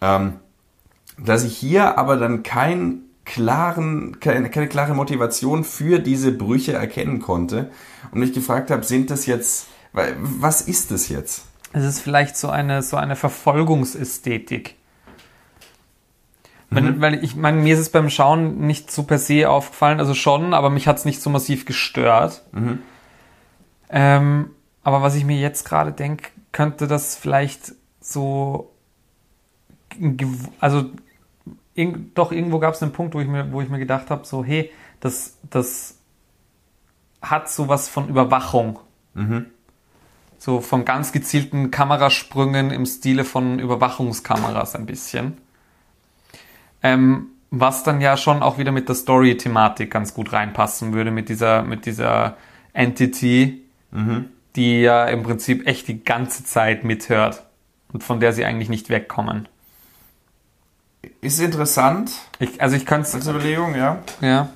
[0.00, 0.34] Ähm,
[1.18, 7.20] dass ich hier aber dann keinen klaren, keine, keine klare Motivation für diese Brüche erkennen
[7.20, 7.70] konnte
[8.10, 11.44] und mich gefragt habe, sind das jetzt, was ist das jetzt?
[11.72, 14.76] Es ist vielleicht so eine, so eine Verfolgungsästhetik.
[16.70, 17.00] Mhm.
[17.00, 20.54] Weil ich meine, mir ist es beim Schauen nicht so per se aufgefallen, also schon,
[20.54, 22.44] aber mich hat es nicht so massiv gestört.
[22.52, 22.80] Mhm.
[23.90, 24.50] Ähm,
[24.82, 28.69] aber was ich mir jetzt gerade denke, könnte das vielleicht so
[30.60, 30.90] also
[31.74, 34.26] in, doch irgendwo gab es einen Punkt, wo ich mir, wo ich mir gedacht habe,
[34.26, 35.98] so hey, das, das
[37.22, 38.78] hat sowas von Überwachung.
[39.14, 39.46] Mhm.
[40.38, 45.36] So von ganz gezielten Kamerasprüngen im Stile von Überwachungskameras ein bisschen.
[46.82, 51.28] Ähm, was dann ja schon auch wieder mit der Story-Thematik ganz gut reinpassen würde, mit
[51.28, 52.36] dieser, mit dieser
[52.72, 54.26] Entity, mhm.
[54.56, 57.44] die ja im Prinzip echt die ganze Zeit mithört
[57.92, 59.48] und von der sie eigentlich nicht wegkommen.
[61.20, 62.12] Ist interessant.
[62.38, 63.14] Ich, also ich könnte es.
[63.14, 63.98] Als Überlegung, ja.
[64.20, 64.48] Ja.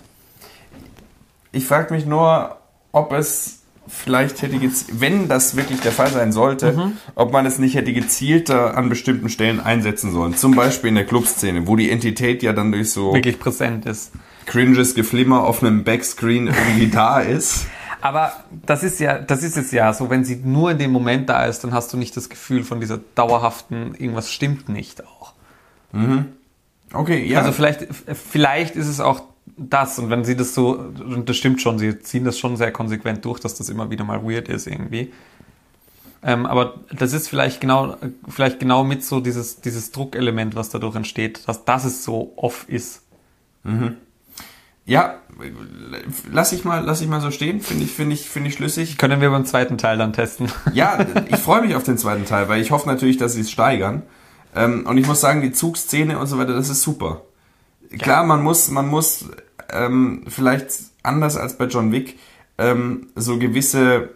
[1.52, 2.58] Ich frage mich nur,
[2.92, 6.92] ob es vielleicht hätte gezielt, wenn das wirklich der Fall sein sollte, mhm.
[7.14, 10.36] ob man es nicht hätte gezielter an bestimmten Stellen einsetzen sollen.
[10.36, 14.12] Zum Beispiel in der Clubszene, wo die Entität ja dann durch so wirklich präsent ist.
[14.46, 17.66] Cringes Geflimmer auf einem Backscreen irgendwie da ist.
[18.00, 18.32] Aber
[18.66, 21.46] das ist ja, das ist es ja so, wenn sie nur in dem Moment da
[21.46, 25.13] ist, dann hast du nicht das Gefühl von dieser dauerhaften, irgendwas stimmt nicht auch.
[25.94, 26.26] Mhm.
[26.92, 27.40] Okay, ja.
[27.40, 29.22] Also vielleicht, vielleicht ist es auch
[29.56, 32.72] das und wenn sie das so, und das stimmt schon, sie ziehen das schon sehr
[32.72, 35.12] konsequent durch, dass das immer wieder mal weird ist irgendwie.
[36.22, 37.96] Ähm, aber das ist vielleicht genau,
[38.28, 42.64] vielleicht genau mit so dieses, dieses Druckelement, was dadurch entsteht, dass, dass es so off
[42.68, 43.02] ist.
[43.62, 43.96] Mhm.
[44.86, 45.20] Ja,
[46.30, 48.98] lass ich mal, lass ich mal so stehen, finde ich, finde ich, finde ich schlüssig.
[48.98, 50.50] Können wir beim zweiten Teil dann testen?
[50.72, 50.98] Ja,
[51.28, 54.02] ich freue mich auf den zweiten Teil, weil ich hoffe natürlich, dass sie es steigern.
[54.54, 57.22] Ähm, und ich muss sagen, die Zugszene und so weiter, das ist super.
[57.90, 57.98] Ja.
[57.98, 59.26] Klar, man muss, man muss
[59.70, 60.70] ähm, vielleicht
[61.02, 62.18] anders als bei John Wick
[62.58, 64.10] ähm, so gewisse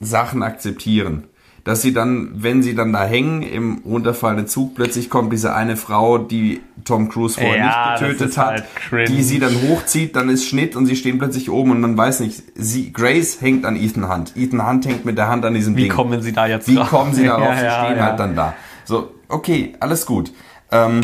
[0.00, 1.24] Sachen akzeptieren.
[1.64, 5.76] Dass sie dann, wenn sie dann da hängen im runterfallenden Zug, plötzlich kommt diese eine
[5.76, 10.28] Frau, die Tom Cruise vorher ja, nicht getötet hat, halt die sie dann hochzieht, dann
[10.28, 13.74] ist Schnitt und sie stehen plötzlich oben und man weiß nicht, sie, Grace hängt an
[13.74, 14.36] Ethan Hunt.
[14.36, 15.90] Ethan Hunt hängt mit der Hand an diesem Wie Ding.
[15.90, 16.88] Wie kommen sie da jetzt Wie drauf?
[16.88, 17.48] kommen sie darauf?
[17.56, 18.54] Ja, sie stehen halt dann da.
[18.84, 20.32] So, okay, alles gut.
[20.70, 21.02] Ähm,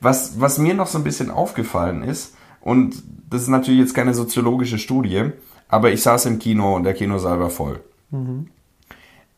[0.00, 4.14] was, was mir noch so ein bisschen aufgefallen ist, und das ist natürlich jetzt keine
[4.14, 5.30] soziologische Studie,
[5.68, 7.80] aber ich saß im Kino und der Kinosaal war voll.
[8.10, 8.48] Mhm.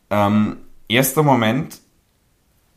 [0.09, 0.57] Ähm,
[0.87, 1.79] erster Moment,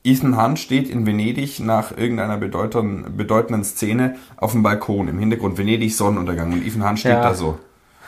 [0.05, 5.59] Ethan Hunt steht in Venedig nach irgendeiner bedeutenden, bedeutenden Szene auf dem Balkon, im Hintergrund
[5.59, 7.23] Venedig Sonnenuntergang und Ethan Hunt steht ja.
[7.23, 7.59] da so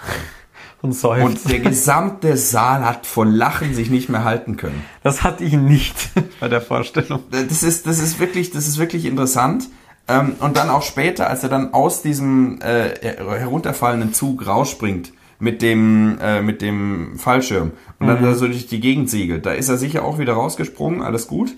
[0.82, 1.44] und seufzt.
[1.44, 4.84] Und der gesamte Saal hat vor Lachen sich nicht mehr halten können.
[5.02, 5.94] Das hatte ich nicht
[6.40, 7.22] bei der Vorstellung.
[7.30, 9.68] Das ist, das ist wirklich, das ist wirklich interessant.
[10.08, 15.62] Ähm, und dann auch später, als er dann aus diesem äh, herunterfallenden Zug rausspringt mit
[15.62, 18.22] dem, äh, mit dem Fallschirm und mhm.
[18.22, 21.54] dann so durch die Gegend segelt, da ist er sicher auch wieder rausgesprungen, alles gut.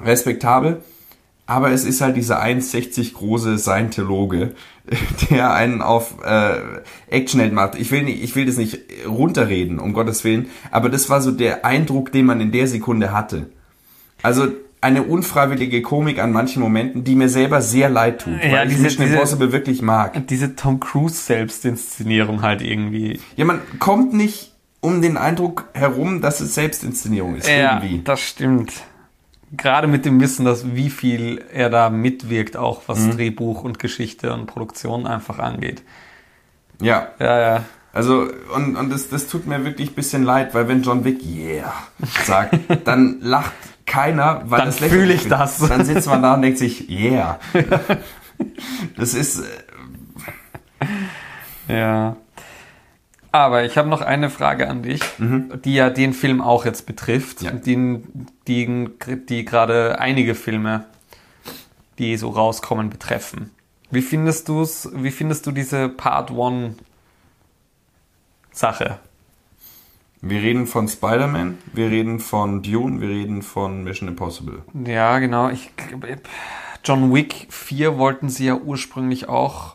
[0.00, 0.82] Respektabel.
[1.46, 4.54] Aber es ist halt dieser 1,60 große Scientologe,
[5.30, 6.60] der einen auf äh,
[7.08, 7.74] Actionheld macht.
[7.74, 11.30] Ich will, nicht, ich will das nicht runterreden, um Gottes Willen, aber das war so
[11.30, 13.46] der Eindruck, den man in der Sekunde hatte.
[14.22, 14.48] Also
[14.80, 18.86] eine unfreiwillige Komik an manchen Momenten, die mir selber sehr leid tut, ja, weil diese,
[18.86, 20.26] ich Mission Impossible wirklich mag.
[20.26, 23.20] Diese Tom Cruise Selbstinszenierung halt irgendwie.
[23.36, 27.48] Ja, man kommt nicht um den Eindruck herum, dass es Selbstinszenierung ist.
[27.48, 28.02] Ja, irgendwie.
[28.02, 28.72] das stimmt
[29.56, 33.10] gerade mit dem Wissen, dass wie viel er da mitwirkt, auch was mhm.
[33.12, 35.82] Drehbuch und Geschichte und Produktion einfach angeht.
[36.80, 37.08] Ja.
[37.18, 37.64] Ja, ja.
[37.92, 41.22] Also, und, und das, das tut mir wirklich ein bisschen leid, weil wenn John Wick,
[41.24, 41.74] yeah,
[42.24, 43.52] sagt, dann lacht
[43.84, 45.40] keiner, weil Dann das fühl lächerlich ich wird.
[45.40, 45.58] das.
[45.58, 47.38] Dann sitzt man da und denkt sich, yeah.
[48.96, 49.40] Das ist,
[51.68, 52.16] äh, Ja.
[53.32, 57.40] Aber ich habe noch eine Frage an dich, die ja den Film auch jetzt betrifft,
[57.40, 57.46] Mhm.
[57.46, 57.52] Ja.
[57.52, 58.02] die,
[58.46, 58.88] die,
[59.28, 60.84] die gerade einige Filme,
[61.98, 63.50] die so rauskommen, betreffen.
[63.90, 64.88] Wie findest du's?
[64.94, 66.74] Wie findest du diese Part One
[68.52, 68.98] Sache?
[70.24, 74.62] wir reden von Spider-Man, wir reden von Dune, wir reden von Mission Impossible.
[74.86, 75.48] Ja, genau.
[75.50, 75.72] Ich,
[76.84, 79.74] John Wick 4 wollten sie ja ursprünglich auch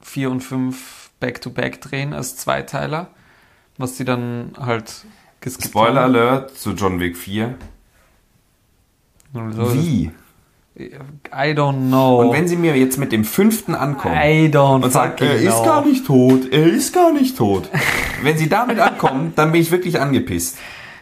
[0.00, 3.08] 4 und 5 Back-to-Back drehen als Zweiteiler,
[3.78, 5.04] was sie dann halt
[5.40, 6.14] geskippt Spoiler haben.
[6.14, 7.54] Alert zu John Wick 4.
[9.32, 10.10] So, Wie?
[10.76, 12.20] I don't know.
[12.20, 15.36] Und wenn sie mir jetzt mit dem fünften ankommen I don't und sagen, fucking er
[15.36, 15.64] ist know.
[15.64, 17.68] gar nicht tot, er ist gar nicht tot.
[18.22, 20.58] wenn sie damit ankommen, dann bin ich wirklich angepisst.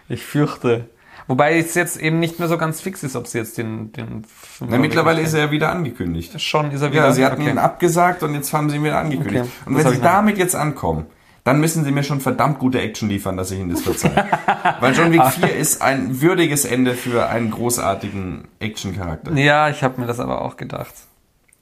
[0.08, 0.88] Ich fürchte.
[1.28, 4.24] Wobei es jetzt eben nicht mehr so ganz fix ist, ob sie jetzt den, den
[4.66, 6.40] Na, mittlerweile ist er ja wieder angekündigt.
[6.40, 7.04] Schon ist er wieder.
[7.04, 7.50] Ja, sie hatten okay.
[7.50, 9.44] ihn abgesagt und jetzt haben sie ihn wieder angekündigt.
[9.44, 11.04] Okay, Und das wenn sie damit jetzt ankommen,
[11.44, 14.26] dann müssen sie mir schon verdammt gute Action liefern, dass ich ihnen das verzeihe.
[14.80, 19.32] Weil John Wick 4 ist ein würdiges Ende für einen großartigen Action-Charakter.
[19.34, 20.94] Ja, ich habe mir das aber auch gedacht.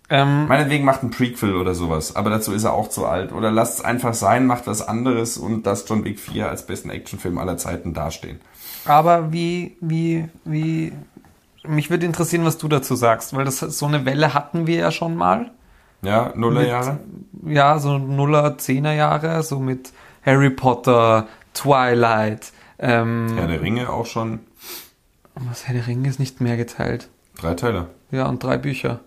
[0.09, 3.33] Ähm, Meinetwegen macht ein Prequel oder sowas, aber dazu ist er auch zu alt.
[3.33, 6.91] Oder lasst es einfach sein, macht was anderes und lasst John Wick 4 als besten
[6.91, 8.41] Actionfilm aller Zeiten dastehen.
[8.87, 10.93] Aber wie, wie, wie,
[11.67, 14.91] mich würde interessieren, was du dazu sagst, weil das so eine Welle hatten wir ja
[14.91, 15.51] schon mal.
[16.03, 17.01] Ja, Nullerjahre?
[17.45, 19.93] Ja, so Nuller, Zehner Jahre, so mit
[20.25, 24.41] Harry Potter, Twilight, ähm, Herr der Ringe auch schon
[25.37, 27.09] was Herr der Ringe ist nicht mehr geteilt.
[27.39, 27.89] drei Teile.
[28.11, 29.01] Ja, und drei Bücher.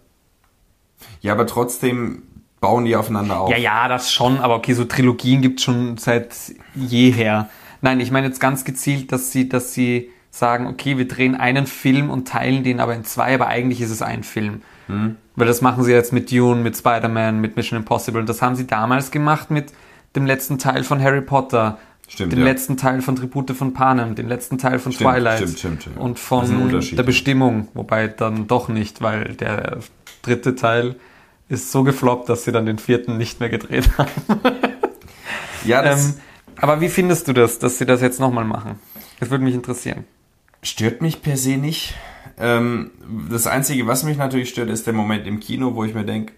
[1.22, 2.24] Ja, aber trotzdem
[2.60, 3.50] bauen die aufeinander auf.
[3.50, 6.36] Ja, ja, das schon, aber okay, so Trilogien gibt's schon seit
[6.76, 7.50] jeher.
[7.82, 11.66] Nein, ich meine jetzt ganz gezielt, dass sie, dass sie sagen, okay, wir drehen einen
[11.66, 14.62] Film und teilen den aber in zwei, aber eigentlich ist es ein Film.
[15.36, 18.20] Weil das machen sie jetzt mit Dune, mit Spider-Man, mit Mission Impossible.
[18.20, 19.72] Und das haben sie damals gemacht mit
[20.16, 21.78] dem letzten Teil von Harry Potter,
[22.08, 22.46] Stimmt, dem ja.
[22.46, 25.98] letzten Teil von Tribute von Panem, den letzten Teil von Stimmt, Twilight stimmt, stimmt, stimmt.
[25.98, 29.78] und von der Bestimmung, wobei dann doch nicht, weil der
[30.24, 30.96] dritte Teil
[31.50, 34.10] ist so gefloppt, dass sie dann den vierten nicht mehr gedreht haben.
[35.66, 36.14] Ja, das Ähm,
[36.62, 38.80] aber wie findest du das, dass sie das jetzt nochmal machen?
[39.20, 40.06] Das würde mich interessieren.
[40.62, 41.96] stört mich per se nicht.
[42.38, 42.92] Ähm,
[43.30, 46.34] das Einzige, was mich natürlich stört, ist der Moment im Kino, wo ich mir denke,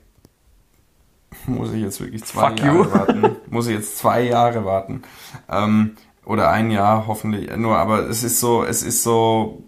[1.45, 2.93] muss ich jetzt wirklich zwei Fuck Jahre you.
[2.93, 3.35] warten?
[3.49, 5.03] Muss ich jetzt zwei Jahre warten?
[5.49, 5.91] Ähm,
[6.25, 7.55] oder ein Jahr hoffentlich.
[7.55, 9.63] Nur, aber es ist so, es ist so,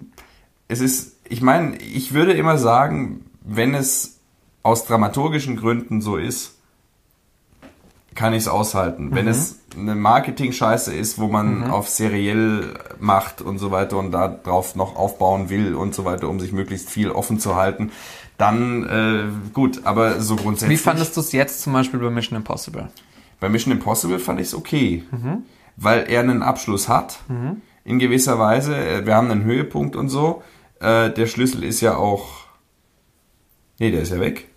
[0.68, 4.20] es ist, ich meine, ich würde immer sagen, wenn es
[4.62, 6.60] aus dramaturgischen Gründen so ist,
[8.16, 9.10] kann ich es aushalten.
[9.14, 14.76] Wenn es eine Marketing-Scheiße ist, wo man auf seriell macht und so weiter und darauf
[14.76, 17.92] noch aufbauen will und so weiter, um sich möglichst viel offen zu halten,
[18.38, 20.80] dann äh, gut, aber so grundsätzlich.
[20.80, 22.90] Wie fandest du es jetzt zum Beispiel bei Mission Impossible?
[23.40, 25.04] Bei Mission Impossible fand ich es okay,
[25.76, 27.20] weil er einen Abschluss hat,
[27.84, 28.76] in gewisser Weise.
[28.76, 30.42] Äh, Wir haben einen Höhepunkt und so.
[30.80, 32.46] Äh, der Schlüssel ist ja auch.
[33.80, 34.48] Nee, der ist ja weg.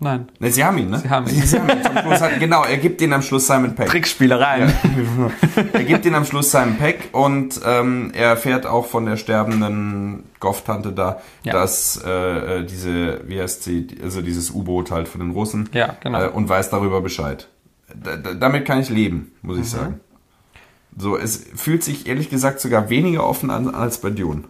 [0.00, 0.28] Nein.
[0.38, 0.98] Ne, sie haben ihn, ne?
[1.00, 1.42] Sie haben ihn.
[1.42, 1.82] Sie haben ihn.
[1.82, 3.88] Zum Schluss hat, genau, er gibt ihn am Schluss Simon Peck.
[3.88, 4.72] Trickspielereien.
[5.72, 10.22] Er gibt ihn am Schluss Simon Peck und ähm, er erfährt auch von der sterbenden
[10.38, 11.52] Goff-Tante da, Ja.
[11.52, 15.96] dass äh, äh, diese, wie heißt sie, also dieses U-Boot halt von den Russen Ja,
[16.00, 16.22] genau.
[16.22, 17.48] äh, und weiß darüber Bescheid.
[17.92, 19.62] Da, da, damit kann ich leben, muss Mhm.
[19.62, 20.00] ich sagen.
[20.96, 24.44] So, es fühlt sich ehrlich gesagt sogar weniger offen an als bei Dune.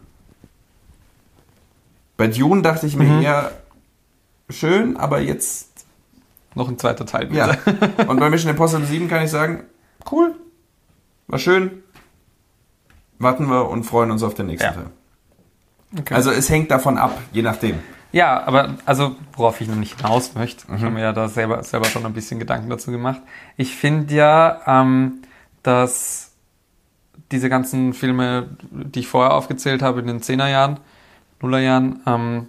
[2.16, 3.22] Bei Dune dachte ich mir Mhm.
[3.22, 3.52] eher,
[4.50, 5.84] schön, aber jetzt
[6.54, 7.36] Noch ein zweiter Teil, bitte.
[7.98, 8.04] ja.
[8.08, 9.64] Und bei Mission Impossible 7 kann ich sagen,
[10.10, 10.34] cool,
[11.28, 11.82] war schön.
[13.18, 14.72] Warten wir und freuen uns auf den nächsten Ja.
[14.72, 14.86] Teil.
[16.00, 16.14] Okay.
[16.14, 17.78] Also es hängt davon ab, je nachdem.
[18.12, 20.76] Ja, aber also worauf ich noch nicht hinaus möchte, Mhm.
[20.76, 23.20] ich habe mir ja da selber, selber schon ein bisschen Gedanken dazu gemacht.
[23.56, 25.22] Ich finde ja, ähm,
[25.62, 26.32] dass
[27.30, 30.80] diese ganzen Filme, die ich vorher aufgezählt habe in den 10er Jahren,
[31.42, 32.48] Nullerjahren, ähm,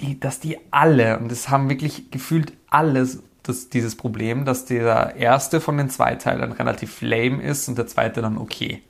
[0.00, 5.16] die, dass die alle, und das haben wirklich gefühlt alles das, dieses Problem, dass der
[5.16, 8.82] erste von den zwei Teilen relativ lame ist und der zweite dann okay.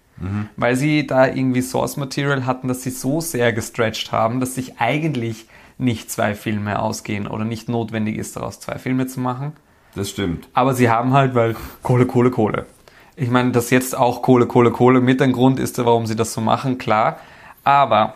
[0.57, 4.81] Weil sie da irgendwie Source Material hatten, dass sie so sehr gestretched haben, dass sich
[4.81, 5.47] eigentlich
[5.77, 9.53] nicht zwei Filme ausgehen oder nicht notwendig ist, daraus zwei Filme zu machen.
[9.95, 10.49] Das stimmt.
[10.55, 12.65] Aber sie haben halt, weil Kohle, Kohle, Kohle.
[13.15, 16.33] Ich meine, dass jetzt auch Kohle, Kohle, Kohle mit ein Grund ist, warum sie das
[16.33, 17.19] so machen, klar.
[17.63, 18.15] Aber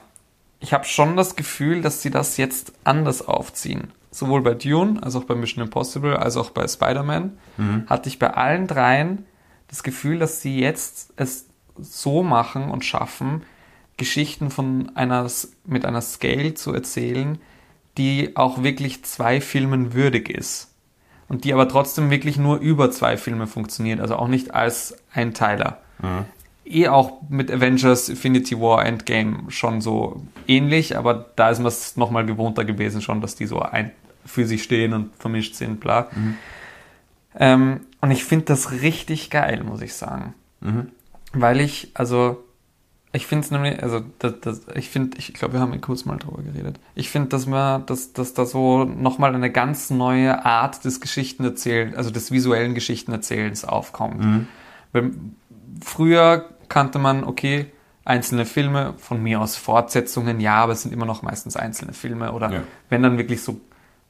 [0.61, 3.93] ich habe schon das Gefühl, dass sie das jetzt anders aufziehen.
[4.11, 7.39] Sowohl bei Dune, als auch bei Mission Impossible, als auch bei Spider-Man,
[7.87, 9.25] hatte ich bei allen dreien
[9.69, 11.47] das Gefühl, dass sie jetzt es
[11.79, 13.43] so machen und schaffen,
[13.97, 15.31] Geschichten von einer,
[15.65, 17.39] mit einer Scale zu erzählen,
[17.99, 20.75] die auch wirklich zwei Filmen würdig ist.
[21.29, 25.81] Und die aber trotzdem wirklich nur über zwei Filme funktioniert, also auch nicht als Einteiler.
[26.03, 26.25] Mhm.
[26.71, 31.97] Eh auch mit Avengers Infinity War Endgame schon so ähnlich, aber da ist man es
[31.97, 33.91] nochmal gewohnter gewesen schon, dass die so ein,
[34.25, 36.09] für sich stehen und vermischt sind, bla.
[36.15, 36.37] Mhm.
[37.39, 40.35] Ähm, und ich finde das richtig geil, muss ich sagen.
[40.61, 40.89] Mhm.
[41.33, 42.45] Weil ich, also,
[43.13, 46.17] ich finde es nämlich, also, das, das, ich finde, ich glaube, wir haben kurz mal
[46.17, 46.81] drüber geredet.
[46.95, 51.97] Ich finde, dass man, dass, dass da so nochmal eine ganz neue Art des Geschichtenerzählens,
[51.97, 54.21] also des visuellen Geschichtenerzählens aufkommt.
[54.21, 54.49] Mhm.
[54.93, 55.13] Weil
[55.85, 57.67] früher kannte man, okay,
[58.07, 62.33] einzelne Filme, von mir aus Fortsetzungen, ja, aber es sind immer noch meistens einzelne Filme
[62.33, 62.63] oder ja.
[62.89, 63.61] wenn dann wirklich so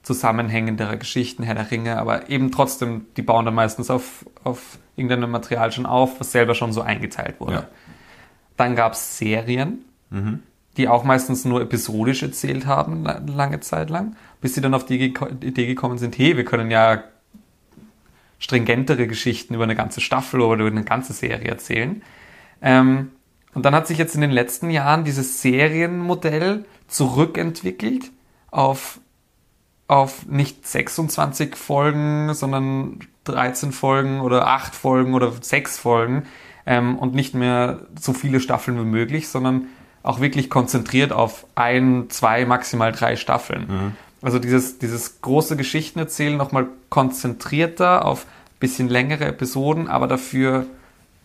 [0.03, 5.31] zusammenhängendere Geschichten, Herr der Ringe, aber eben trotzdem, die bauen dann meistens auf, auf irgendeinem
[5.31, 7.53] Material schon auf, was selber schon so eingeteilt wurde.
[7.53, 7.69] Ja.
[8.57, 10.43] Dann gab es Serien, mhm.
[10.77, 15.15] die auch meistens nur episodisch erzählt haben, lange Zeit lang, bis sie dann auf die
[15.43, 17.03] Idee gekommen sind, hey, wir können ja
[18.39, 22.03] stringentere Geschichten über eine ganze Staffel oder über eine ganze Serie erzählen.
[22.63, 23.11] Ähm,
[23.55, 28.11] und dann hat sich jetzt in den letzten Jahren dieses Serienmodell zurückentwickelt
[28.51, 29.01] auf
[29.91, 36.27] auf nicht 26 Folgen, sondern 13 Folgen oder 8 Folgen oder 6 Folgen
[36.65, 39.67] ähm, und nicht mehr so viele Staffeln wie möglich, sondern
[40.05, 43.63] auch wirklich konzentriert auf ein, zwei, maximal drei Staffeln.
[43.63, 43.93] Mhm.
[44.23, 48.27] Also dieses, dieses große Geschichtenerzählen nochmal konzentrierter auf
[48.61, 50.67] bisschen längere Episoden, aber dafür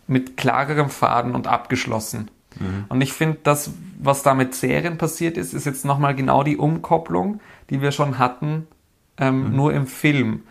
[0.06, 2.30] mit klarerem Faden und abgeschlossen.
[2.58, 2.84] Mhm.
[2.88, 6.56] Und ich finde, das, was da mit Serien passiert ist, ist jetzt nochmal genau die
[6.56, 8.66] Umkopplung, die wir schon hatten,
[9.18, 9.56] ähm, mhm.
[9.56, 10.42] nur im Film.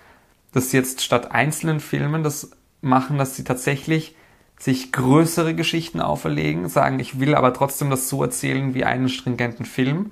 [0.51, 2.51] Dass sie jetzt statt einzelnen Filmen das
[2.81, 4.15] machen, dass sie tatsächlich
[4.57, 9.65] sich größere Geschichten auferlegen, sagen, ich will aber trotzdem das so erzählen wie einen stringenten
[9.65, 9.97] Film.
[9.97, 10.11] Mhm.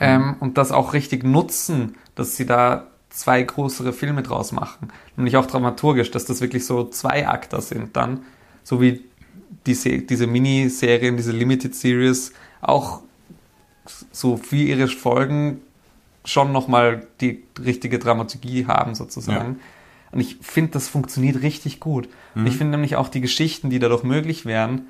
[0.00, 2.86] Ähm, und das auch richtig nutzen, dass sie da
[3.18, 4.92] zwei größere Filme draus machen.
[5.16, 8.20] Nämlich auch dramaturgisch, dass das wirklich so zwei Akter sind dann.
[8.62, 9.04] So wie
[9.66, 13.00] diese, diese Miniserien, diese Limited Series auch
[14.12, 15.60] so für ihre Folgen
[16.24, 19.54] schon nochmal die richtige Dramaturgie haben sozusagen.
[19.54, 20.12] Ja.
[20.12, 22.08] Und ich finde, das funktioniert richtig gut.
[22.34, 22.42] Mhm.
[22.42, 24.82] Und ich finde nämlich auch die Geschichten, die dadurch möglich wären,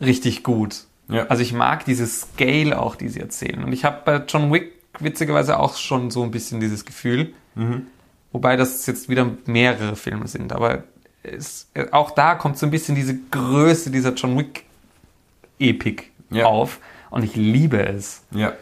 [0.00, 0.84] richtig gut.
[1.08, 1.26] Ja.
[1.28, 3.64] Also ich mag dieses Scale auch, die sie erzählen.
[3.64, 7.32] Und ich habe bei John Wick witzigerweise auch schon so ein bisschen dieses Gefühl.
[7.54, 7.86] Mhm.
[8.32, 10.52] Wobei das jetzt wieder mehrere Filme sind.
[10.52, 10.84] Aber
[11.22, 16.44] es, auch da kommt so ein bisschen diese Größe dieser John Wick-Epik ja.
[16.44, 16.78] auf.
[17.10, 18.22] Und ich liebe es.
[18.30, 18.52] Ja.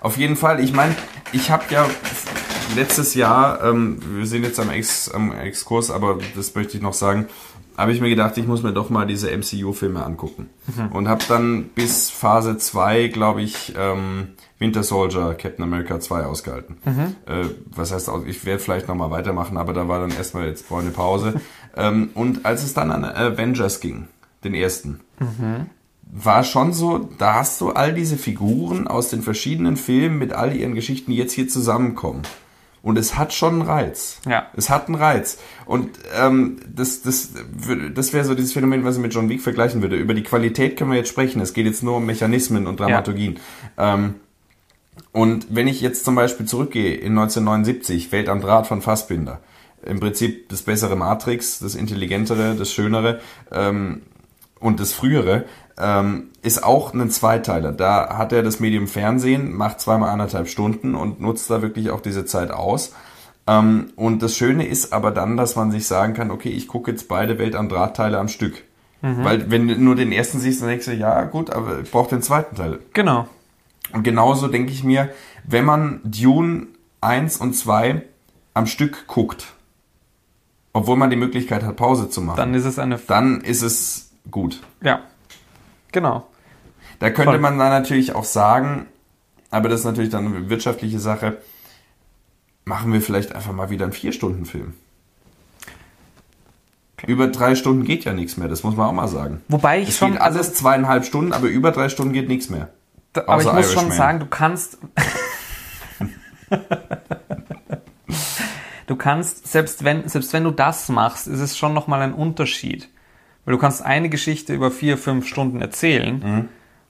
[0.00, 0.94] Auf jeden Fall, ich meine,
[1.32, 1.88] ich habe ja
[2.74, 6.92] letztes Jahr, ähm, wir sind jetzt am, Ex, am Exkurs, aber das möchte ich noch
[6.92, 7.26] sagen,
[7.76, 10.50] habe ich mir gedacht, ich muss mir doch mal diese MCU-Filme angucken.
[10.66, 10.92] Mhm.
[10.92, 14.28] Und habe dann bis Phase 2, glaube ich, ähm,
[14.64, 16.76] Winter Soldier, Captain America 2 ausgehalten.
[16.84, 17.16] Mhm.
[17.26, 20.90] Äh, was heißt, ich werde vielleicht nochmal weitermachen, aber da war dann erstmal jetzt eine
[20.90, 21.34] Pause.
[21.76, 24.08] ähm, und als es dann an Avengers ging,
[24.42, 25.66] den ersten, mhm
[26.16, 30.54] war schon so, da hast du all diese Figuren aus den verschiedenen Filmen mit all
[30.54, 32.22] ihren Geschichten, jetzt hier zusammenkommen.
[32.82, 34.20] Und es hat schon einen Reiz.
[34.28, 34.46] Ja.
[34.54, 35.38] Es hat einen Reiz.
[35.64, 37.30] Und ähm, das, das,
[37.94, 39.96] das wäre so dieses Phänomen, was ich mit John Wick vergleichen würde.
[39.96, 41.40] Über die Qualität können wir jetzt sprechen.
[41.40, 43.38] Es geht jetzt nur um Mechanismen und Dramaturgien.
[43.78, 43.94] Ja.
[43.94, 44.16] Ähm,
[45.12, 49.40] und wenn ich jetzt zum Beispiel zurückgehe in 1979, Welt am Draht von Fassbinder,
[49.84, 53.20] im Prinzip das bessere Matrix, das intelligentere, das schönere
[53.52, 54.02] ähm,
[54.60, 55.44] und das frühere,
[55.78, 57.72] ähm, ist auch ein Zweiteiler.
[57.72, 62.00] Da hat er das Medium Fernsehen, macht zweimal anderthalb Stunden und nutzt da wirklich auch
[62.00, 62.92] diese Zeit aus.
[63.46, 66.90] Ähm, und das Schöne ist aber dann, dass man sich sagen kann, okay, ich gucke
[66.90, 68.62] jetzt beide Welt am Drahtteile am Stück.
[69.02, 69.24] Mhm.
[69.24, 72.10] Weil wenn du nur den ersten siehst, dann denkst du, ja gut, aber ich brauche
[72.10, 72.78] den zweiten Teil.
[72.94, 73.28] Genau.
[73.94, 75.10] Und genauso denke ich mir,
[75.44, 76.66] wenn man Dune
[77.00, 78.02] 1 und 2
[78.52, 79.54] am Stück guckt,
[80.72, 82.98] obwohl man die Möglichkeit hat, Pause zu machen, dann ist es eine.
[82.98, 84.60] Dann ist es gut.
[84.82, 85.02] Ja.
[85.92, 86.26] Genau.
[86.98, 87.40] Da könnte Voll.
[87.40, 88.86] man dann natürlich auch sagen,
[89.50, 91.38] aber das ist natürlich dann eine wirtschaftliche Sache,
[92.64, 94.74] machen wir vielleicht einfach mal wieder einen Vier-Stunden-Film.
[96.98, 97.12] Okay.
[97.12, 99.42] Über drei Stunden geht ja nichts mehr, das muss man auch mal sagen.
[99.46, 100.12] Wobei ich es schon.
[100.12, 102.70] Geht alles also, zweieinhalb Stunden, aber über drei Stunden geht nichts mehr.
[103.14, 104.78] Aber ich muss schon sagen, du kannst.
[108.86, 112.88] du kannst, selbst wenn, selbst wenn du das machst, ist es schon nochmal ein Unterschied.
[113.44, 116.48] Weil du kannst eine Geschichte über vier, fünf Stunden erzählen mhm.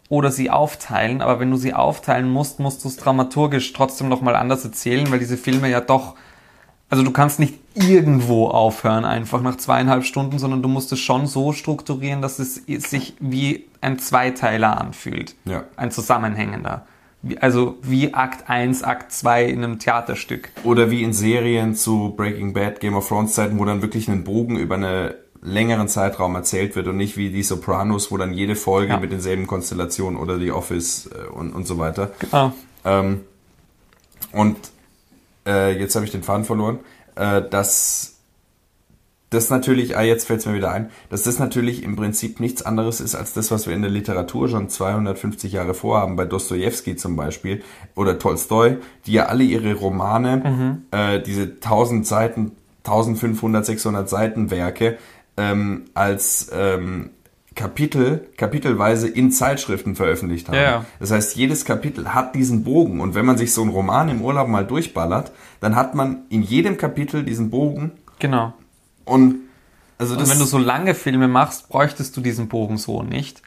[0.08, 4.36] oder sie aufteilen, aber wenn du sie aufteilen musst, musst du es dramaturgisch trotzdem nochmal
[4.36, 6.14] anders erzählen, weil diese Filme ja doch,
[6.88, 11.26] also du kannst nicht irgendwo aufhören, einfach nach zweieinhalb Stunden, sondern du musst es schon
[11.26, 15.34] so strukturieren, dass es sich wie ein Zweiteiler anfühlt.
[15.44, 15.64] Ja.
[15.76, 16.86] Ein zusammenhängender.
[17.40, 20.50] Also wie Akt 1, Akt 2 in einem Theaterstück.
[20.62, 24.24] Oder wie in Serien zu Breaking Bad, Game of Thrones Zeiten, wo dann wirklich ein
[24.24, 28.56] Bogen über einen längeren Zeitraum erzählt wird und nicht wie die Sopranos, wo dann jede
[28.56, 29.00] Folge Ja.
[29.00, 32.12] mit denselben Konstellationen oder die Office äh, und, und so weiter.
[32.30, 32.52] Ah,
[32.84, 33.20] Ähm,
[34.32, 34.56] und
[35.46, 36.78] äh, jetzt habe ich den Faden verloren,
[37.16, 38.14] äh, dass
[39.30, 42.62] das natürlich, ah, jetzt fällt es mir wieder ein, dass das natürlich im Prinzip nichts
[42.62, 46.96] anderes ist als das, was wir in der Literatur schon 250 Jahre vorhaben, bei Dostoevsky
[46.96, 47.62] zum Beispiel
[47.96, 52.52] oder Tolstoi, die ja alle ihre Romane, äh, diese 1000 Seiten,
[52.84, 54.98] 1500, 600 Seiten Werke
[55.36, 57.10] ähm, als ähm,
[57.54, 60.56] Kapitel, kapitelweise in Zeitschriften veröffentlicht haben.
[60.56, 60.84] Ja.
[60.98, 64.22] Das heißt, jedes Kapitel hat diesen Bogen und wenn man sich so einen Roman im
[64.22, 68.52] Urlaub mal durchballert, dann hat man in jedem Kapitel diesen Bogen genau.
[69.04, 69.36] und
[69.98, 73.42] also Und wenn du so lange Filme machst, bräuchtest du diesen Bogen so nicht.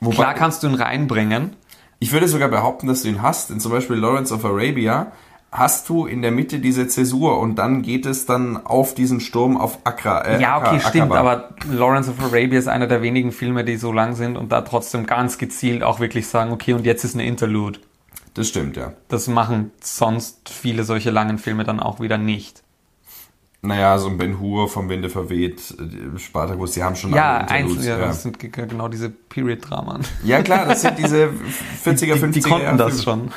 [0.00, 1.54] wobei, Klar kannst du ihn reinbringen.
[1.98, 3.50] ich würde sogar behaupten, dass du ihn hast.
[3.50, 5.12] In zum Beispiel Lawrence of Arabia
[5.52, 9.56] hast du in der Mitte diese Zäsur und dann geht es dann auf diesen Sturm
[9.56, 10.22] auf Accra.
[10.22, 10.88] Äh, Ja, okay, Aqaba.
[10.88, 14.52] stimmt, aber Lawrence of Arabia ist einer der wenigen Filme, die so lang sind und
[14.52, 17.78] da trotzdem ganz gezielt auch wirklich sagen, okay, und jetzt ist eine Interlude.
[18.34, 18.92] Das stimmt, ja.
[19.08, 22.62] Das machen sonst viele solche langen Filme dann auch wieder nicht.
[23.62, 27.40] Naja, so ein Ben Hur vom Winde verweht, äh, Spartacus, die haben schon Ja, alle
[27.48, 28.06] einzeln, Interludes, ja, ja.
[28.06, 30.02] das sind ge- genau diese Period-Dramen.
[30.22, 31.30] ja klar, das sind diese
[31.84, 33.30] 40er, 50er die, die konnten das schon.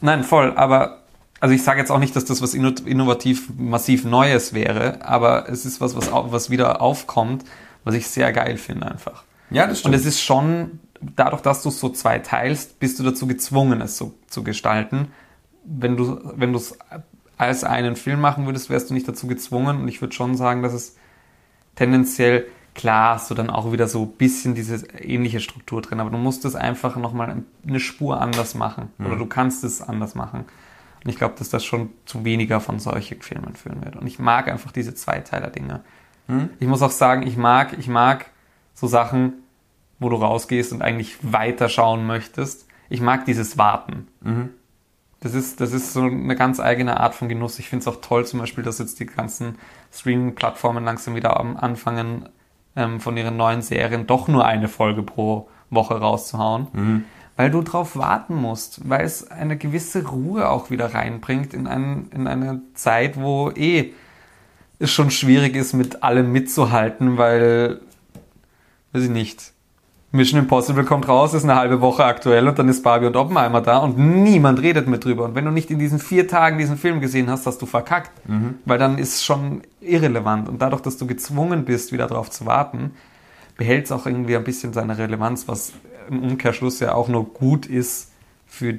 [0.00, 0.99] Nein, voll, aber
[1.40, 5.48] also ich sage jetzt auch nicht, dass das was inno- innovativ massiv Neues wäre, aber
[5.48, 7.44] es ist was, was, was wieder aufkommt,
[7.84, 9.24] was ich sehr geil finde einfach.
[9.50, 9.94] Ja, das Und stimmt.
[9.96, 13.96] es ist schon, dadurch, dass du es so zwei teilst, bist du dazu gezwungen, es
[13.96, 15.08] so zu gestalten.
[15.64, 16.78] Wenn du wenn du es
[17.36, 19.80] als einen Film machen würdest, wärst du nicht dazu gezwungen.
[19.80, 20.96] Und ich würde schon sagen, dass es
[21.74, 26.10] tendenziell klar hast du dann auch wieder so ein bisschen diese ähnliche Struktur drin, aber
[26.10, 28.90] du musst es einfach nochmal eine Spur anders machen.
[28.98, 30.44] Oder du kannst es anders machen.
[31.04, 33.96] Und ich glaube, dass das schon zu weniger von solchen Filmen führen wird.
[33.96, 35.80] Und ich mag einfach diese Zweiteiler-Dinge.
[36.60, 38.26] Ich muss auch sagen, ich mag, ich mag
[38.74, 39.34] so Sachen,
[39.98, 42.66] wo du rausgehst und eigentlich weiterschauen möchtest.
[42.88, 44.08] Ich mag dieses Warten.
[45.20, 47.58] Das ist, das ist so eine ganz eigene Art von Genuss.
[47.58, 49.58] Ich finde es auch toll, zum Beispiel, dass jetzt die ganzen
[49.92, 52.28] Streaming-Plattformen langsam wieder anfangen,
[52.76, 56.68] ähm, von ihren neuen Serien doch nur eine Folge pro Woche rauszuhauen.
[57.40, 62.10] Weil du drauf warten musst, weil es eine gewisse Ruhe auch wieder reinbringt in, ein,
[62.14, 63.94] in eine Zeit, wo eh
[64.78, 67.80] es schon schwierig ist, mit allem mitzuhalten, weil,
[68.92, 69.54] weiß ich nicht,
[70.12, 73.62] Mission Impossible kommt raus, ist eine halbe Woche aktuell und dann ist Barbie und Oppenheimer
[73.62, 75.24] da und niemand redet mit drüber.
[75.24, 78.10] Und wenn du nicht in diesen vier Tagen diesen Film gesehen hast, hast du verkackt.
[78.66, 80.46] Weil dann ist es schon irrelevant.
[80.46, 82.90] Und dadurch, dass du gezwungen bist, wieder darauf zu warten,
[83.60, 85.74] behält es auch irgendwie ein bisschen seine Relevanz, was
[86.08, 88.10] im Umkehrschluss ja auch nur gut ist
[88.46, 88.78] für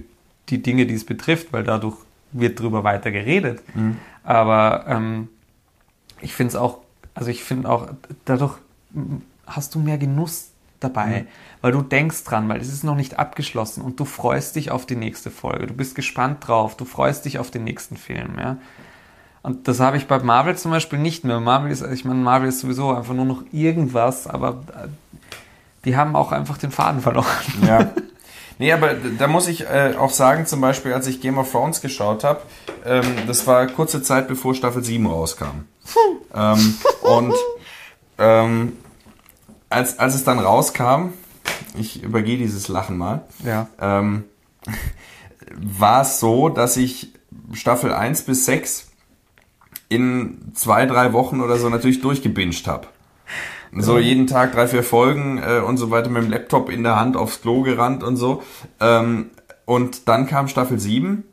[0.49, 1.97] die Dinge, die es betrifft, weil dadurch
[2.31, 3.61] wird drüber weiter geredet.
[4.23, 5.29] Aber ähm,
[6.19, 6.79] ich finde es auch,
[7.13, 7.89] also ich finde auch,
[8.25, 8.57] dadurch
[8.89, 10.49] mm, hast du mehr Genuss
[10.79, 11.27] dabei,
[11.61, 14.87] weil du denkst dran, weil es ist noch nicht abgeschlossen und du freust dich auf
[14.87, 15.67] die nächste Folge.
[15.67, 18.57] Du bist gespannt drauf, du freust dich auf den nächsten Film, ja.
[19.43, 21.39] Und das habe ich bei Marvel zum Beispiel nicht mehr.
[21.39, 24.88] Marvel ist, ich meine, Marvel ist sowieso einfach nur noch irgendwas, aber äh,
[25.85, 27.26] die haben auch einfach den Faden verloren.
[27.68, 27.91] Ja.
[28.59, 31.81] Nee, aber da muss ich äh, auch sagen, zum Beispiel, als ich Game of Thrones
[31.81, 32.41] geschaut habe,
[32.85, 35.65] ähm, das war kurze Zeit bevor Staffel 7 rauskam.
[36.35, 37.34] ähm, und
[38.19, 38.73] ähm,
[39.72, 41.13] als, als es dann rauskam,
[41.76, 43.65] ich übergehe dieses Lachen mal, Ja.
[43.81, 44.26] ähm,
[45.55, 47.13] war es so, dass ich
[47.53, 48.90] Staffel 1 bis 6
[49.91, 52.88] in zwei, drei Wochen oder so natürlich durchgebinged habe.
[53.73, 56.99] So jeden Tag drei, vier Folgen äh, und so weiter mit dem Laptop in der
[56.99, 58.43] Hand aufs Klo gerannt und so.
[58.80, 59.31] Ähm,
[59.65, 61.23] und dann kam Staffel 7.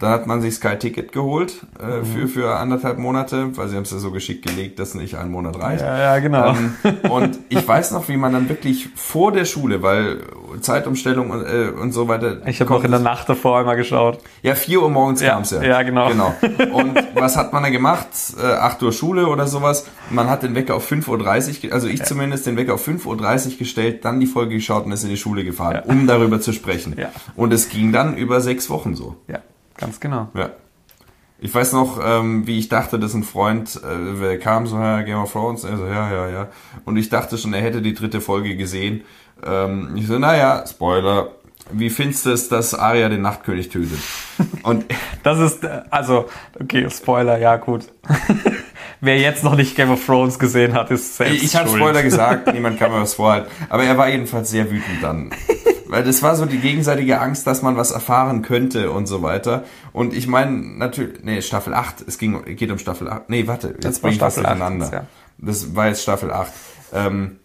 [0.00, 3.82] Dann hat man sich Sky Ticket geholt äh, für, für anderthalb Monate, weil sie haben
[3.82, 5.82] es ja so geschickt gelegt, dass nicht ein Monat reicht.
[5.82, 6.54] Ja, ja, genau.
[6.54, 6.74] Ähm,
[7.10, 10.22] und ich weiß noch, wie man dann wirklich vor der Schule, weil
[10.60, 12.46] Zeitumstellung und, äh, und so weiter.
[12.46, 14.18] Ich habe auch in der Nacht davor einmal geschaut.
[14.42, 15.62] Ja, 4 Uhr morgens Ja, kam's ja.
[15.62, 16.08] ja, genau.
[16.08, 16.34] genau.
[16.72, 18.08] Und was hat man da gemacht?
[18.42, 19.86] Äh, 8 Uhr Schule oder sowas.
[20.10, 23.58] Man hat den Wecker auf 5.30 Uhr, also ich zumindest den Wecker auf 5.30 Uhr
[23.58, 25.82] gestellt, dann die Folge geschaut und ist in die Schule gefahren, Ja.
[25.92, 26.94] um darüber zu sprechen.
[26.98, 27.10] Ja.
[27.36, 29.16] Und es ging dann über sechs Wochen so.
[29.28, 29.40] Ja,
[29.80, 30.28] ganz genau.
[30.34, 30.50] Ja.
[31.42, 35.16] Ich weiß noch, ähm, wie ich dachte, dass ein Freund äh, kam so, ja, Game
[35.16, 36.48] of Thrones, er so, ja, ja, ja.
[36.84, 39.04] Und ich dachte schon, er hätte die dritte Folge gesehen.
[39.42, 41.28] Ähm, ich so, naja, Spoiler,
[41.72, 43.98] wie findest du es, dass Arya den Nachtkönig tötet?
[44.62, 44.84] Und
[45.22, 46.26] Das ist, äh, also,
[46.60, 47.86] okay, Spoiler, ja, gut.
[49.00, 51.68] Wer jetzt noch nicht Game of Thrones gesehen hat, ist selbst ich habe.
[51.68, 53.50] Spoiler gesagt, niemand kann mir was vorhalten.
[53.68, 55.30] Aber er war jedenfalls sehr wütend dann.
[55.86, 59.64] Weil das war so die gegenseitige Angst, dass man was erfahren könnte und so weiter.
[59.92, 63.28] Und ich meine, natürlich, nee, Staffel 8, es ging, geht um Staffel 8.
[63.30, 64.92] Nee, warte, jetzt Das bring ich was Staffel 8 durcheinander.
[64.92, 65.06] ja.
[65.38, 66.52] Das war jetzt Staffel 8.
[66.92, 67.36] Ähm,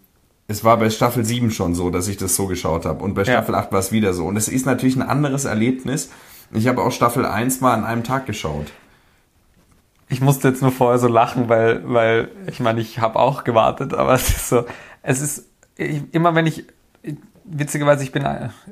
[0.48, 3.02] es war bei Staffel 7 schon so, dass ich das so geschaut habe.
[3.02, 3.32] Und bei Ja.
[3.32, 4.26] Staffel 8 war es wieder so.
[4.26, 6.10] Und es ist natürlich ein anderes Erlebnis.
[6.52, 8.66] Ich habe auch Staffel 1 mal an einem Tag geschaut.
[10.08, 13.92] Ich musste jetzt nur vorher so lachen, weil, weil ich meine, ich habe auch gewartet,
[13.94, 14.64] aber es ist so,
[15.02, 16.64] es ist ich, immer wenn ich,
[17.44, 18.26] witzigerweise, ich bin,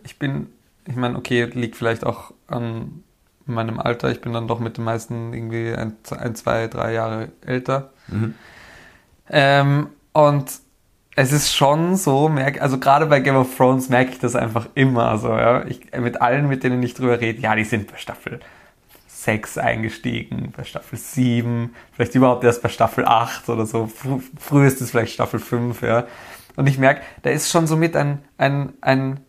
[0.04, 0.48] ich bin,
[0.86, 3.02] ich meine, okay, liegt vielleicht auch an
[3.46, 7.28] meinem Alter, ich bin dann doch mit den meisten irgendwie ein, ein zwei, drei Jahre
[7.44, 7.92] älter.
[9.28, 10.50] Ähm, und
[11.16, 14.68] es ist schon so, merk, also gerade bei Game of Thrones merke ich das einfach
[14.74, 15.64] immer so, ja.
[15.66, 18.40] Ich, mit allen, mit denen ich drüber rede, ja, die sind bei Staffel
[19.24, 24.90] 6 eingestiegen, bei Staffel 7, vielleicht überhaupt erst bei Staffel 8 oder so, Fr frühestens
[24.90, 26.06] vielleicht Staffel 5, ja.
[26.56, 29.20] Und ich merke, da ist schon so mit ein, ein, ein,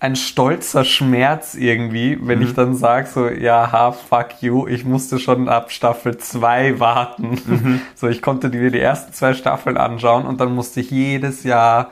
[0.00, 5.18] ein stolzer Schmerz irgendwie, wenn ich dann sage so, ja, ha, fuck you, ich musste
[5.18, 7.80] schon ab Staffel 2 warten.
[7.94, 11.90] So, ich konnte mir die ersten zwei Staffeln anschauen und dann musste ich jedes Jahr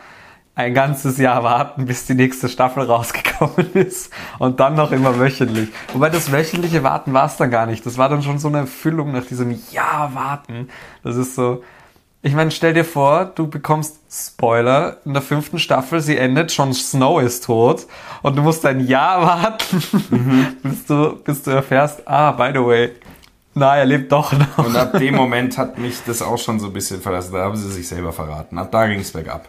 [0.57, 5.69] ein ganzes Jahr warten, bis die nächste Staffel rausgekommen ist und dann noch immer wöchentlich.
[5.93, 7.85] Wobei das wöchentliche Warten war es dann gar nicht.
[7.85, 10.71] Das war dann schon so eine Erfüllung nach diesem Jahr warten.
[11.05, 11.63] Das ist so,
[12.23, 16.73] ich meine, stell dir vor, du bekommst Spoiler in der fünften Staffel, sie endet, Jon
[16.73, 17.87] Snow ist tot
[18.23, 22.93] und du musst ein Jahr warten, bis, du, bis du erfährst, ah, by the way,
[23.53, 24.59] na, er lebt doch noch.
[24.59, 27.33] Und ab dem Moment hat mich das auch schon so ein bisschen verlassen.
[27.33, 28.59] Da haben sie sich selber verraten.
[28.59, 29.49] Ab da ging es bergab.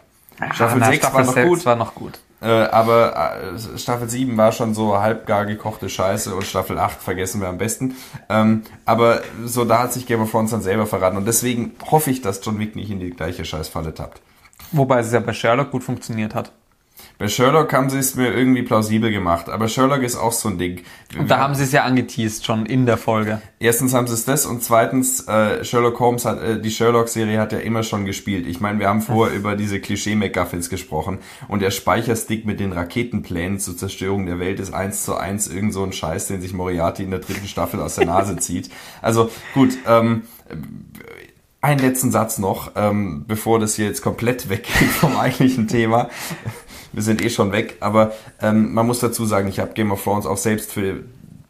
[0.53, 1.65] Staffel na, 6 Staffel war noch sechs gut.
[1.65, 2.19] war noch gut.
[2.39, 7.41] Äh, aber äh, Staffel 7 war schon so halbgar gekochte Scheiße und Staffel 8 vergessen
[7.41, 7.95] wir am besten.
[8.29, 11.17] Ähm, aber so da hat sich Game of Thrones dann selber verraten.
[11.17, 14.21] Und deswegen hoffe ich, dass John Wick nicht in die gleiche Scheißfalle tappt.
[14.71, 16.51] Wobei es ja bei Sherlock gut funktioniert hat.
[17.19, 19.49] Bei Sherlock haben sie es mir irgendwie plausibel gemacht.
[19.49, 20.83] Aber Sherlock ist auch so ein Ding.
[21.17, 23.41] Und da haben sie es ja angeteased schon in der Folge.
[23.59, 27.53] Erstens haben sie es das und zweitens, äh, Sherlock Holmes hat, äh, die Sherlock-Serie hat
[27.53, 28.45] ja immer schon gespielt.
[28.45, 31.17] Ich meine, wir haben vorher über diese Klischee-McGuffins gesprochen
[31.47, 35.73] und der Speicherstick mit den Raketenplänen zur Zerstörung der Welt ist eins zu eins irgend
[35.73, 38.69] so ein Scheiß, den sich Moriarty in der dritten Staffel aus der Nase zieht.
[39.01, 40.23] Also gut, ähm,
[41.61, 46.09] einen letzten Satz noch, ähm, bevor das hier jetzt komplett weggeht vom eigentlichen Thema.
[46.97, 48.11] Wir sind eh schon weg, aber
[48.41, 51.03] ähm, man muss dazu sagen, ich habe Game of Thrones auch selbst für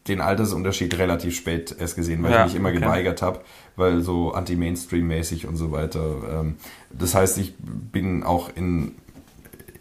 [0.06, 2.80] den Altersunterschied relativ spät erst gesehen, weil Ja, ich mich immer okay.
[2.80, 3.40] geweigert habe,
[3.74, 6.04] weil so anti-Mainstream-mäßig und so weiter.
[6.40, 6.56] Ähm,
[6.90, 8.96] das heißt, ich bin auch in,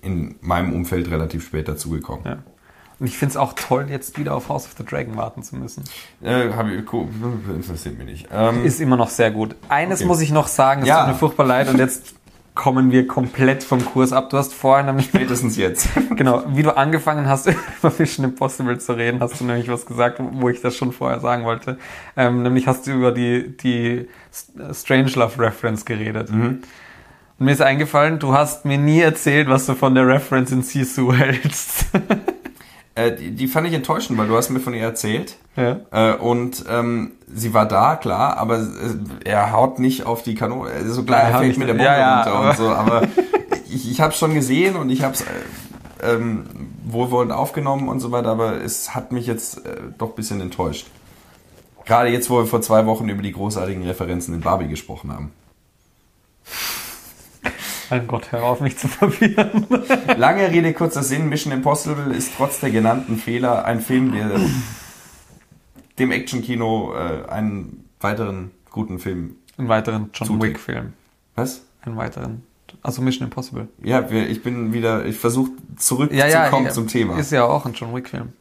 [0.02, 2.24] in meinem Umfeld relativ spät dazugekommen.
[2.26, 2.38] Ja.
[3.00, 5.58] Und ich finde es auch toll, jetzt wieder auf House of the Dragon warten zu
[5.58, 5.84] müssen.
[6.22, 7.10] Äh, hab ich, cool,
[7.54, 8.28] interessiert mich nicht.
[8.32, 9.56] Ähm, Ist immer noch sehr gut.
[9.68, 10.08] Eines Okay.
[10.08, 11.02] muss ich noch sagen, es Ja.
[11.04, 12.16] tut mir furchtbar leid und jetzt
[12.58, 14.32] kommen wir komplett vom Kurs ab.
[14.32, 15.88] Du hast vorher nämlich, spätestens jetzt.
[16.18, 20.20] genau, wie du angefangen hast, über Mission Impossible zu reden, hast du nämlich was gesagt,
[20.20, 21.78] wo ich das schon vorher sagen wollte.
[22.18, 24.08] Ähm, nämlich hast du über die, die
[24.74, 26.30] Strangelove Reference geredet.
[26.32, 26.64] Und
[27.38, 31.14] mir ist eingefallen, du hast mir nie erzählt, was du von der Reference in Sisu
[31.14, 31.86] hältst.
[32.98, 35.38] Äh, die, die fand ich enttäuschend, weil du hast mir von ihr erzählt.
[35.56, 35.78] ja.
[35.92, 38.66] Äh, und ähm, sie war da, klar, aber äh,
[39.26, 40.72] er haut nicht auf die Kanone.
[40.72, 43.08] Also klar, Ja, er fällt nicht- mit der Bombe ja, runter aber- und so, aber
[43.70, 45.26] ich, ich habe schon gesehen und ich habe es äh,
[46.16, 46.46] ähm,
[46.86, 50.88] wohlwollend aufgenommen und so weiter, aber es hat mich jetzt äh, doch ein bisschen enttäuscht.
[51.86, 55.32] Gerade jetzt, wo wir vor zwei Wochen über die großartigen Referenzen in Barbie gesprochen haben.
[57.90, 59.66] Mein Gott, hör auf, mich zu verwirren.
[60.18, 64.40] Lange Rede, kurzer Sinn, Mission Impossible ist trotz der genannten Fehler ein Film, der
[66.00, 69.36] dem Actionkino äh, einen weiteren guten Film.
[69.58, 70.42] Einen weiteren John.
[70.42, 70.94] Wick-Film.
[71.36, 71.64] Was?
[71.82, 72.44] Einen weiteren.
[72.84, 73.68] Also Mission Impossible.
[73.82, 77.18] Ja, wir, ich bin wieder, ich versuche zurückzukommen zum Thema.
[77.18, 78.34] Ist ja auch ein John Wick-Film.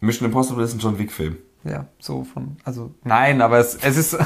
[0.00, 1.36] Mission Impossible ist ein John Wick-Film.
[1.64, 4.16] Ja, so von, also nein, aber es, es ist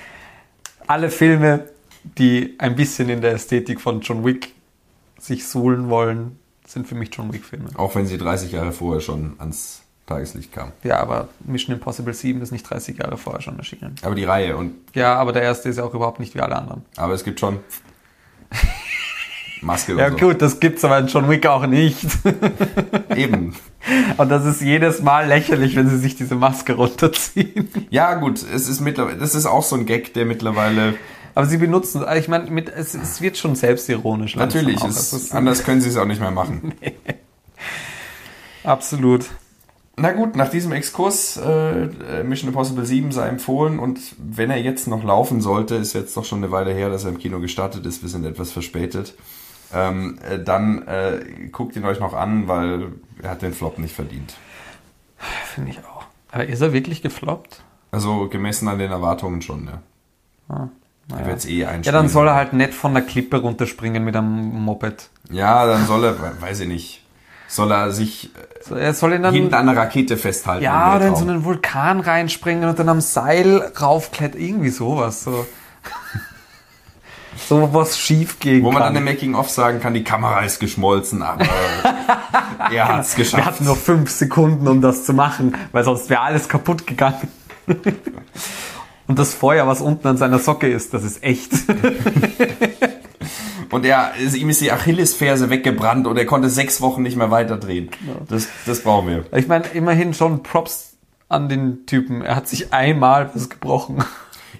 [0.86, 1.68] alle Filme,
[2.04, 4.52] die ein bisschen in der Ästhetik von John Wick
[5.18, 7.70] sich suhlen wollen, sind für mich John Wick-Filme.
[7.74, 10.72] Auch wenn sie 30 Jahre vorher schon ans Tageslicht kam.
[10.82, 13.94] Ja, aber Mission Impossible 7 ist nicht 30 Jahre vorher schon erschienen.
[14.02, 16.56] Aber die Reihe und, Ja, aber der erste ist ja auch überhaupt nicht wie alle
[16.56, 16.84] anderen.
[16.96, 17.58] aber es gibt schon
[19.62, 20.16] Maske Ja so.
[20.16, 21.98] gut, das gibt's aber in John Wick auch nicht.
[23.14, 23.54] Eben.
[24.16, 27.68] Und das ist jedes Mal lächerlich, wenn sie sich diese Maske runterziehen.
[27.90, 30.94] Ja, gut, es ist mittlerweile, das ist auch so ein Gag, der mittlerweile,
[31.34, 34.36] Aber sie benutzen, ich meine, mit, es, es wird schon selbstironisch.
[34.36, 36.74] natürlich, Es ist- anders können sie es auch nicht mehr machen.
[38.64, 39.26] Absolut.
[39.96, 44.86] Na gut, nach diesem Exkurs, äh, Mission Impossible 7 sei empfohlen und wenn er jetzt
[44.86, 47.84] noch laufen sollte, ist jetzt doch schon eine Weile her, dass er im Kino gestartet
[47.84, 49.14] ist, wir sind etwas verspätet,
[49.74, 51.20] ähm, äh, dann äh,
[51.52, 52.92] guckt ihn euch noch an, weil
[53.22, 54.34] er hat den Flop nicht verdient.
[55.54, 56.04] Finde ich auch.
[56.32, 57.62] Aber ist er wirklich gefloppt?
[57.90, 59.82] Also gemessen an den Erwartungen schon, ja.
[60.48, 60.68] Ah,
[61.10, 61.26] naja.
[61.26, 61.82] wird es eh einspielen.
[61.84, 65.10] Ja, dann soll er halt nicht von der Klippe runterspringen mit einem Moped.
[65.30, 67.04] Ja, dann soll er, weiß ich nicht,
[67.48, 70.62] soll er sich äh, So, Er soll ihn dann hinter einer Rakete festhalten.
[70.64, 74.40] ja, oder in so einen Vulkan reinspringen und dann am Seil raufklettern.
[74.40, 75.24] Irgendwie sowas.
[75.24, 75.46] So,
[77.48, 78.94] so was schief gehen Wo man kann.
[78.94, 81.44] dann im Making-of sagen kann, die Kamera ist geschmolzen, aber
[82.70, 83.44] er hat es Wir geschafft.
[83.44, 87.28] hatten nur fünf Sekunden, um das zu machen, weil sonst wäre alles kaputt gegangen.
[89.10, 91.50] Und das Feuer, was unten an seiner Socke ist, das ist echt.
[93.72, 97.90] Und er, ihm ist die Achillesferse weggebrannt und er konnte sechs Wochen nicht mehr weiterdrehen.
[98.28, 99.24] Das, das brauchen wir.
[99.36, 100.96] Ich meine, immerhin schon Props
[101.28, 102.22] an den Typen.
[102.22, 104.04] Er hat sich einmal was gebrochen.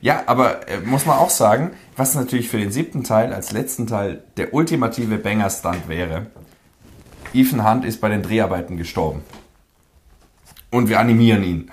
[0.00, 3.86] Ja, aber äh, muss man auch sagen, was natürlich für den siebten Teil als letzten
[3.86, 6.26] Teil der ultimative Banger-Stunt wäre,
[7.32, 9.22] Ethan Hunt ist bei den Dreharbeiten gestorben.
[10.70, 11.70] Und wir animieren ihn.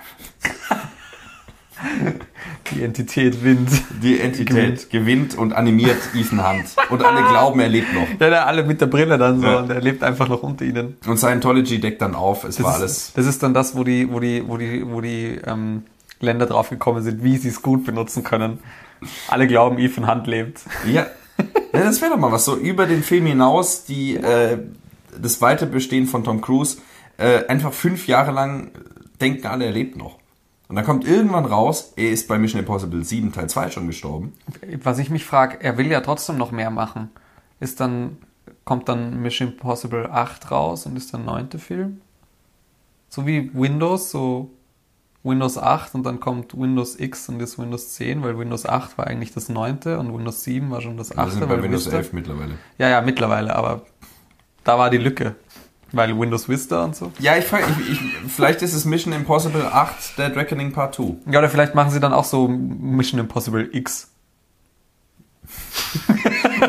[2.78, 3.68] Die Entität Wind.
[4.02, 6.64] Die Entität gewinnt und animiert Ethan Hunt.
[6.90, 8.06] Und alle glauben, er lebt noch.
[8.20, 9.58] Ja, der alle mit der Brille dann so Ja.
[9.58, 10.96] und er lebt einfach noch unter ihnen.
[11.06, 12.92] Und Scientology deckt dann auf, es war Das alles.
[13.08, 15.82] ist, das ist dann das, wo die, wo die, wo die, wo die ähm,
[16.20, 18.60] Länder drauf gekommen sind, wie sie es gut benutzen können.
[19.28, 20.60] Alle glauben, Ethan Hunt lebt.
[20.86, 21.06] Ja.
[21.42, 22.44] ja das wäre doch mal was.
[22.44, 24.58] So über den Film hinaus, die, äh,
[25.20, 26.78] das weite Bestehen von Tom Cruise,
[27.16, 28.70] äh, einfach fünf Jahre lang
[29.20, 30.17] denken alle, er lebt noch.
[30.68, 34.34] Und dann kommt irgendwann raus, er ist bei Mission Impossible 7 Teil 2 schon gestorben.
[34.82, 37.10] Was ich mich frage, er will ja trotzdem noch mehr machen.
[37.58, 38.18] Ist dann,
[38.64, 42.02] kommt dann Mission Impossible 8 raus und ist der neunte Film?
[43.08, 44.50] So wie Windows, so
[45.24, 49.06] Windows 8 und dann kommt Windows X und ist Windows 10, weil Windows 8 war
[49.06, 51.30] eigentlich das neunte und Windows 7 war schon das Wir achte.
[51.32, 52.54] sind bei weil Windows Vista- 11 mittlerweile.
[52.76, 53.86] Ja, ja, mittlerweile, aber
[54.64, 55.34] da war die Lücke.
[55.92, 57.12] Weil Windows Vista und so.
[57.18, 58.00] Ja, ich, frage- ich, ich
[58.34, 61.14] vielleicht ist es Mission Impossible 8 Dead Reckoning Part 2.
[61.30, 64.10] Ja, oder vielleicht machen sie dann auch so Mission Impossible X.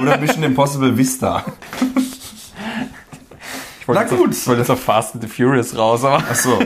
[0.01, 1.43] Oder Mission Impossible Vista.
[3.81, 4.29] Ich Na gut.
[4.29, 6.59] Auf, ich wollte jetzt auf Fast and the Furious raus, aber Ach so.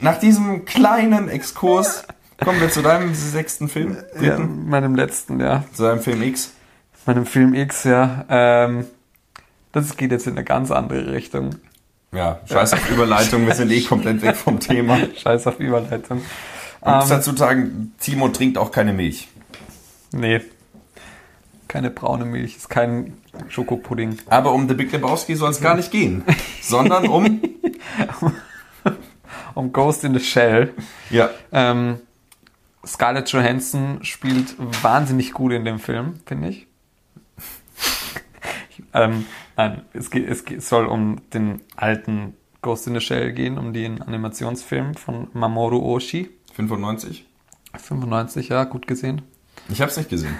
[0.00, 2.04] Nach diesem kleinen Exkurs
[2.42, 3.96] kommen wir zu deinem sechsten Film.
[4.20, 5.64] ja, meinem letzten, ja.
[5.74, 6.52] Zu deinem Film X.
[7.06, 8.24] meinem Film X, ja.
[8.28, 8.86] Ähm,
[9.72, 11.56] das geht jetzt in eine ganz andere Richtung.
[12.12, 14.98] Ja, scheiß auf Überleitung, wir sind eh komplett weg vom Thema.
[15.16, 16.20] Scheiß auf Überleitung.
[16.84, 19.28] Man muss Ähm, dazu sagen, Timo trinkt auch keine Milch.
[20.12, 20.40] nee.
[21.68, 23.16] Keine braune Milch, ist kein
[23.48, 24.18] Schokopudding.
[24.28, 26.22] Aber um The Big Lebowski soll es gar nicht gehen,
[26.60, 27.40] sondern um...
[29.54, 30.72] Um Ghost in the Shell.
[31.10, 31.98] Ja, Ähm,
[32.86, 36.66] Scarlett Johansson spielt wahnsinnig gut in dem Film, finde ich.
[38.94, 39.26] ähm,
[39.68, 43.72] nein, es, geht, es geht, soll um den alten Ghost in the Shell gehen, um
[43.72, 46.30] den Animationsfilm von Mamoru Oshii.
[46.54, 47.26] 95.
[47.76, 49.22] 95, ja, gut gesehen.
[49.68, 50.34] Ich habe es nicht gesehen.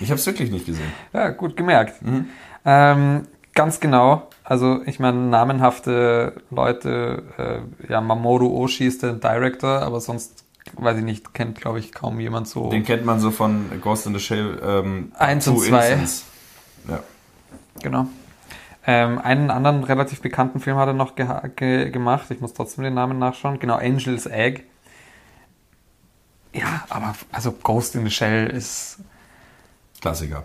[0.00, 0.92] Ich habe es wirklich nicht gesehen.
[1.12, 2.00] Ja, gut gemerkt.
[2.64, 4.28] Ähm, ganz genau.
[4.44, 10.44] Also, ich meine, namenhafte Leute, äh, ja, Mamoru Oshii ist der Director, aber sonst,
[10.74, 12.70] weiß ich nicht, kennt, glaube ich, kaum jemand so.
[12.70, 15.88] Den kennt man so von Ghost in the Shell ähm, Eins und True zwei.
[15.88, 16.24] Innocence.
[16.88, 17.00] Ja.
[17.82, 18.08] Genau.
[18.86, 22.30] Ähm, einen anderen relativ bekannten Film hat er noch geha- ge gemacht.
[22.30, 23.58] Ich muss trotzdem den Namen nachschauen.
[23.58, 24.62] Genau, Angel's Egg.
[26.52, 28.98] Ja, aber also Ghost in the Shell ist
[30.00, 30.44] Klassiker.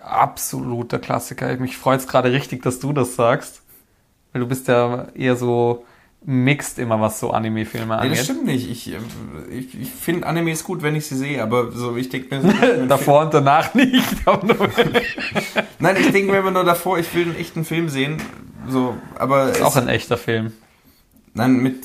[0.00, 1.56] absoluter Klassiker.
[1.58, 3.62] Mich freut es gerade richtig, dass du das sagst.
[4.32, 5.84] Weil du bist ja eher so
[6.26, 8.18] mixed immer, was so Anime-Filme Nee, angeht.
[8.18, 8.70] das stimmt nicht.
[8.70, 8.98] Ich, äh,
[9.50, 12.86] ich, ich finde Animes gut, wenn ich sie sehe, aber so ich denke mir...
[12.86, 14.02] Davor und danach nicht.
[15.78, 18.16] Nein, ich denke mir immer nur davor, ich will einen echten Film sehen.
[18.68, 20.52] So, aber ist auch ein echter Film.
[21.34, 21.80] nein, mit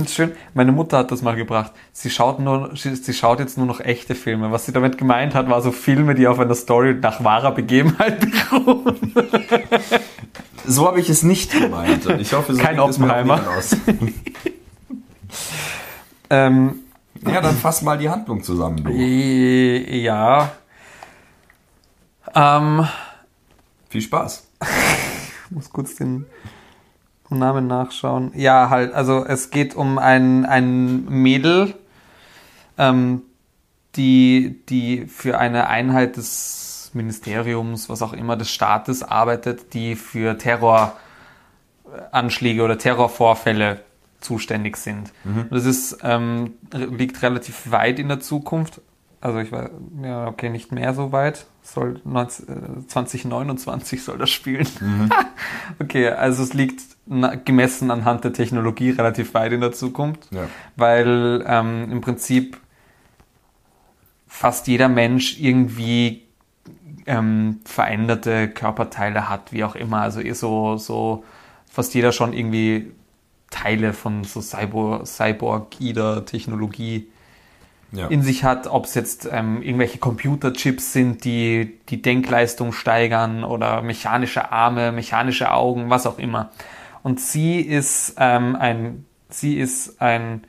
[0.00, 1.72] finde es schön, meine Mutter hat das mal gebracht.
[1.92, 4.50] Sie schaut, nur, sie, sie schaut jetzt nur noch echte Filme.
[4.50, 8.20] Was sie damit gemeint hat, war so Filme, die auf einer Story nach wahrer Begebenheit
[8.50, 9.12] beruhen.
[10.66, 12.06] so habe ich es nicht gemeint.
[12.06, 13.40] Und ich hoffe, so Kein Oppenheimer.
[13.56, 13.76] aus.
[16.32, 16.80] Ähm,
[17.26, 18.90] Ja, dann fass mal die Handlung zusammen, du.
[18.92, 20.52] äh, ja.
[22.34, 22.86] Ähm,
[23.88, 24.46] Viel Spaß.
[24.62, 26.26] ich muss kurz den
[27.38, 28.32] Namen nachschauen.
[28.34, 31.74] Ja, halt, also es geht um ein, ein Mädel,
[32.78, 33.22] ähm,
[33.96, 40.36] die, die für eine Einheit des Ministeriums, was auch immer, des Staates arbeitet, die für
[40.38, 40.96] Terror
[41.90, 43.80] Terroranschläge oder Terrorvorfälle
[44.20, 45.12] zuständig sind.
[45.24, 45.46] Mhm.
[45.50, 48.80] Das ist, ähm, liegt relativ weit in der Zukunft.
[49.22, 49.68] Also ich war,
[50.02, 51.44] ja, okay, nicht mehr so weit.
[51.62, 54.66] Soll 19, äh, 2029 soll das spielen.
[54.80, 55.10] Mhm.
[55.78, 56.80] okay, also es liegt
[57.44, 60.48] gemessen anhand der Technologie relativ weit in der Zukunft, ja.
[60.76, 62.56] weil ähm, im Prinzip
[64.26, 66.22] fast jeder Mensch irgendwie
[67.06, 70.00] ähm, veränderte Körperteile hat, wie auch immer.
[70.00, 71.24] Also eh so, so
[71.66, 72.92] fast jeder schon irgendwie
[73.50, 77.08] Teile von so Cyborg, Cyborg-Technologie
[77.92, 78.06] ja.
[78.06, 83.82] in sich hat, ob es jetzt ähm, irgendwelche Computerchips sind, die die Denkleistung steigern oder
[83.82, 86.50] mechanische Arme, mechanische Augen, was auch immer.
[87.02, 90.44] Und sie ist ähm, ein, sie ist ein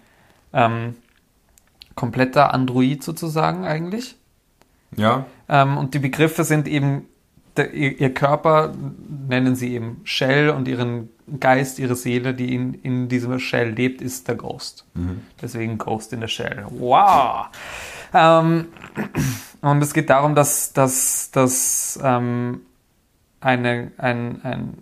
[0.53, 0.95] ähm,
[1.95, 4.17] kompletter Android sozusagen eigentlich.
[4.95, 5.25] Ja.
[5.47, 7.07] Ähm, und die Begriffe sind eben
[7.57, 8.73] der, ihr Körper
[9.27, 11.09] nennen sie eben Shell und ihren
[11.39, 14.85] Geist, ihre Seele, die in, in diesem Shell lebt, ist der Ghost.
[14.93, 15.21] Mhm.
[15.41, 16.65] Deswegen Ghost in der Shell.
[16.69, 17.47] Wow!
[18.13, 18.67] Ähm,
[19.61, 22.61] und es geht darum, dass, dass, dass ähm,
[23.39, 24.77] eine, ein, ein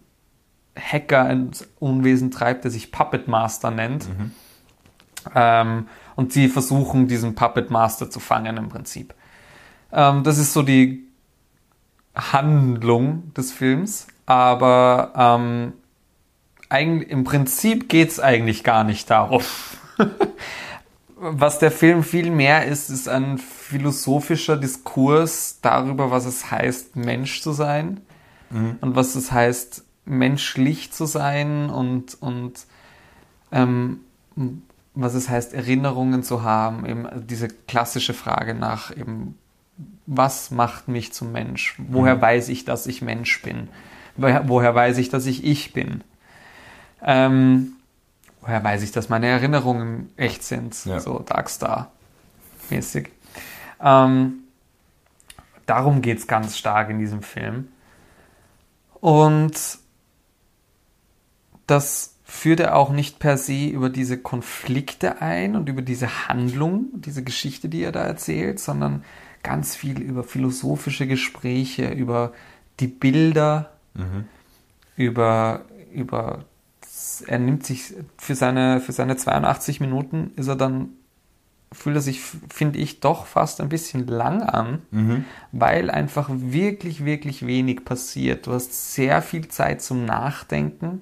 [0.76, 4.08] Hacker ein Unwesen treibt, der sich Puppet Master nennt.
[4.10, 4.32] Mhm.
[5.36, 9.14] Ähm, und sie versuchen, diesen Puppet Master zu fangen im Prinzip.
[9.91, 11.09] Ähm, das ist so die
[12.15, 15.73] Handlung des Films, aber ähm,
[16.69, 19.41] eigentlich, im Prinzip geht es eigentlich gar nicht darum.
[21.19, 27.41] was der Film viel mehr ist, ist ein philosophischer Diskurs darüber, was es heißt, Mensch
[27.41, 28.02] zu sein
[28.49, 28.77] mhm.
[28.81, 32.65] und was es heißt, menschlich zu sein und, und
[33.52, 33.99] ähm,
[34.95, 36.86] was es heißt, Erinnerungen zu haben.
[36.86, 39.38] Eben diese klassische Frage nach eben,
[40.06, 41.76] was macht mich zum Mensch?
[41.88, 42.22] Woher mhm.
[42.22, 43.69] weiß ich, dass ich Mensch bin?
[44.18, 46.03] Woher, woher weiß ich, dass ich ich bin?
[47.03, 47.73] Ähm,
[48.41, 50.85] woher weiß ich, dass meine Erinnerungen echt sind?
[50.85, 50.99] Ja.
[50.99, 53.10] So Darkstar-mäßig.
[53.81, 54.39] Ähm,
[55.65, 57.69] darum geht es ganz stark in diesem Film.
[58.99, 59.77] Und
[61.68, 66.88] das führt er auch nicht per se über diese Konflikte ein und über diese Handlung,
[66.93, 69.03] diese Geschichte, die er da erzählt, sondern
[69.49, 72.34] ganz viel über philosophische Gespräche, über
[72.80, 74.26] die Bilder, mhm.
[74.95, 76.45] über, über
[77.26, 80.89] er nimmt sich für seine, für seine 82 Minuten ist er dann,
[81.71, 85.26] fühlt er sich, finde ich, doch fast ein bisschen lang an, mhm.
[85.51, 88.45] weil einfach wirklich, wirklich wenig passiert.
[88.45, 91.01] Du hast sehr viel Zeit zum Nachdenken.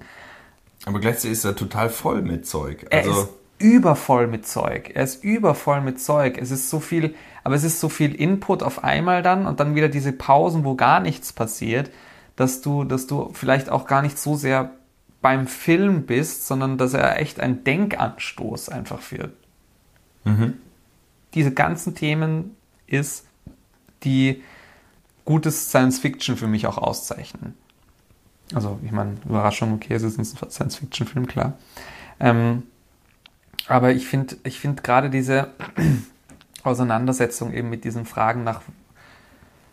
[0.86, 2.86] Aber gleichzeitig ist er total voll mit Zeug.
[2.90, 3.28] Also
[3.58, 4.92] übervoll mit Zeug.
[4.94, 6.38] Er ist übervoll mit Zeug.
[6.38, 7.14] Es ist so viel,
[7.44, 10.74] aber es ist so viel Input auf einmal dann und dann wieder diese Pausen, wo
[10.74, 11.90] gar nichts passiert,
[12.36, 14.72] dass du, dass du vielleicht auch gar nicht so sehr
[15.20, 19.30] beim Film bist, sondern dass er echt ein Denkanstoß einfach für
[20.24, 20.54] mhm.
[21.34, 22.56] diese ganzen Themen
[22.86, 23.26] ist,
[24.04, 24.42] die
[25.24, 27.54] gutes Science Fiction für mich auch auszeichnen.
[28.54, 31.54] Also, ich meine, Überraschung, okay, es ist ein Science Fiction Film, klar.
[32.20, 32.62] Ähm,
[33.66, 35.50] aber ich finde, ich finde gerade diese
[36.62, 38.62] Auseinandersetzung eben mit diesen Fragen nach,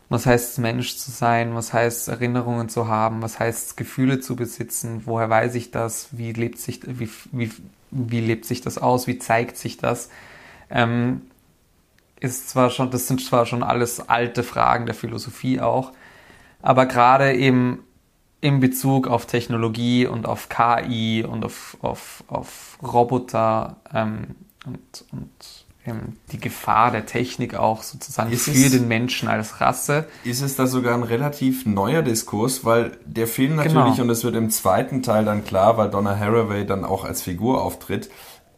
[0.09, 4.19] was heißt es, Mensch zu sein, was heißt Erinnerungen zu haben, was heißt es, Gefühle
[4.19, 7.51] zu besitzen, woher weiß ich das, wie lebt sich, wie, wie,
[7.91, 10.09] wie lebt sich das aus, wie zeigt sich das,
[10.69, 11.21] ähm,
[12.19, 15.91] ist zwar schon, das sind zwar schon alles alte Fragen der Philosophie auch,
[16.61, 17.84] aber gerade eben
[18.45, 24.35] in Bezug auf Technologie und auf KI und auf, auf, auf Roboter ähm,
[24.67, 29.61] und, und ähm, die Gefahr der Technik auch sozusagen ist für es, den Menschen als
[29.61, 30.05] Rasse.
[30.23, 34.01] Ist es da sogar ein relativ neuer Diskurs, weil der Film natürlich, genau.
[34.03, 37.63] und es wird im zweiten Teil dann klar, weil Donna Haraway dann auch als Figur
[37.63, 38.11] auftritt,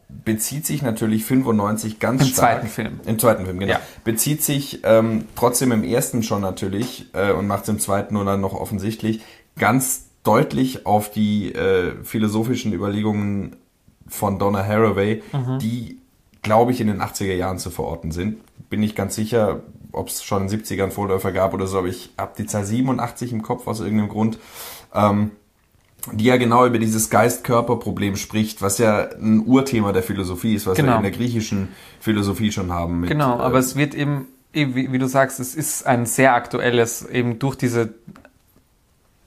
[0.08, 2.62] bezieht sich natürlich 95 ganz Im stark.
[2.62, 3.00] Im zweiten Film.
[3.06, 3.72] Im zweiten Film, genau.
[3.72, 3.80] Ja.
[4.04, 8.24] Bezieht sich ähm, trotzdem im ersten schon natürlich äh, und macht es im zweiten nur
[8.24, 9.20] dann noch offensichtlich
[9.58, 13.56] ganz deutlich auf die äh, philosophischen Überlegungen
[14.06, 15.58] von Donna Haraway, mhm.
[15.58, 15.98] die
[16.42, 18.38] glaube ich, in den 80er Jahren zu verorten sind.
[18.70, 19.60] Bin ich ganz sicher,
[19.92, 22.64] ob es schon in den 70ern Vorläufer gab oder so, aber ich habe die Zahl
[22.64, 24.38] 87 im Kopf aus irgendeinem Grund.
[24.94, 25.32] Ähm,
[26.12, 30.76] die ja genau über dieses Geist-Körper-Problem spricht, was ja ein Urthema der Philosophie ist, was
[30.76, 30.92] genau.
[30.92, 31.68] wir in der griechischen
[32.00, 33.00] Philosophie schon haben.
[33.00, 36.34] Mit, genau, aber äh, es wird eben, wie, wie, du sagst, es ist ein sehr
[36.34, 37.94] aktuelles, eben durch diese,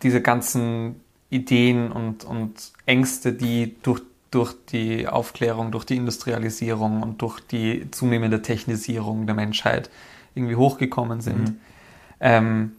[0.03, 4.02] diese ganzen Ideen und, und Ängste, die durch
[4.32, 9.90] durch die Aufklärung, durch die Industrialisierung und durch die zunehmende Technisierung der Menschheit
[10.34, 11.49] irgendwie hochgekommen sind.
[11.49, 11.60] Mhm.
[12.22, 12.72] Ähm,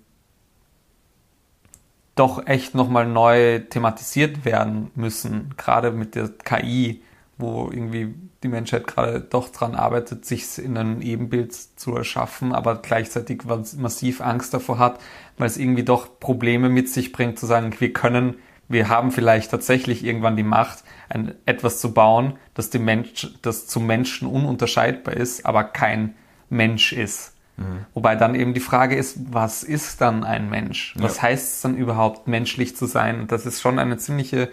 [2.15, 7.03] doch echt nochmal neu thematisiert werden müssen, gerade mit der KI,
[7.39, 12.77] wo irgendwie die Menschheit gerade doch dran arbeitet, sich in ein Ebenbild zu erschaffen, aber
[12.77, 13.43] gleichzeitig
[13.77, 15.01] massiv Angst davor hat,
[15.39, 18.37] weil es irgendwie doch Probleme mit sich bringt, zu sagen, wir können,
[18.69, 23.67] wir haben vielleicht tatsächlich irgendwann die Macht, ein, etwas zu bauen, das, dem Mensch, das
[23.67, 26.15] zum Menschen ununterscheidbar ist, aber kein
[26.49, 27.35] Mensch ist.
[27.57, 27.87] Mhm.
[27.95, 30.95] Wobei dann eben die Frage ist, was ist dann ein Mensch?
[30.99, 31.23] Was ja.
[31.23, 33.21] heißt es dann überhaupt, menschlich zu sein?
[33.21, 34.51] Und das ist schon eine ziemliche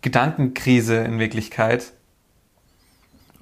[0.00, 1.92] Gedankenkrise in Wirklichkeit.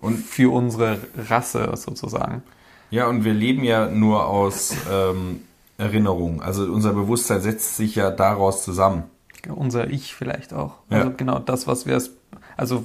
[0.00, 0.98] Und für unsere
[1.28, 2.42] Rasse sozusagen.
[2.90, 5.42] Ja, und wir leben ja nur aus ähm,
[5.80, 6.42] Erinnerung.
[6.42, 9.04] Also unser Bewusstsein setzt sich ja daraus zusammen.
[9.48, 10.74] Unser Ich vielleicht auch.
[10.90, 10.98] Ja.
[10.98, 12.12] Also genau das, was wir es,
[12.56, 12.84] also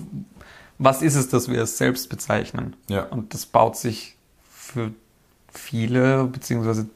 [0.77, 2.75] was ist es, dass wir es selbst bezeichnen?
[2.87, 3.03] Ja.
[3.03, 4.15] Und das baut sich
[4.49, 4.91] für
[5.49, 6.87] viele, beziehungsweise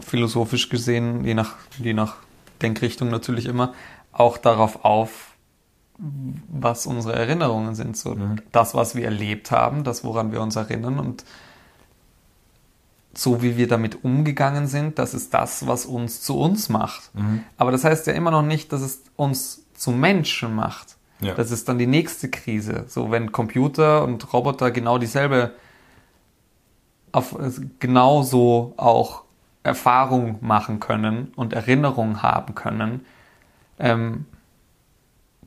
[0.00, 2.16] philosophisch gesehen, je nach, je nach
[2.62, 3.74] Denkrichtung natürlich immer,
[4.12, 5.34] auch darauf auf,
[6.48, 7.96] was unsere Erinnerungen sind.
[7.96, 8.36] So mhm.
[8.52, 11.24] das, was wir erlebt haben, das, woran wir uns erinnern und
[13.14, 17.14] so wie wir damit umgegangen sind, das ist das, was uns zu uns macht.
[17.14, 17.44] Mhm.
[17.56, 20.96] Aber das heißt ja immer noch nicht, dass es uns zu Menschen macht.
[21.20, 21.34] Ja.
[21.34, 22.84] Das ist dann die nächste Krise.
[22.88, 25.52] So, wenn Computer und Roboter genau dieselbe
[27.12, 27.36] auf
[27.78, 29.24] genauso auch
[29.62, 33.04] Erfahrung machen können und Erinnerung haben können.
[33.78, 34.26] Ähm,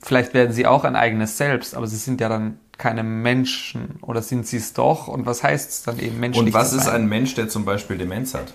[0.03, 4.21] vielleicht werden sie auch ein eigenes Selbst, aber sie sind ja dann keine Menschen oder
[4.21, 5.07] sind sie es doch?
[5.07, 6.47] Und was heißt es dann eben menschlich?
[6.47, 8.53] Und was ist ein Mensch, der zum Beispiel Demenz hat?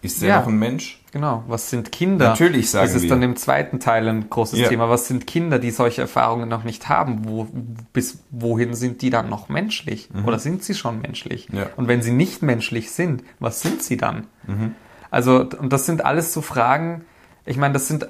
[0.00, 1.00] Ist der ja, noch ein Mensch?
[1.12, 1.44] Genau.
[1.46, 2.30] Was sind Kinder?
[2.30, 2.86] Natürlich sagen wir.
[2.88, 3.10] Das ist wir.
[3.10, 4.68] dann im zweiten Teil ein großes ja.
[4.68, 4.88] Thema.
[4.88, 7.24] Was sind Kinder, die solche Erfahrungen noch nicht haben?
[7.24, 7.46] Wo,
[7.92, 10.08] bis wohin sind die dann noch menschlich?
[10.12, 10.24] Mhm.
[10.24, 11.48] Oder sind sie schon menschlich?
[11.52, 11.66] Ja.
[11.76, 14.26] Und wenn sie nicht menschlich sind, was sind sie dann?
[14.48, 14.74] Mhm.
[15.10, 17.04] Also, und das sind alles so Fragen,
[17.44, 18.08] ich meine, das sind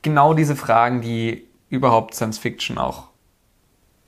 [0.00, 3.04] genau diese Fragen, die überhaupt Science Fiction auch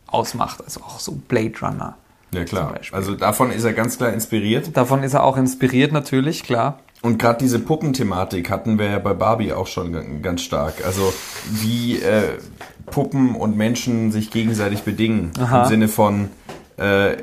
[0.06, 0.62] ausmacht.
[0.64, 1.96] Also auch so Blade Runner.
[2.32, 2.74] Ja, klar.
[2.92, 4.76] Also davon ist er ganz klar inspiriert.
[4.76, 6.78] Davon ist er auch inspiriert, natürlich, klar.
[7.02, 10.84] Und gerade diese Puppenthematik hatten wir ja bei Barbie auch schon ganz stark.
[10.84, 11.12] Also
[11.50, 12.38] wie äh,
[12.86, 15.32] Puppen und Menschen sich gegenseitig bedingen.
[15.40, 15.62] Aha.
[15.62, 16.28] Im Sinne von,
[16.76, 17.16] äh,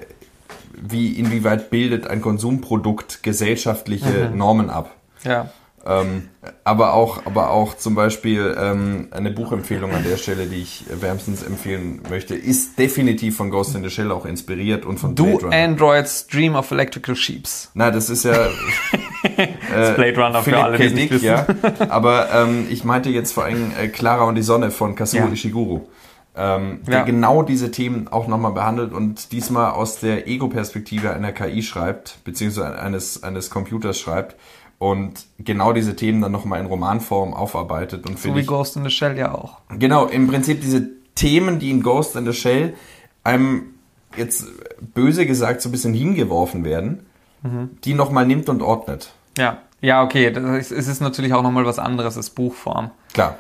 [0.74, 4.38] wie inwieweit bildet ein Konsumprodukt gesellschaftliche mhm.
[4.38, 4.96] Normen ab.
[5.24, 5.52] Ja.
[5.88, 6.30] Ähm,
[6.66, 11.44] aber auch, aber auch zum Beispiel ähm, eine Buchempfehlung an der Stelle, die ich wärmstens
[11.44, 16.28] empfehlen möchte, ist definitiv von Ghost in the Shell auch inspiriert und von Do Androids
[16.28, 17.72] Dream of Electrical Sheeps.
[17.74, 18.34] Na, das ist ja
[19.38, 21.26] äh, Blade Runner für alle, die nicht wissen.
[21.26, 21.46] Ja.
[21.88, 25.32] Aber ähm, ich meinte jetzt vor allem äh, Clara und die Sonne von Kazuo ja.
[25.32, 25.88] Ishiguro.
[26.36, 27.04] Ähm, der ja.
[27.04, 32.78] genau diese Themen auch nochmal behandelt und diesmal aus der Ego-Perspektive einer KI schreibt, beziehungsweise
[32.78, 34.36] eines, eines Computers schreibt
[34.80, 38.08] und genau diese Themen dann nochmal in Romanform aufarbeitet.
[38.08, 39.58] Und so wie ich, Ghost in the Shell ja auch.
[39.70, 42.76] Genau, im Prinzip diese Themen, die in Ghost in the Shell
[43.24, 43.74] einem
[44.16, 44.46] jetzt
[44.94, 47.06] böse gesagt so ein bisschen hingeworfen werden,
[47.42, 47.78] mhm.
[47.84, 49.12] die nochmal nimmt und ordnet.
[49.38, 50.32] Ja, ja, okay.
[50.32, 52.92] Das ist, es ist natürlich auch nochmal was anderes als Buchform.
[53.14, 53.38] Klar.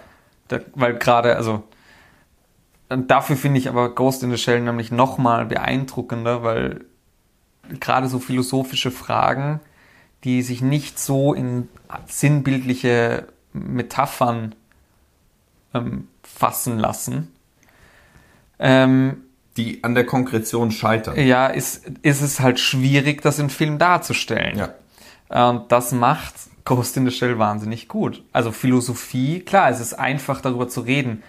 [0.48, 1.64] Da, weil gerade, also
[2.90, 6.86] dafür finde ich aber Ghost in the Shell nämlich nochmal beeindruckender, weil
[7.80, 9.60] gerade so philosophische Fragen
[10.24, 11.70] die sich nicht so in
[12.08, 14.56] sinnbildliche Metaphern
[15.74, 17.32] ähm, fassen lassen.
[18.60, 19.24] Ähm,
[19.56, 21.20] die an der Konkretion scheitern.
[21.20, 24.58] Ja, ist, ist es halt schwierig, das im Film darzustellen.
[24.58, 25.52] Ja.
[25.52, 28.24] Und das macht Ghost in the Shell wahnsinnig gut.
[28.32, 31.24] Also Philosophie, klar, es ist einfach darüber zu reden.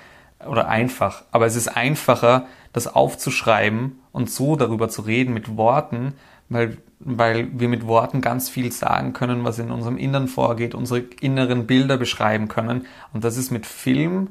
[0.46, 6.14] Oder einfach, aber es ist einfacher, das aufzuschreiben und so darüber zu reden mit Worten,
[6.48, 11.00] weil, weil wir mit Worten ganz viel sagen können, was in unserem Innern vorgeht, unsere
[11.20, 12.86] inneren Bilder beschreiben können.
[13.12, 14.30] Und das ist mit Film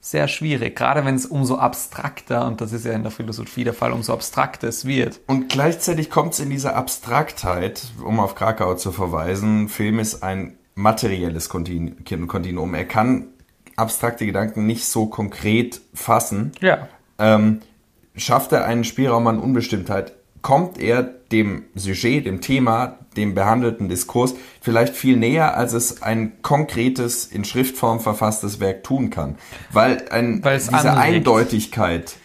[0.00, 3.74] sehr schwierig, gerade wenn es umso abstrakter, und das ist ja in der Philosophie der
[3.74, 5.20] Fall, umso abstrakter es wird.
[5.26, 10.56] Und gleichzeitig kommt es in dieser Abstraktheit, um auf Krakau zu verweisen, Film ist ein
[10.76, 12.74] materielles Kontinuum.
[12.74, 13.26] Er kann
[13.74, 16.52] abstrakte Gedanken nicht so konkret fassen.
[16.60, 16.88] Ja.
[17.18, 17.60] Ähm,
[18.14, 24.34] schafft er einen Spielraum an Unbestimmtheit, kommt er dem Sujet, dem Thema, dem behandelten Diskurs
[24.60, 29.36] vielleicht viel näher, als es ein konkretes, in Schriftform verfasstes Werk tun kann.
[29.72, 30.98] Weil ein, diese anregt.
[30.98, 32.16] Eindeutigkeit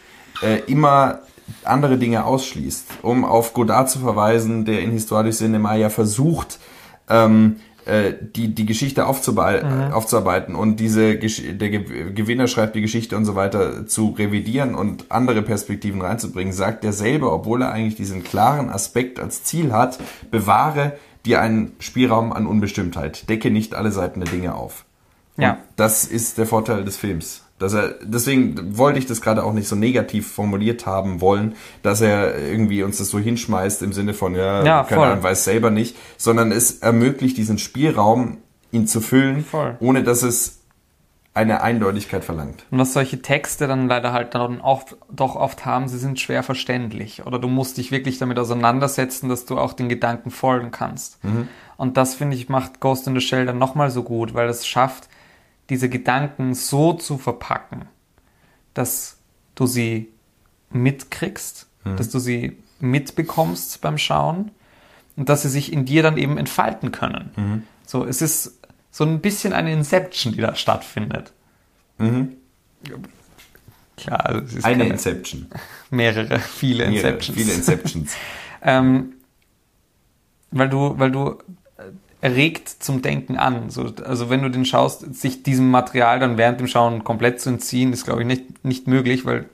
[0.42, 1.22] äh, immer
[1.64, 2.88] andere Dinge ausschließt.
[3.02, 6.60] Um auf Godard zu verweisen, der in Histoire du Cinema ja versucht,
[7.10, 9.94] ähm, äh, die, die Geschichte aufzuarbeiten, mhm.
[9.94, 15.42] aufzuarbeiten und diese der Gewinner schreibt die Geschichte und so weiter zu revidieren und andere
[15.42, 20.00] Perspektiven reinzubringen, sagt er selber, obwohl er eigentlich diesen klaren Aspekt als Ziel hat,
[20.32, 20.94] bewahre
[21.26, 24.86] dir einen Spielraum an Unbestimmtheit, decke nicht alle Seiten der Dinge auf.
[25.38, 25.58] Und Ja.
[25.76, 27.43] das ist der Vorteil des Films.
[27.64, 32.02] Dass er, deswegen wollte ich das gerade auch nicht so negativ formuliert haben wollen, dass
[32.02, 35.04] er irgendwie uns das so hinschmeißt im Sinne von, ja, Ja, keine.
[35.04, 38.40] Ahnung, weiß selber nicht, sondern es ermöglicht diesen Spielraum,
[38.72, 39.78] ihn zu füllen, Voll.
[39.80, 40.60] ohne dass es
[41.34, 42.66] eine Eindeutigkeit verlangt.
[42.70, 46.44] Und was solche Texte dann leider halt dann auch doch oft haben, sie sind schwer
[46.44, 47.26] verständlich.
[47.26, 51.18] Oder du musst dich wirklich damit auseinandersetzen, dass du auch den Gedanken folgen kannst.
[51.78, 54.68] Und das, finde ich, macht Ghost in the Shell dann nochmal so gut, weil es
[54.68, 55.08] schafft,
[55.70, 57.86] diese Gedanken so zu verpacken,
[58.74, 59.18] dass
[59.56, 60.10] du sie
[60.72, 61.68] mitkriegst,
[61.98, 64.52] dass du sie mitbekommst beim Schauen
[65.16, 67.66] und dass sie sich in dir dann eben entfalten können.
[67.86, 68.60] So, es ist
[68.92, 71.32] so ein bisschen eine Inception, die da stattfindet.
[73.98, 75.48] Klar, also es ist Eine Inception.
[75.90, 77.38] mehrere, viele Mehrere, Inceptions.
[77.38, 78.16] Viele Inceptions.
[78.62, 79.14] ähm,
[80.52, 81.38] weil du, weil du
[82.24, 83.70] erregt zum Denken an.
[83.70, 87.50] So, also wenn du den schaust, sich diesem Material dann während dem Schauen komplett zu
[87.50, 89.50] entziehen, ist glaube ich nicht, nicht möglich, weil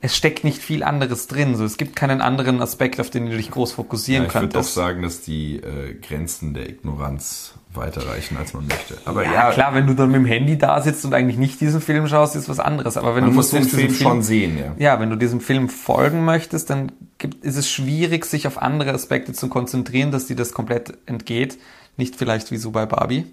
[0.00, 1.56] es steckt nicht viel anderes drin.
[1.56, 4.46] So, es gibt keinen anderen Aspekt, auf den du dich groß Ja, fokussieren ich würde
[4.46, 4.74] doch könntest.
[4.74, 8.98] sagen, dass die äh, Grenzen der Ignoranz weiterreichen, als man möchte.
[9.04, 11.60] Aber ja, ja, klar, wenn du dann mit dem Handy da sitzt und eigentlich nicht
[11.60, 12.96] diesen Film schaust, ist was anderes.
[12.96, 14.74] Aber wenn man du muss den Film schon sehen, ja.
[14.78, 18.92] ja, wenn du diesem Film folgen möchtest, dann gibt, ist es schwierig, sich auf andere
[18.92, 21.58] Aspekte zu konzentrieren, dass dir das komplett entgeht.
[21.96, 23.26] Nicht vielleicht wie so bei Barbie.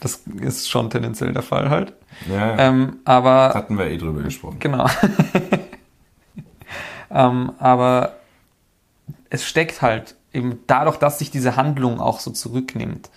[0.00, 1.92] Das ist schon tendenziell der Fall halt.
[2.28, 2.58] ja, ja.
[2.58, 4.56] Ähm, aber Hatten wir eh drüber gesprochen.
[4.58, 4.86] Genau.
[7.10, 8.16] ähm, aber
[9.28, 13.10] es steckt halt eben dadurch, dass sich diese Handlung auch so zurücknimmt,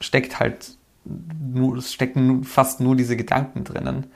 [0.00, 4.10] steckt halt nur, stecken fast nur diese Gedanken drinnen.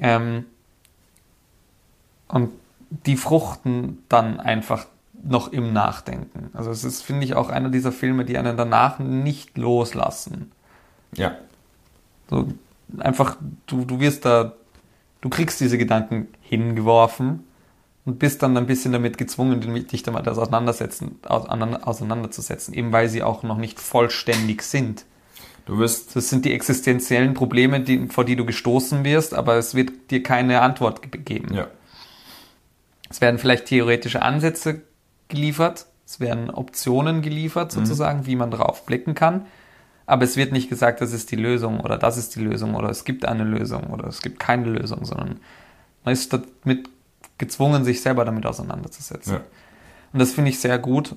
[0.00, 0.44] Ähm,
[2.28, 2.50] und
[2.90, 4.86] die fruchten dann einfach
[5.22, 6.50] noch im Nachdenken.
[6.54, 10.52] Also es ist, finde ich, auch einer dieser Filme, die einen danach nicht loslassen.
[11.14, 11.36] Ja.
[12.30, 12.48] So,
[12.98, 13.36] einfach,
[13.66, 14.52] du, du wirst da,
[15.20, 17.44] du kriegst diese Gedanken hingeworfen
[18.08, 23.22] und bist dann ein bisschen damit gezwungen, dich damit auseinandersetzen, auseinander- auseinanderzusetzen, eben weil sie
[23.22, 25.04] auch noch nicht vollständig sind.
[25.66, 29.74] Du wirst, Das sind die existenziellen Probleme, die, vor die du gestoßen wirst, aber es
[29.74, 31.54] wird dir keine Antwort ge- geben.
[31.54, 31.66] ja.
[33.10, 34.82] Es werden vielleicht theoretische Ansätze
[35.28, 39.44] geliefert, es werden Optionen geliefert, sozusagen, wie man drauf blicken kann.
[40.06, 42.88] Aber es wird nicht gesagt, das ist die Lösung oder das ist die Lösung oder
[42.88, 45.40] es gibt eine Lösung oder es gibt keine Lösung, sondern
[46.04, 46.88] man ist damit
[47.38, 49.34] gezwungen, sich selber damit auseinanderzusetzen.
[49.34, 49.40] Ja.
[50.12, 51.16] Und das finde ich sehr gut,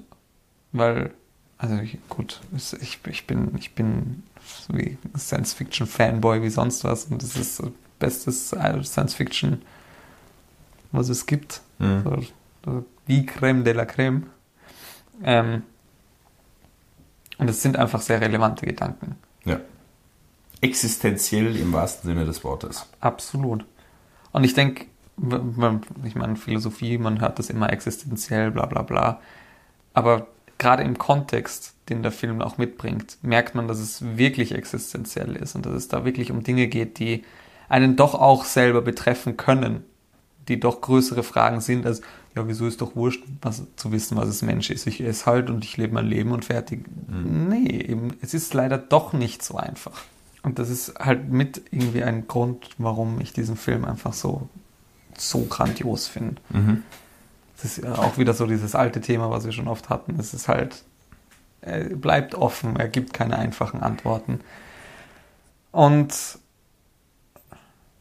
[0.72, 1.14] weil,
[1.57, 7.22] also ich, gut, ich, ich bin, ich bin so wie Science-Fiction-Fanboy wie sonst was und
[7.22, 9.61] das ist so bestes Science-Fiction,
[10.91, 11.61] was es gibt.
[11.80, 12.03] Mhm.
[12.03, 12.23] So,
[12.65, 14.27] so die Creme de la Creme.
[15.23, 15.64] Ähm,
[17.38, 19.15] und es sind einfach sehr relevante Gedanken.
[19.45, 19.60] ja.
[20.64, 22.85] Existenziell im wahrsten Sinne des Wortes.
[22.99, 23.65] Absolut.
[24.31, 24.85] Und ich denke,
[26.03, 29.19] ich meine, Philosophie, man hört das immer existenziell, bla bla bla.
[29.93, 30.27] Aber
[30.57, 35.56] gerade im Kontext, den der Film auch mitbringt, merkt man, dass es wirklich existenziell ist
[35.56, 37.23] und dass es da wirklich um Dinge geht, die
[37.68, 39.84] einen doch auch selber betreffen können,
[40.48, 42.02] die doch größere Fragen sind als,
[42.35, 44.88] ja, wieso ist doch wurscht, was, zu wissen, was es Mensch ist.
[44.88, 46.85] Ich esse halt und ich lebe mein Leben und fertig.
[47.07, 50.03] Nee, eben, es ist leider doch nicht so einfach.
[50.43, 54.49] Und das ist halt mit irgendwie ein Grund, warum ich diesen Film einfach so,
[55.30, 56.41] so grandios finde.
[57.61, 60.19] Das ist auch wieder so dieses alte Thema, was wir schon oft hatten.
[60.19, 60.84] Es ist halt,
[61.61, 64.39] er bleibt offen, er gibt keine einfachen Antworten.
[65.72, 66.14] Und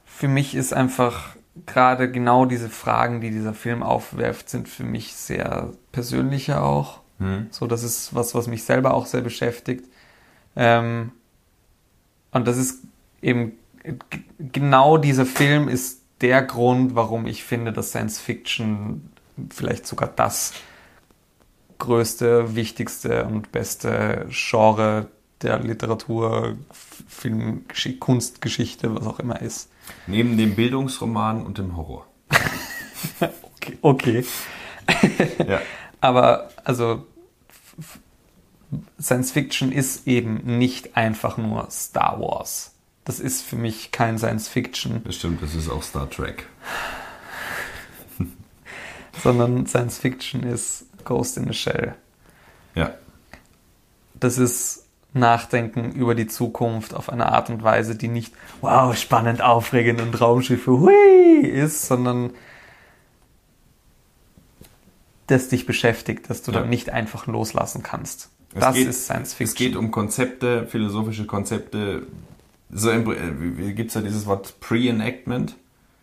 [0.05, 1.37] für mich ist einfach
[1.67, 7.01] gerade genau diese Fragen, die dieser Film aufwerft, sind für mich sehr persönliche auch.
[7.19, 7.49] Mhm.
[7.51, 9.85] So, das ist was, was mich selber auch sehr beschäftigt.
[10.57, 11.13] Ähm,
[12.33, 12.83] und das ist
[13.23, 13.53] eben
[14.39, 19.11] genau dieser Film ist der Grund, warum ich finde, dass Science Fiction
[19.51, 20.53] vielleicht sogar das
[21.79, 25.09] größte, wichtigste und beste Genre
[25.43, 26.57] der Literatur,
[27.09, 29.71] Film, Gesch- Kunstgeschichte, was auch immer ist.
[30.07, 32.07] Neben dem Bildungsroman und dem Horror.
[33.57, 33.79] Okay.
[33.81, 34.25] okay.
[35.49, 35.61] Ja.
[36.03, 37.07] Aber also
[39.01, 42.75] Science Fiction ist eben nicht einfach nur Star Wars.
[43.05, 46.47] Das ist für mich kein Science Fiction, Das stimmt, das ist auch Star Trek.
[49.23, 51.95] sondern Science Fiction ist Ghost in the Shell.
[52.75, 52.95] Ja.
[54.15, 59.43] Das ist Nachdenken über die Zukunft auf eine Art und Weise, die nicht wow, spannend,
[59.43, 62.33] aufregend und Raumschiffe hui, ist, sondern
[65.27, 66.61] das dich beschäftigt, dass du Ja.
[66.61, 68.31] dann nicht einfach loslassen kannst.
[68.53, 69.57] Es das geht, ist Science Es Fiction.
[69.57, 72.07] geht um Konzepte, philosophische Konzepte.
[72.73, 75.57] So gibt es ja dieses Wort Pre-Enactment.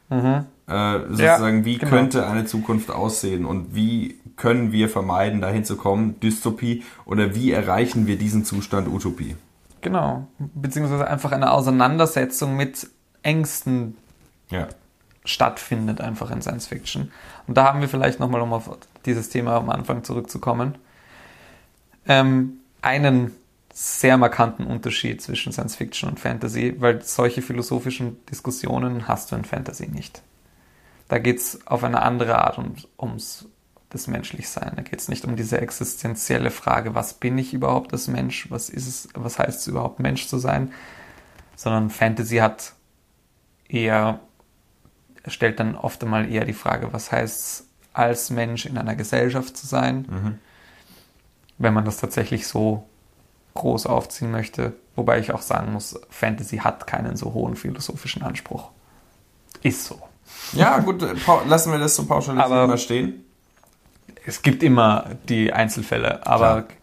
[0.10, 0.46] Mhm.
[0.68, 1.90] Äh, sozusagen, wie genau.
[1.90, 7.52] könnte eine Zukunft aussehen und wie können wir vermeiden, dahin zu kommen, Dystopie, oder wie
[7.52, 9.36] erreichen wir diesen Zustand Utopie?
[9.82, 10.28] Genau.
[10.38, 12.90] Beziehungsweise einfach eine Auseinandersetzung mit
[13.24, 13.98] Ängsten
[14.50, 14.68] Ja.
[15.26, 17.12] stattfindet, einfach in Science Fiction.
[17.48, 18.70] Und da haben wir vielleicht nochmal, um auf
[19.06, 20.76] dieses Thema am Anfang zurückzukommen,
[22.08, 23.32] ähm, einen
[23.80, 29.46] sehr markanten Unterschied zwischen Science Fiction und Fantasy, weil solche philosophischen Diskussionen hast du in
[29.46, 30.24] Fantasy nicht.
[31.10, 33.46] Da geht es auf eine andere Art um, ums
[33.90, 34.74] das Menschlichsein.
[34.76, 38.70] Da geht es nicht um diese existenzielle Frage, was bin ich überhaupt als Mensch, was
[38.72, 40.74] ist es, was heißt es überhaupt Mensch zu sein,
[41.56, 42.74] sondern Fantasy hat
[43.70, 44.22] eher
[45.28, 49.56] stellt dann oft einmal eher die Frage, was heißt es als Mensch in einer Gesellschaft
[49.56, 50.40] zu sein,
[51.60, 52.90] wenn man das tatsächlich so
[53.58, 54.74] groß aufziehen möchte.
[54.96, 58.70] Wobei ich auch sagen muss, Fantasy hat keinen so hohen philosophischen Anspruch.
[59.64, 60.02] Ist so.
[60.54, 61.04] Ja, gut,
[61.48, 63.24] lassen wir das so pauschalisiert Aber- mal stehen.
[64.26, 66.78] Es gibt immer die Einzelfälle, aber Klar.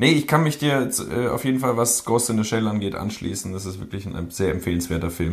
[0.00, 2.68] Nee, ich kann mich dir jetzt, äh, auf jeden Fall, was Ghost in the Shell
[2.68, 3.52] angeht, anschließen.
[3.52, 5.32] Das ist wirklich ein sehr empfehlenswerter Film.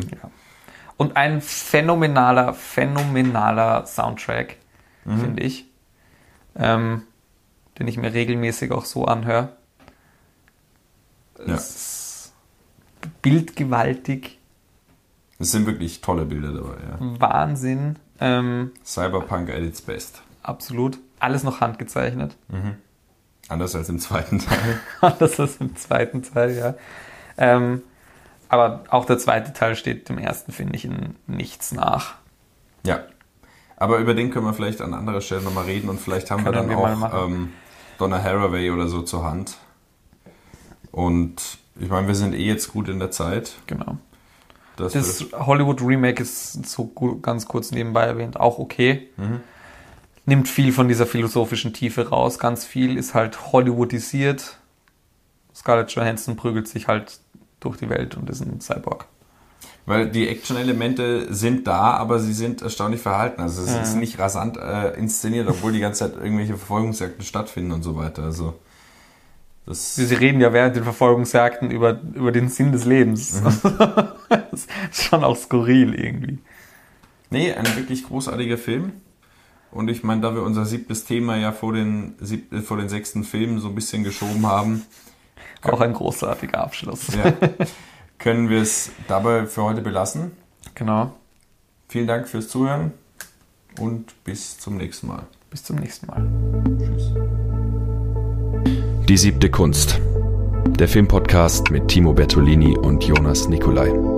[0.96, 4.56] und ein phänomenaler, phänomenaler Soundtrack,
[5.04, 5.66] finde ich,
[6.56, 7.02] ähm,
[7.78, 9.55] den ich mir regelmäßig auch so anhöre.
[11.44, 11.58] Ja.
[13.22, 14.38] Bildgewaltig,
[15.38, 16.96] Es sind wirklich tolle Bilder dabei, ja.
[17.20, 20.22] Wahnsinn, ähm, Cyberpunk at its best.
[20.42, 20.98] absolut.
[21.18, 22.36] Alles noch handgezeichnet.
[23.48, 24.80] Anders als im zweiten Teil.
[25.00, 26.74] Anders als im zweiten Teil, ja.
[27.38, 27.82] Ähm,
[28.50, 32.14] aber auch der zweite Teil steht dem ersten, finde ich, in nichts nach.
[32.84, 33.00] ja.
[33.78, 36.52] Aber über den können wir vielleicht an anderer Stelle nochmal reden und vielleicht haben wir
[36.52, 37.52] Können dann wir auch ähm,
[37.98, 39.58] Donna Haraway oder so zur Hand.
[40.96, 43.56] Und ich meine, wir sind eh jetzt gut in der Zeit.
[43.66, 43.98] Genau.
[44.76, 46.86] Das wir- Hollywood Remake ist so
[47.20, 49.08] ganz kurz nebenbei erwähnt auch okay.
[49.18, 49.40] Mhm.
[50.24, 52.38] Nimmt viel von dieser philosophischen Tiefe raus.
[52.38, 54.56] Ganz viel ist halt Hollywoodisiert.
[55.54, 57.20] Scarlett Johansson prügelt sich halt
[57.60, 59.04] durch die Welt und ist ein Cyborg.
[59.84, 63.42] Weil die Action-Elemente sind da, aber sie sind erstaunlich verhalten.
[63.42, 67.82] Also es ist nicht rasant äh, inszeniert, obwohl die ganze Zeit irgendwelche Verfolgungsjagden stattfinden und
[67.82, 68.22] so weiter.
[68.22, 68.54] Also
[69.66, 73.42] das Sie reden ja während den Verfolgungsjagden über, über den Sinn des Lebens.
[73.42, 73.78] Mhm.
[74.28, 76.38] das ist schon auch skurril irgendwie.
[77.30, 78.92] Nee, ein wirklich großartiger Film.
[79.72, 82.88] Und ich meine, da wir unser siebtes Thema ja vor den, sieb, äh, vor den
[82.88, 84.86] sechsten Filmen so ein bisschen geschoben haben,
[85.62, 87.08] Auch ein großartiger Abschluss.
[87.14, 87.32] ja,
[88.18, 90.32] können wir es dabei für heute belassen.
[90.74, 91.12] Genau.
[91.88, 92.92] Vielen Dank fürs Zuhören
[93.80, 95.26] und bis zum nächsten Mal.
[95.50, 96.26] Bis zum nächsten Mal.
[96.78, 97.25] Tschüss.
[99.08, 100.00] Die siebte Kunst.
[100.80, 104.15] Der Filmpodcast mit Timo Bertolini und Jonas Nicolai.